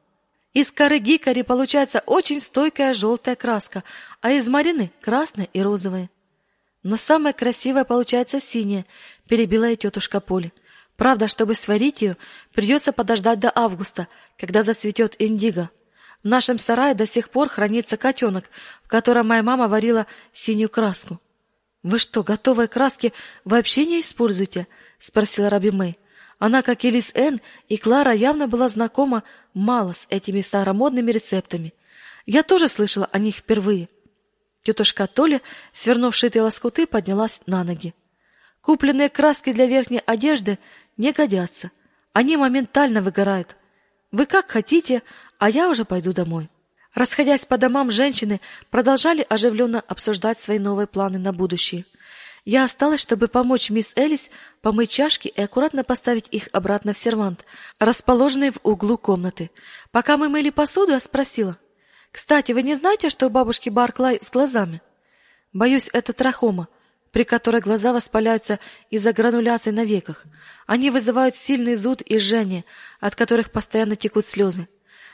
Из 0.53 0.73
коры 0.73 0.99
гикари 0.99 1.43
получается 1.43 2.03
очень 2.07 2.41
стойкая 2.41 2.93
желтая 2.93 3.37
краска, 3.37 3.85
а 4.21 4.33
из 4.33 4.49
марины 4.49 4.91
красная 5.01 5.49
и 5.53 5.63
розовая. 5.63 6.11
Но 6.83 6.97
самая 6.97 7.33
красивая 7.33 7.85
получается 7.85 8.41
синяя, 8.41 8.85
перебила 9.29 9.65
ее 9.65 9.77
тетушка 9.77 10.21
Поли. 10.21 10.53
Правда, 10.97 11.29
чтобы 11.29 11.55
сварить 11.55 12.03
ее, 12.03 12.17
придется 12.53 12.93
подождать 12.93 13.39
до 13.39 13.53
августа, 13.55 14.09
когда 14.37 14.63
зацветет 14.63 15.15
индиго. 15.19 15.71
В 16.23 16.29
нашем 16.29 16.59
сарае 16.59 16.95
до 16.95 17.07
сих 17.07 17.31
пор 17.31 17.49
хранится 17.49 17.97
котенок, 17.97 18.51
в 18.83 18.89
котором 18.89 19.29
моя 19.29 19.43
мама 19.43 19.69
варила 19.69 20.07
синюю 20.33 20.69
краску. 20.69 21.21
Вы 21.83 21.99
что, 21.99 22.23
готовые 22.23 22.69
краски 22.69 23.13
вообще 23.45 23.87
не 23.87 24.01
используете? 24.01 24.67
спросила 24.99 25.49
Раби 25.49 25.71
Мэй. 25.71 25.99
Она, 26.41 26.63
как 26.63 26.85
и 26.87 26.91
Лиз 26.91 27.13
Энн 27.15 27.39
и 27.69 27.77
Клара, 27.77 28.13
явно 28.13 28.49
была 28.49 28.71
знакома 28.71 29.25
мало 29.53 29.93
с 29.93 30.07
этими 30.09 30.41
старомодными 30.41 31.13
рецептами. 31.13 31.75
Я 32.25 32.43
тоже 32.43 32.69
слышала 32.69 33.09
о 33.13 33.19
них 33.19 33.37
впервые. 33.37 33.91
Тетушка 34.63 35.07
Толя, 35.07 35.43
свернув 35.73 36.17
шитые 36.17 36.43
лоскуты, 36.43 36.87
поднялась 36.87 37.41
на 37.45 37.63
ноги. 37.63 37.95
Купленные 38.63 39.11
краски 39.11 39.53
для 39.53 39.67
верхней 39.67 40.03
одежды 40.07 40.59
не 40.97 41.13
годятся. 41.13 41.73
Они 42.15 42.39
моментально 42.39 43.03
выгорают. 43.03 43.57
Вы 44.11 44.25
как 44.25 44.51
хотите, 44.51 45.03
а 45.39 45.51
я 45.51 45.69
уже 45.69 45.85
пойду 45.85 46.15
домой. 46.15 46.49
Расходясь 46.95 47.45
по 47.45 47.59
домам, 47.59 47.91
женщины 47.91 48.41
продолжали 48.71 49.27
оживленно 49.29 49.81
обсуждать 49.87 50.41
свои 50.41 50.59
новые 50.59 50.87
планы 50.87 51.19
на 51.19 51.35
будущее. 51.35 51.85
Я 52.45 52.65
осталась, 52.65 53.01
чтобы 53.01 53.29
помочь 53.29 53.71
мисс 53.71 53.93
Элис 53.97 54.31
помыть 54.63 54.91
чашки 54.91 55.29
и 55.29 55.41
аккуратно 55.41 55.85
поставить 55.85 56.29
их 56.31 56.49
обратно 56.53 56.95
в 56.95 56.99
сервант, 56.99 57.45
расположенный 57.79 58.51
в 58.51 58.59
углу 58.63 58.97
комнаты. 58.97 59.51
Пока 59.91 60.17
мы 60.17 60.29
мыли 60.29 60.51
посуду, 60.51 60.93
я 60.93 61.01
спросила: 61.01 61.59
"Кстати, 62.11 62.53
вы 62.53 62.63
не 62.63 62.75
знаете, 62.75 63.11
что 63.11 63.27
у 63.27 63.31
бабушки 63.31 63.69
Барклай 63.69 64.21
с 64.23 64.31
глазами?" 64.31 64.81
"Боюсь, 65.53 65.91
это 65.93 66.13
трахома, 66.13 66.69
при 67.13 67.25
которой 67.25 67.61
глаза 67.61 67.93
воспаляются 67.93 68.59
из-за 68.89 69.13
грануляций 69.13 69.73
на 69.73 69.85
веках. 69.85 70.25
Они 70.67 70.91
вызывают 70.91 71.37
сильный 71.37 71.75
зуд 71.75 72.01
и 72.01 72.19
жжение, 72.19 72.65
от 73.01 73.17
которых 73.17 73.51
постоянно 73.53 73.97
текут 73.97 74.25
слезы. 74.25 74.69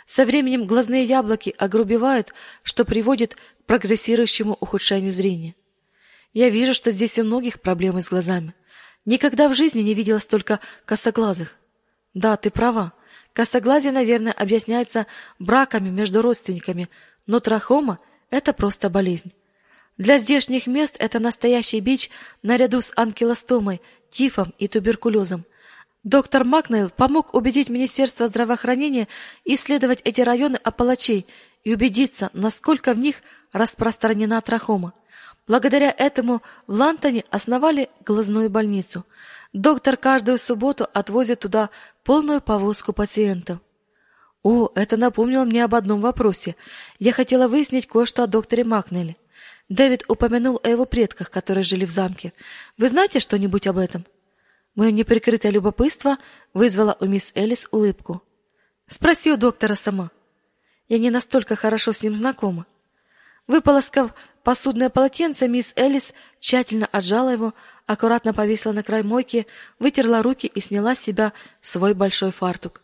Со 0.04 0.24
временем 0.24 0.66
глазные 0.66 1.04
яблоки 1.04 1.52
огрубевают, 1.58 2.32
что 2.62 2.84
приводит 2.84 3.34
к 3.34 3.38
прогрессирующему 3.66 4.56
ухудшению 4.60 5.10
зрения. 5.10 5.56
Я 6.36 6.50
вижу, 6.50 6.74
что 6.74 6.90
здесь 6.90 7.18
у 7.18 7.24
многих 7.24 7.62
проблемы 7.62 8.02
с 8.02 8.10
глазами. 8.10 8.52
Никогда 9.06 9.48
в 9.48 9.54
жизни 9.54 9.80
не 9.80 9.94
видела 9.94 10.18
столько 10.18 10.60
косоглазых. 10.84 11.56
Да, 12.12 12.36
ты 12.36 12.50
права. 12.50 12.92
Косоглазие, 13.32 13.90
наверное, 13.90 14.32
объясняется 14.32 15.06
браками 15.38 15.88
между 15.88 16.20
родственниками, 16.20 16.90
но 17.26 17.40
трахома– 17.40 18.00
это 18.30 18.52
просто 18.52 18.90
болезнь. 18.90 19.32
Для 19.96 20.18
здешних 20.18 20.66
мест 20.66 20.96
это 20.98 21.20
настоящий 21.20 21.80
бич 21.80 22.10
наряду 22.42 22.82
с 22.82 22.92
анкилостомой, 22.96 23.80
тифом 24.10 24.52
и 24.58 24.68
туберкулезом. 24.68 25.46
Доктор 26.04 26.44
Макнейл 26.44 26.90
помог 26.90 27.32
убедить 27.32 27.70
Министерство 27.70 28.28
здравоохранения 28.28 29.08
исследовать 29.46 30.02
эти 30.04 30.20
районы 30.20 30.56
Апалачей 30.56 31.26
и 31.66 31.74
убедиться, 31.74 32.30
насколько 32.32 32.94
в 32.94 32.98
них 32.98 33.16
распространена 33.52 34.40
трахома. 34.40 34.92
Благодаря 35.48 35.92
этому 35.98 36.40
в 36.68 36.74
Лантоне 36.78 37.24
основали 37.28 37.90
глазную 38.04 38.48
больницу. 38.50 39.04
Доктор 39.52 39.96
каждую 39.96 40.38
субботу 40.38 40.86
отвозит 40.94 41.40
туда 41.40 41.70
полную 42.04 42.40
повозку 42.40 42.92
пациентов. 42.92 43.58
О, 44.44 44.70
это 44.76 44.96
напомнило 44.96 45.44
мне 45.44 45.64
об 45.64 45.74
одном 45.74 46.00
вопросе. 46.00 46.54
Я 47.00 47.12
хотела 47.12 47.48
выяснить 47.48 47.88
кое-что 47.88 48.22
о 48.22 48.28
докторе 48.28 48.62
Макнелле. 48.62 49.16
Дэвид 49.68 50.04
упомянул 50.06 50.60
о 50.62 50.68
его 50.68 50.84
предках, 50.84 51.32
которые 51.32 51.64
жили 51.64 51.84
в 51.84 51.90
замке. 51.90 52.32
Вы 52.78 52.90
знаете 52.90 53.18
что-нибудь 53.18 53.66
об 53.66 53.78
этом? 53.78 54.06
Мое 54.76 54.92
неприкрытое 54.92 55.50
любопытство 55.50 56.18
вызвало 56.54 56.96
у 57.00 57.06
мисс 57.06 57.32
Элис 57.34 57.66
улыбку. 57.72 58.22
Спроси 58.86 59.32
у 59.32 59.36
доктора 59.36 59.74
сама. 59.74 60.12
Я 60.88 60.98
не 60.98 61.10
настолько 61.10 61.56
хорошо 61.56 61.92
с 61.92 62.02
ним 62.02 62.16
знакома. 62.16 62.66
Выполоскав 63.46 64.12
посудное 64.42 64.90
полотенце, 64.90 65.48
мисс 65.48 65.72
Элис 65.76 66.12
тщательно 66.40 66.86
отжала 66.86 67.30
его, 67.30 67.54
аккуратно 67.86 68.32
повесила 68.32 68.72
на 68.72 68.82
край 68.82 69.02
мойки, 69.02 69.46
вытерла 69.78 70.22
руки 70.22 70.46
и 70.46 70.60
сняла 70.60 70.94
с 70.94 71.00
себя 71.00 71.32
свой 71.60 71.94
большой 71.94 72.32
фартук. 72.32 72.82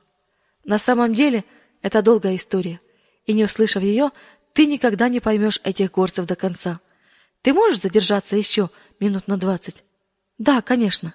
На 0.65 0.79
самом 0.79 1.15
деле, 1.15 1.45
это 1.83 2.03
долгая 2.03 2.37
история, 2.37 2.81
и 3.27 3.33
не 3.33 3.45
услышав 3.45 3.83
ее, 3.83 4.11
ты 4.53 4.67
никогда 4.67 5.09
не 5.09 5.21
поймешь 5.21 5.61
этих 5.65 5.91
горцев 5.91 6.27
до 6.27 6.37
конца. 6.37 6.81
Ты 7.43 7.53
можешь 7.53 7.81
задержаться 7.81 8.37
еще 8.37 8.71
минут 9.01 9.27
на 9.27 9.37
двадцать? 9.37 9.83
Да, 10.39 10.63
конечно. 10.63 11.15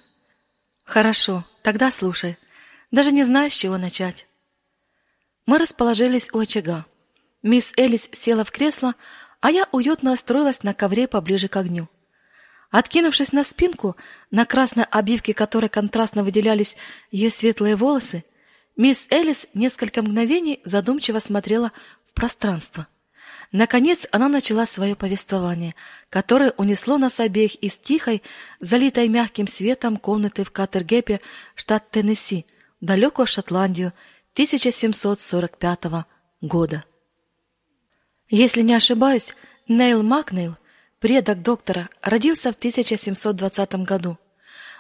Хорошо, 0.84 1.46
тогда 1.62 1.92
слушай. 1.92 2.38
Даже 2.92 3.12
не 3.12 3.24
знаю, 3.24 3.52
с 3.52 3.56
чего 3.56 3.78
начать. 3.78 4.27
Мы 5.48 5.58
расположились 5.60 6.30
у 6.34 6.40
очага. 6.40 6.86
Мисс 7.42 7.72
Элис 7.78 8.10
села 8.12 8.44
в 8.44 8.52
кресло, 8.52 8.96
а 9.40 9.50
я 9.50 9.68
уютно 9.72 10.12
устроилась 10.12 10.62
на 10.62 10.74
ковре 10.74 11.08
поближе 11.08 11.48
к 11.48 11.56
огню. 11.56 11.88
Откинувшись 12.70 13.32
на 13.32 13.46
спинку, 13.46 13.96
на 14.30 14.46
красной 14.46 14.84
обивке 14.84 15.34
которой 15.34 15.70
контрастно 15.70 16.26
выделялись 16.26 16.76
ее 17.12 17.30
светлые 17.30 17.78
волосы, 17.78 18.26
мисс 18.76 19.08
Элис 19.10 19.48
несколько 19.54 20.02
мгновений 20.02 20.60
задумчиво 20.66 21.20
смотрела 21.20 21.72
в 22.04 22.14
пространство. 22.14 22.88
Наконец 23.54 24.06
она 24.12 24.28
начала 24.28 24.66
свое 24.66 24.98
повествование, 24.98 25.76
которое 26.10 26.52
унесло 26.58 26.98
нас 26.98 27.22
обеих 27.22 27.56
из 27.56 27.78
тихой, 27.78 28.22
залитой 28.60 29.08
мягким 29.08 29.48
светом 29.48 29.96
комнаты 29.96 30.44
в 30.44 30.52
Катергепе, 30.52 31.22
штат 31.56 31.90
Теннесси, 31.90 32.46
в 32.82 32.86
далекую 32.86 33.28
Шотландию 33.28 33.94
1745 34.38 36.06
года. 36.42 36.86
Если 38.30 38.62
не 38.62 38.76
ошибаюсь, 38.76 39.34
Нейл 39.68 40.04
Макнейл, 40.04 40.58
предок 41.00 41.42
доктора, 41.42 41.90
родился 42.04 42.52
в 42.52 42.56
1720 42.56 43.74
году. 43.84 44.20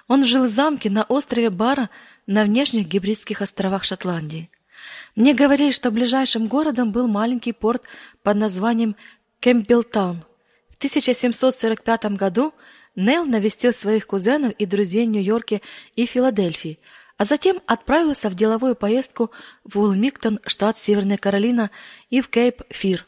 Он 0.07 0.25
жил 0.25 0.45
в 0.45 0.49
замке 0.49 0.91
на 0.91 1.05
острове 1.05 1.49
Бара 1.49 1.89
на 2.27 2.43
внешних 2.43 2.87
гибридских 2.87 3.41
островах 3.41 3.83
Шотландии. 3.83 4.51
Мне 5.15 5.33
говорили, 5.33 5.71
что 5.71 5.89
ближайшим 5.89 6.45
городом 6.45 6.91
был 6.91 7.07
маленький 7.07 7.51
порт 7.51 7.81
под 8.21 8.37
названием 8.37 8.95
Кемпбелтаун. 9.39 10.23
В 10.69 10.77
1745 10.77 12.15
году 12.15 12.53
Нейл 12.95 13.25
навестил 13.25 13.73
своих 13.73 14.05
кузенов 14.05 14.51
и 14.51 14.67
друзей 14.67 15.07
в 15.07 15.09
Нью-Йорке 15.09 15.63
и 15.95 16.05
Филадельфии, 16.05 16.77
а 17.17 17.25
затем 17.25 17.61
отправился 17.65 18.29
в 18.29 18.35
деловую 18.35 18.75
поездку 18.75 19.31
в 19.63 19.79
Уилмингтон, 19.79 20.39
штат 20.45 20.79
Северная 20.79 21.17
Каролина, 21.17 21.71
и 22.09 22.21
в 22.21 22.29
Кейп-Фир. 22.29 23.05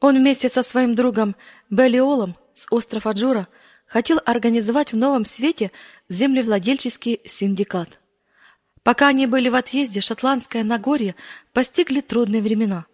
Он 0.00 0.16
вместе 0.16 0.48
со 0.48 0.62
своим 0.62 0.94
другом 0.94 1.36
Беллиолом 1.70 2.36
с 2.54 2.66
острова 2.70 3.12
Джура 3.12 3.46
хотел 3.86 4.20
организовать 4.24 4.92
в 4.92 4.96
Новом 4.96 5.24
Свете 5.24 5.70
землевладельческий 6.08 7.20
синдикат. 7.26 8.00
Пока 8.82 9.08
они 9.08 9.26
были 9.26 9.48
в 9.48 9.54
отъезде, 9.54 10.00
шотландское 10.00 10.64
Нагорье 10.64 11.14
постигли 11.52 12.00
трудные 12.00 12.42
времена. 12.42 12.86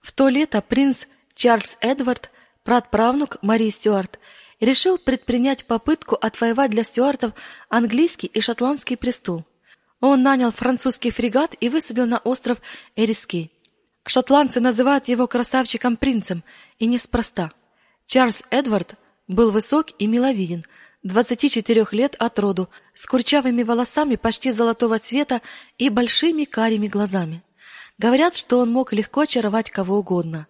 В 0.00 0.12
то 0.12 0.28
лето 0.28 0.62
принц 0.62 1.06
Чарльз 1.34 1.76
Эдвард, 1.80 2.30
прадправнук 2.64 3.36
Марии 3.42 3.70
Стюарт, 3.70 4.18
решил 4.58 4.98
предпринять 4.98 5.64
попытку 5.64 6.16
отвоевать 6.16 6.72
для 6.72 6.82
стюартов 6.82 7.32
английский 7.68 8.26
и 8.26 8.40
шотландский 8.40 8.96
престол. 8.96 9.44
Он 10.00 10.22
нанял 10.22 10.52
французский 10.52 11.10
фрегат 11.10 11.56
и 11.60 11.68
высадил 11.68 12.06
на 12.06 12.18
остров 12.18 12.58
Эриский. 12.94 13.52
Шотландцы 14.06 14.60
называют 14.60 15.08
его 15.08 15.26
красавчиком-принцем, 15.26 16.44
и 16.78 16.86
неспроста. 16.86 17.52
Чарльз 18.06 18.44
Эдвард 18.50 18.94
был 19.26 19.50
высок 19.50 19.88
и 19.98 20.06
миловиден, 20.06 20.64
24 21.02 21.86
лет 21.92 22.14
от 22.18 22.38
роду, 22.38 22.68
с 22.94 23.06
курчавыми 23.06 23.62
волосами 23.62 24.16
почти 24.16 24.50
золотого 24.50 24.98
цвета 24.98 25.42
и 25.76 25.90
большими 25.90 26.44
карими 26.44 26.88
глазами. 26.88 27.42
Говорят, 27.98 28.36
что 28.36 28.58
он 28.58 28.70
мог 28.70 28.92
легко 28.92 29.22
очаровать 29.22 29.70
кого 29.70 29.98
угодно. 29.98 30.46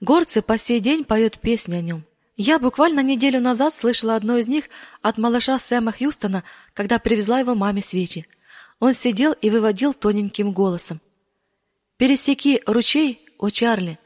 Горцы 0.00 0.42
по 0.42 0.56
сей 0.58 0.80
день 0.80 1.04
поют 1.04 1.40
песни 1.40 1.74
о 1.74 1.80
нем. 1.80 2.04
Я 2.36 2.58
буквально 2.58 3.00
неделю 3.00 3.40
назад 3.40 3.74
слышала 3.74 4.16
одну 4.16 4.36
из 4.36 4.48
них 4.48 4.64
от 5.02 5.18
малыша 5.18 5.58
Сэма 5.58 5.92
Хьюстона, 5.92 6.42
когда 6.72 6.98
привезла 6.98 7.40
его 7.40 7.54
маме 7.54 7.82
свечи. 7.82 8.26
Он 8.80 8.94
сидел 8.94 9.32
и 9.32 9.50
выводил 9.50 9.94
тоненьким 9.94 10.52
голосом. 10.52 11.00
«Пересеки 11.96 12.60
ручей, 12.66 13.24
о 13.38 13.50
Чарли! 13.50 13.98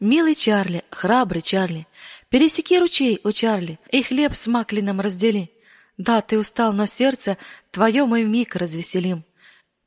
Милый 0.00 0.34
Чарли, 0.34 0.84
храбрый 0.90 1.42
Чарли! 1.42 1.86
Пересеки 2.28 2.78
ручей, 2.78 3.20
о 3.22 3.30
Чарли, 3.30 3.78
и 3.90 4.02
хлеб 4.02 4.34
с 4.34 4.46
маклином 4.46 5.00
раздели. 5.00 5.50
Да, 5.96 6.20
ты 6.20 6.38
устал, 6.38 6.72
но 6.72 6.86
сердце 6.86 7.38
твое 7.70 8.04
мы 8.04 8.24
миг 8.24 8.56
развеселим. 8.56 9.24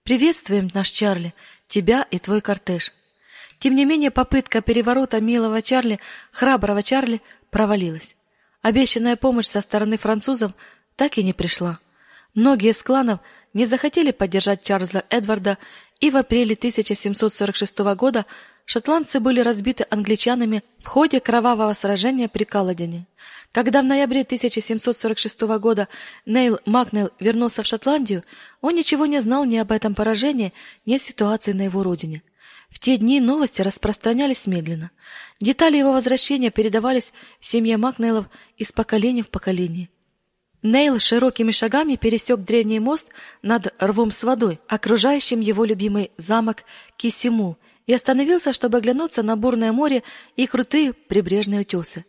Приветствуем, 0.03 0.71
наш 0.73 0.89
Чарли, 0.89 1.33
тебя 1.67 2.07
и 2.09 2.17
твой 2.17 2.41
кортеж. 2.41 2.93
Тем 3.59 3.75
не 3.75 3.85
менее, 3.85 4.09
попытка 4.09 4.61
переворота 4.61 5.19
милого 5.19 5.61
Чарли, 5.61 5.99
храброго 6.31 6.81
Чарли, 6.81 7.21
провалилась. 7.51 8.15
Обещанная 8.61 9.17
помощь 9.17 9.47
со 9.47 9.61
стороны 9.61 9.97
французов 9.97 10.53
так 10.95 11.17
и 11.17 11.23
не 11.23 11.33
пришла. 11.33 11.79
Многие 12.33 12.71
из 12.71 12.81
кланов 12.81 13.19
не 13.53 13.65
захотели 13.65 14.11
поддержать 14.11 14.63
Чарльза 14.63 15.03
Эдварда, 15.09 15.57
и 15.99 16.11
в 16.11 16.17
апреле 16.17 16.55
1746 16.55 17.79
года 17.95 18.25
шотландцы 18.65 19.19
были 19.19 19.41
разбиты 19.41 19.85
англичанами 19.89 20.63
в 20.79 20.87
ходе 20.87 21.19
кровавого 21.19 21.73
сражения 21.73 22.29
при 22.29 22.43
Каладине. 22.43 23.07
Когда 23.51 23.81
в 23.81 23.85
ноябре 23.85 24.21
1746 24.21 25.41
года 25.59 25.87
Нейл 26.25 26.59
Макнейл 26.65 27.09
вернулся 27.19 27.63
в 27.63 27.65
Шотландию, 27.65 28.23
он 28.61 28.75
ничего 28.75 29.07
не 29.07 29.19
знал 29.19 29.43
ни 29.45 29.57
об 29.57 29.71
этом 29.71 29.95
поражении, 29.95 30.53
ни 30.85 30.95
о 30.95 30.99
ситуации 30.99 31.53
на 31.53 31.63
его 31.63 31.81
родине. 31.81 32.21
В 32.69 32.77
те 32.77 32.97
дни 32.97 33.19
новости 33.19 33.61
распространялись 33.61 34.45
медленно. 34.45 34.91
Детали 35.41 35.77
его 35.77 35.91
возвращения 35.91 36.51
передавались 36.51 37.11
в 37.39 37.45
семье 37.45 37.77
Макнейлов 37.77 38.27
из 38.57 38.71
поколения 38.71 39.23
в 39.23 39.29
поколение. 39.29 39.89
Нейл 40.61 40.99
широкими 40.99 41.51
шагами 41.51 41.95
пересек 41.95 42.39
древний 42.41 42.81
мост 42.81 43.05
над 43.41 43.73
рвом 43.81 44.11
с 44.11 44.23
водой, 44.23 44.59
окружающим 44.67 45.39
его 45.39 45.63
любимый 45.63 46.11
замок 46.17 46.63
Кисимул, 46.97 47.57
и 47.87 47.93
остановился, 47.93 48.51
чтобы 48.51 48.77
оглянуться 48.77 49.23
на 49.23 49.37
бурное 49.37 49.71
море 49.71 50.03
и 50.35 50.47
крутые 50.47 50.91
прибрежные 50.93 51.61
утесы. 51.61 52.05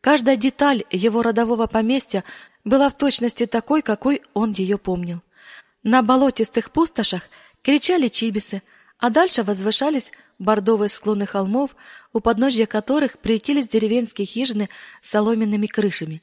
Каждая 0.00 0.36
деталь 0.36 0.82
его 0.90 1.22
родового 1.22 1.68
поместья 1.68 2.24
была 2.64 2.90
в 2.90 2.98
точности 2.98 3.46
такой, 3.46 3.82
какой 3.82 4.22
он 4.34 4.50
ее 4.50 4.78
помнил. 4.78 5.20
На 5.84 6.02
болотистых 6.02 6.72
пустошах 6.72 7.22
кричали 7.62 8.08
чибисы, 8.08 8.62
а 8.98 9.10
дальше 9.10 9.44
возвышались 9.44 10.10
бордовые 10.40 10.88
склоны 10.88 11.24
холмов, 11.24 11.76
у 12.12 12.18
подножья 12.18 12.66
которых 12.66 13.18
приютились 13.18 13.68
деревенские 13.68 14.26
хижины 14.26 14.68
с 15.00 15.10
соломенными 15.10 15.66
крышами. 15.66 16.20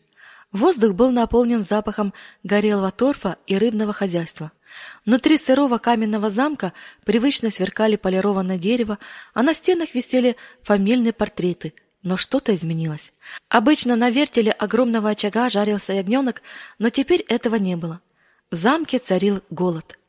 Воздух 0.51 0.93
был 0.93 1.11
наполнен 1.11 1.61
запахом 1.61 2.13
горелого 2.43 2.91
торфа 2.91 3.37
и 3.45 3.57
рыбного 3.57 3.93
хозяйства. 3.93 4.51
Внутри 5.05 5.37
сырого 5.37 5.77
каменного 5.77 6.29
замка 6.29 6.73
привычно 7.05 7.51
сверкали 7.51 7.95
полированное 7.95 8.57
дерево, 8.57 8.97
а 9.33 9.43
на 9.43 9.53
стенах 9.53 9.93
висели 9.93 10.35
фамильные 10.63 11.13
портреты 11.13 11.73
но 12.03 12.17
что-то 12.17 12.55
изменилось. 12.55 13.13
Обычно 13.49 13.95
на 13.95 14.09
вертеле 14.09 14.51
огромного 14.51 15.09
очага 15.09 15.49
жарился 15.49 15.93
ягненок, 15.93 16.41
но 16.77 16.89
теперь 16.89 17.21
этого 17.21 17.55
не 17.55 17.75
было. 17.75 18.01
В 18.51 18.55
замке 18.55 18.99
царил 18.99 19.41
голод. 19.49 19.99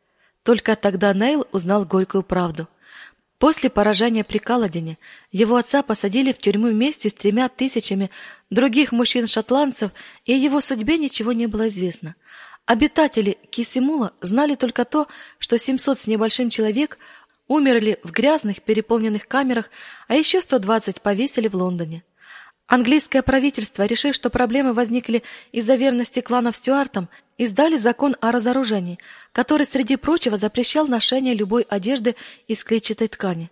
Только 0.42 0.76
тогда 0.76 1.12
Нейл 1.12 1.46
узнал 1.52 1.84
горькую 1.84 2.22
правду. 2.22 2.68
После 3.40 3.70
поражения 3.70 4.22
при 4.22 4.36
Каладине 4.36 4.98
его 5.32 5.56
отца 5.56 5.82
посадили 5.82 6.30
в 6.30 6.38
тюрьму 6.38 6.68
вместе 6.68 7.08
с 7.08 7.14
тремя 7.14 7.48
тысячами 7.48 8.10
других 8.50 8.92
мужчин-шотландцев, 8.92 9.92
и 10.26 10.34
его 10.34 10.60
судьбе 10.60 10.98
ничего 10.98 11.32
не 11.32 11.46
было 11.46 11.68
известно. 11.68 12.16
Обитатели 12.66 13.38
Кисимула 13.50 14.12
знали 14.20 14.56
только 14.56 14.84
то, 14.84 15.08
что 15.38 15.56
700 15.56 15.98
с 15.98 16.06
небольшим 16.06 16.50
человек 16.50 16.98
умерли 17.48 17.98
в 18.04 18.12
грязных 18.12 18.60
переполненных 18.60 19.26
камерах, 19.26 19.70
а 20.06 20.16
еще 20.16 20.42
120 20.42 21.00
повесили 21.00 21.48
в 21.48 21.54
Лондоне. 21.54 22.04
Английское 22.70 23.22
правительство, 23.22 23.84
решив, 23.84 24.14
что 24.14 24.30
проблемы 24.30 24.74
возникли 24.74 25.24
из-за 25.50 25.74
верности 25.74 26.20
кланов 26.20 26.54
Стюартам, 26.54 27.08
издали 27.36 27.76
закон 27.76 28.14
о 28.20 28.30
разоружении, 28.30 29.00
который, 29.32 29.66
среди 29.66 29.96
прочего, 29.96 30.36
запрещал 30.36 30.86
ношение 30.86 31.34
любой 31.34 31.62
одежды 31.62 32.14
из 32.46 32.62
клетчатой 32.62 33.08
ткани. 33.08 33.50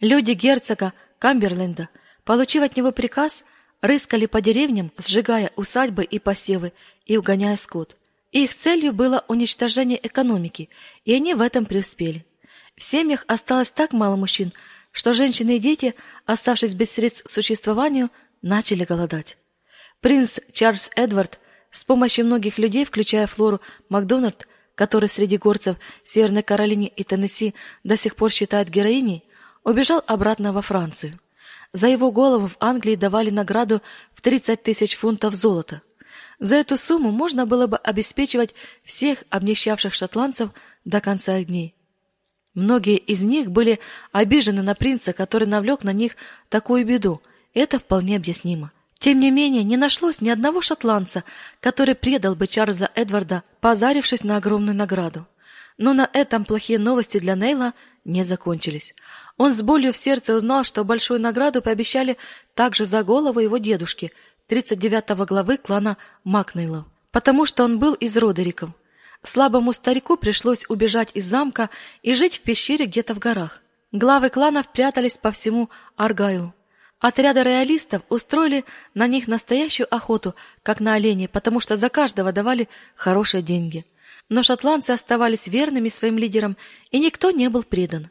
Люди 0.00 0.30
герцога 0.30 0.94
Камберленда, 1.18 1.90
получив 2.24 2.62
от 2.62 2.78
него 2.78 2.92
приказ, 2.92 3.44
рыскали 3.82 4.24
по 4.24 4.40
деревням, 4.40 4.90
сжигая 4.96 5.50
усадьбы 5.56 6.02
и 6.02 6.18
посевы 6.18 6.72
и 7.04 7.18
угоняя 7.18 7.56
скот. 7.56 7.98
Их 8.32 8.56
целью 8.56 8.94
было 8.94 9.22
уничтожение 9.28 10.00
экономики, 10.02 10.70
и 11.04 11.12
они 11.12 11.34
в 11.34 11.42
этом 11.42 11.66
преуспели. 11.66 12.24
В 12.74 12.82
семьях 12.82 13.26
осталось 13.28 13.70
так 13.70 13.92
мало 13.92 14.16
мужчин, 14.16 14.54
что 14.92 15.12
женщины 15.12 15.56
и 15.56 15.58
дети, 15.58 15.94
оставшись 16.24 16.74
без 16.74 16.90
средств 16.92 17.24
к 17.24 17.28
существованию, 17.28 18.08
начали 18.42 18.84
голодать. 18.84 19.36
Принц 20.00 20.40
Чарльз 20.52 20.90
Эдвард 20.96 21.38
с 21.70 21.84
помощью 21.84 22.26
многих 22.26 22.58
людей, 22.58 22.84
включая 22.84 23.26
Флору 23.26 23.60
Макдональд, 23.88 24.48
который 24.74 25.08
среди 25.08 25.36
горцев 25.36 25.76
Северной 26.04 26.42
Каролины 26.42 26.90
и 26.94 27.04
Теннесси 27.04 27.54
до 27.84 27.96
сих 27.96 28.16
пор 28.16 28.30
считают 28.30 28.68
героиней, 28.68 29.24
убежал 29.62 30.02
обратно 30.06 30.52
во 30.52 30.62
Францию. 30.62 31.18
За 31.72 31.86
его 31.86 32.10
голову 32.10 32.48
в 32.48 32.56
Англии 32.60 32.96
давали 32.96 33.30
награду 33.30 33.82
в 34.14 34.22
30 34.22 34.62
тысяч 34.62 34.96
фунтов 34.96 35.34
золота. 35.34 35.82
За 36.38 36.56
эту 36.56 36.78
сумму 36.78 37.10
можно 37.12 37.46
было 37.46 37.66
бы 37.66 37.76
обеспечивать 37.76 38.54
всех 38.82 39.24
обнищавших 39.28 39.94
шотландцев 39.94 40.50
до 40.84 41.00
конца 41.00 41.40
дней. 41.44 41.74
Многие 42.54 42.96
из 42.96 43.22
них 43.22 43.50
были 43.50 43.78
обижены 44.10 44.62
на 44.62 44.74
принца, 44.74 45.12
который 45.12 45.46
навлек 45.46 45.84
на 45.84 45.92
них 45.92 46.16
такую 46.48 46.84
беду, 46.84 47.22
это 47.54 47.78
вполне 47.78 48.16
объяснимо. 48.16 48.72
Тем 48.94 49.18
не 49.18 49.30
менее, 49.30 49.62
не 49.62 49.78
нашлось 49.78 50.20
ни 50.20 50.28
одного 50.28 50.60
шотландца, 50.60 51.24
который 51.60 51.94
предал 51.94 52.34
бы 52.36 52.46
Чарльза 52.46 52.90
Эдварда, 52.94 53.42
позарившись 53.60 54.24
на 54.24 54.36
огромную 54.36 54.76
награду. 54.76 55.26
Но 55.78 55.94
на 55.94 56.08
этом 56.12 56.44
плохие 56.44 56.78
новости 56.78 57.18
для 57.18 57.34
Нейла 57.34 57.72
не 58.04 58.22
закончились. 58.22 58.94
Он 59.38 59.54
с 59.54 59.62
болью 59.62 59.94
в 59.94 59.96
сердце 59.96 60.34
узнал, 60.34 60.64
что 60.64 60.84
большую 60.84 61.18
награду 61.18 61.62
пообещали 61.62 62.18
также 62.54 62.84
за 62.84 63.02
голову 63.02 63.40
его 63.40 63.56
дедушки, 63.56 64.12
39 64.48 65.16
главы 65.26 65.56
клана 65.56 65.96
Макнейлов, 66.24 66.84
потому 67.10 67.46
что 67.46 67.64
он 67.64 67.78
был 67.78 67.94
из 67.94 68.16
Родериков. 68.18 68.70
Слабому 69.22 69.72
старику 69.72 70.18
пришлось 70.18 70.66
убежать 70.68 71.10
из 71.14 71.24
замка 71.24 71.70
и 72.02 72.14
жить 72.14 72.36
в 72.36 72.42
пещере 72.42 72.84
где-то 72.84 73.14
в 73.14 73.18
горах. 73.18 73.62
Главы 73.92 74.28
кланов 74.28 74.70
прятались 74.72 75.16
по 75.16 75.32
всему 75.32 75.70
Аргайлу. 75.96 76.54
Отряды 77.00 77.42
роялистов 77.42 78.02
устроили 78.10 78.64
на 78.92 79.06
них 79.06 79.26
настоящую 79.26 79.92
охоту, 79.92 80.34
как 80.62 80.80
на 80.80 80.94
оленей, 80.94 81.28
потому 81.28 81.58
что 81.58 81.76
за 81.76 81.88
каждого 81.88 82.30
давали 82.30 82.68
хорошие 82.94 83.42
деньги. 83.42 83.86
Но 84.28 84.42
шотландцы 84.42 84.90
оставались 84.90 85.46
верными 85.46 85.88
своим 85.88 86.18
лидерам, 86.18 86.58
и 86.90 87.00
никто 87.00 87.30
не 87.30 87.48
был 87.48 87.64
предан. 87.64 88.10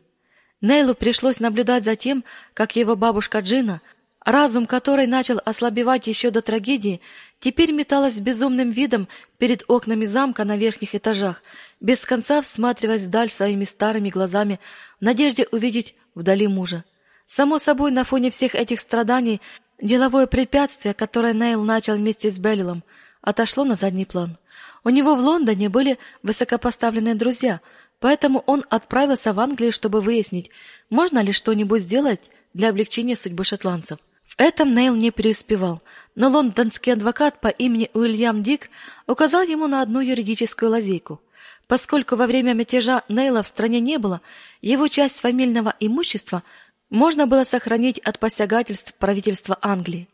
Нейлу 0.60 0.96
пришлось 0.96 1.40
наблюдать 1.40 1.84
за 1.84 1.96
тем, 1.96 2.26
как 2.56 2.76
его 2.76 2.96
бабушка 2.96 3.40
Джина, 3.40 3.82
разум 4.26 4.66
которой 4.66 5.06
начал 5.06 5.40
ослабевать 5.46 6.08
еще 6.08 6.32
до 6.32 6.42
трагедии, 6.42 7.00
теперь 7.40 7.72
металась 7.72 8.16
с 8.16 8.22
безумным 8.22 8.72
видом 8.72 9.08
перед 9.38 9.64
окнами 9.68 10.06
замка 10.06 10.44
на 10.46 10.58
верхних 10.58 10.96
этажах, 10.96 11.44
без 11.80 12.04
конца 12.06 12.42
всматриваясь 12.42 13.06
вдаль 13.06 13.30
своими 13.30 13.66
старыми 13.66 14.10
глазами 14.10 14.60
в 15.00 15.04
надежде 15.04 15.48
увидеть 15.52 15.96
вдали 16.16 16.48
мужа. 16.48 16.84
Само 17.30 17.60
собой, 17.60 17.92
на 17.92 18.06
фоне 18.06 18.32
всех 18.32 18.56
этих 18.56 18.80
страданий 18.80 19.40
деловое 19.80 20.26
препятствие, 20.26 20.96
которое 20.96 21.34
Нейл 21.34 21.64
начал 21.64 21.96
вместе 21.96 22.32
с 22.32 22.40
Беллилом, 22.40 22.84
отошло 23.22 23.64
на 23.64 23.76
задний 23.76 24.06
план. 24.06 24.36
У 24.84 24.90
него 24.90 25.14
в 25.14 25.20
Лондоне 25.20 25.70
были 25.70 26.00
высокопоставленные 26.24 27.14
друзья, 27.14 27.62
поэтому 28.00 28.44
он 28.48 28.66
отправился 28.72 29.32
в 29.32 29.40
Англию, 29.40 29.72
чтобы 29.72 30.02
выяснить, 30.02 30.50
можно 30.90 31.20
ли 31.20 31.32
что-нибудь 31.32 31.84
сделать 31.84 32.20
для 32.56 32.70
облегчения 32.70 33.16
судьбы 33.16 33.44
шотландцев. 33.44 34.00
В 34.26 34.34
этом 34.40 34.74
Нейл 34.74 34.96
не 34.96 35.12
преуспевал, 35.12 35.84
но 36.16 36.30
лондонский 36.30 36.94
адвокат 36.94 37.40
по 37.40 37.50
имени 37.50 37.92
Уильям 37.94 38.42
Дик 38.42 38.72
указал 39.06 39.44
ему 39.44 39.68
на 39.68 39.84
одну 39.84 40.00
юридическую 40.00 40.72
лазейку. 40.72 41.22
Поскольку 41.68 42.16
во 42.16 42.26
время 42.26 42.54
мятежа 42.54 43.04
Нейла 43.08 43.44
в 43.44 43.48
стране 43.48 43.80
не 43.80 44.00
было, 44.00 44.22
его 44.64 44.88
часть 44.88 45.20
фамильного 45.20 45.76
имущества– 45.80 46.42
можно 46.90 47.28
было 47.28 47.44
сохранить 47.44 48.00
от 48.00 48.20
посягательств 48.20 48.94
правительства 48.96 49.58
Англии. 49.62 50.08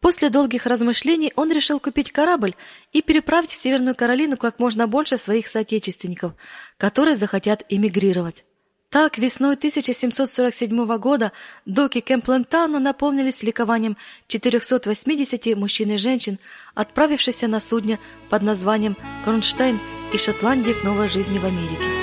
После 0.00 0.30
долгих 0.30 0.66
размышлений 0.66 1.32
он 1.36 1.52
решил 1.52 1.78
купить 1.78 2.10
корабль 2.10 2.54
и 2.92 3.02
переправить 3.02 3.50
в 3.50 3.54
Северную 3.54 3.94
Каролину 3.94 4.36
как 4.36 4.58
можно 4.58 4.88
больше 4.88 5.16
своих 5.16 5.46
соотечественников, 5.46 6.32
которые 6.76 7.14
захотят 7.14 7.64
эмигрировать. 7.68 8.44
Так, 8.90 9.16
весной 9.16 9.54
1747 9.54 10.98
года 10.98 11.32
доки 11.64 12.00
Кемплентауна 12.00 12.78
наполнились 12.78 13.42
ликованием 13.42 13.96
480 14.26 15.56
мужчин 15.56 15.92
и 15.92 15.96
женщин, 15.96 16.38
отправившихся 16.74 17.48
на 17.48 17.58
судне 17.60 17.98
под 18.28 18.42
названием 18.42 18.98
«Кронштейн» 19.24 19.80
из 20.12 20.22
Шотландии 20.22 20.72
к 20.72 20.82
новой 20.82 21.08
жизни 21.08 21.38
в 21.38 21.44
Америке. 21.46 22.01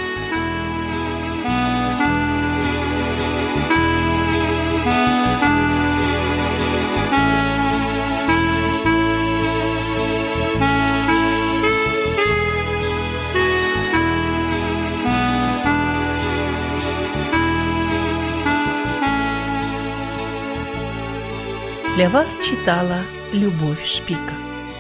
Для 22.00 22.10
вас 22.10 22.38
читала 22.42 23.02
Любовь 23.34 23.86
Шпика. 23.86 24.34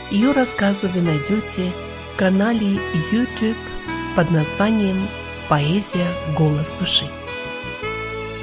Ее 0.09 0.31
рассказы 0.31 0.87
вы 0.87 1.01
найдете 1.01 1.73
в 2.13 2.17
канале 2.17 2.79
YouTube 3.11 3.57
под 4.15 4.31
названием 4.31 5.05
«Поэзия. 5.49 6.07
Голос 6.37 6.73
души». 6.79 7.07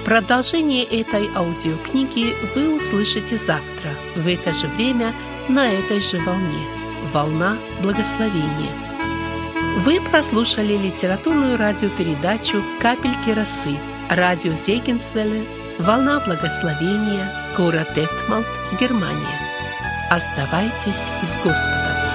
Продолжение 0.05 0.85
этой 0.85 1.31
аудиокниги 1.35 2.35
вы 2.55 2.77
услышите 2.77 3.37
завтра 3.37 3.95
в 4.15 4.29
это 4.29 4.53
же 4.53 4.67
время 4.67 5.15
на 5.49 5.67
этой 5.73 6.01
же 6.01 6.19
волне. 6.19 6.61
Волна 7.15 7.57
благословения. 7.81 8.73
Вы 9.87 10.03
прослушали 10.03 10.77
литературную 10.77 11.57
радиопередачу 11.57 12.63
«Капельки 12.83 13.31
росы» 13.31 13.79
радио 14.11 14.53
Зегенсвелле 14.53 15.47
«Волна 15.79 16.21
благословения», 16.21 17.46
город 17.57 17.89
Детмалт, 17.95 18.47
Германия. 18.79 19.39
Оставайтесь 20.11 21.11
с 21.23 21.37
Господом. 21.39 22.06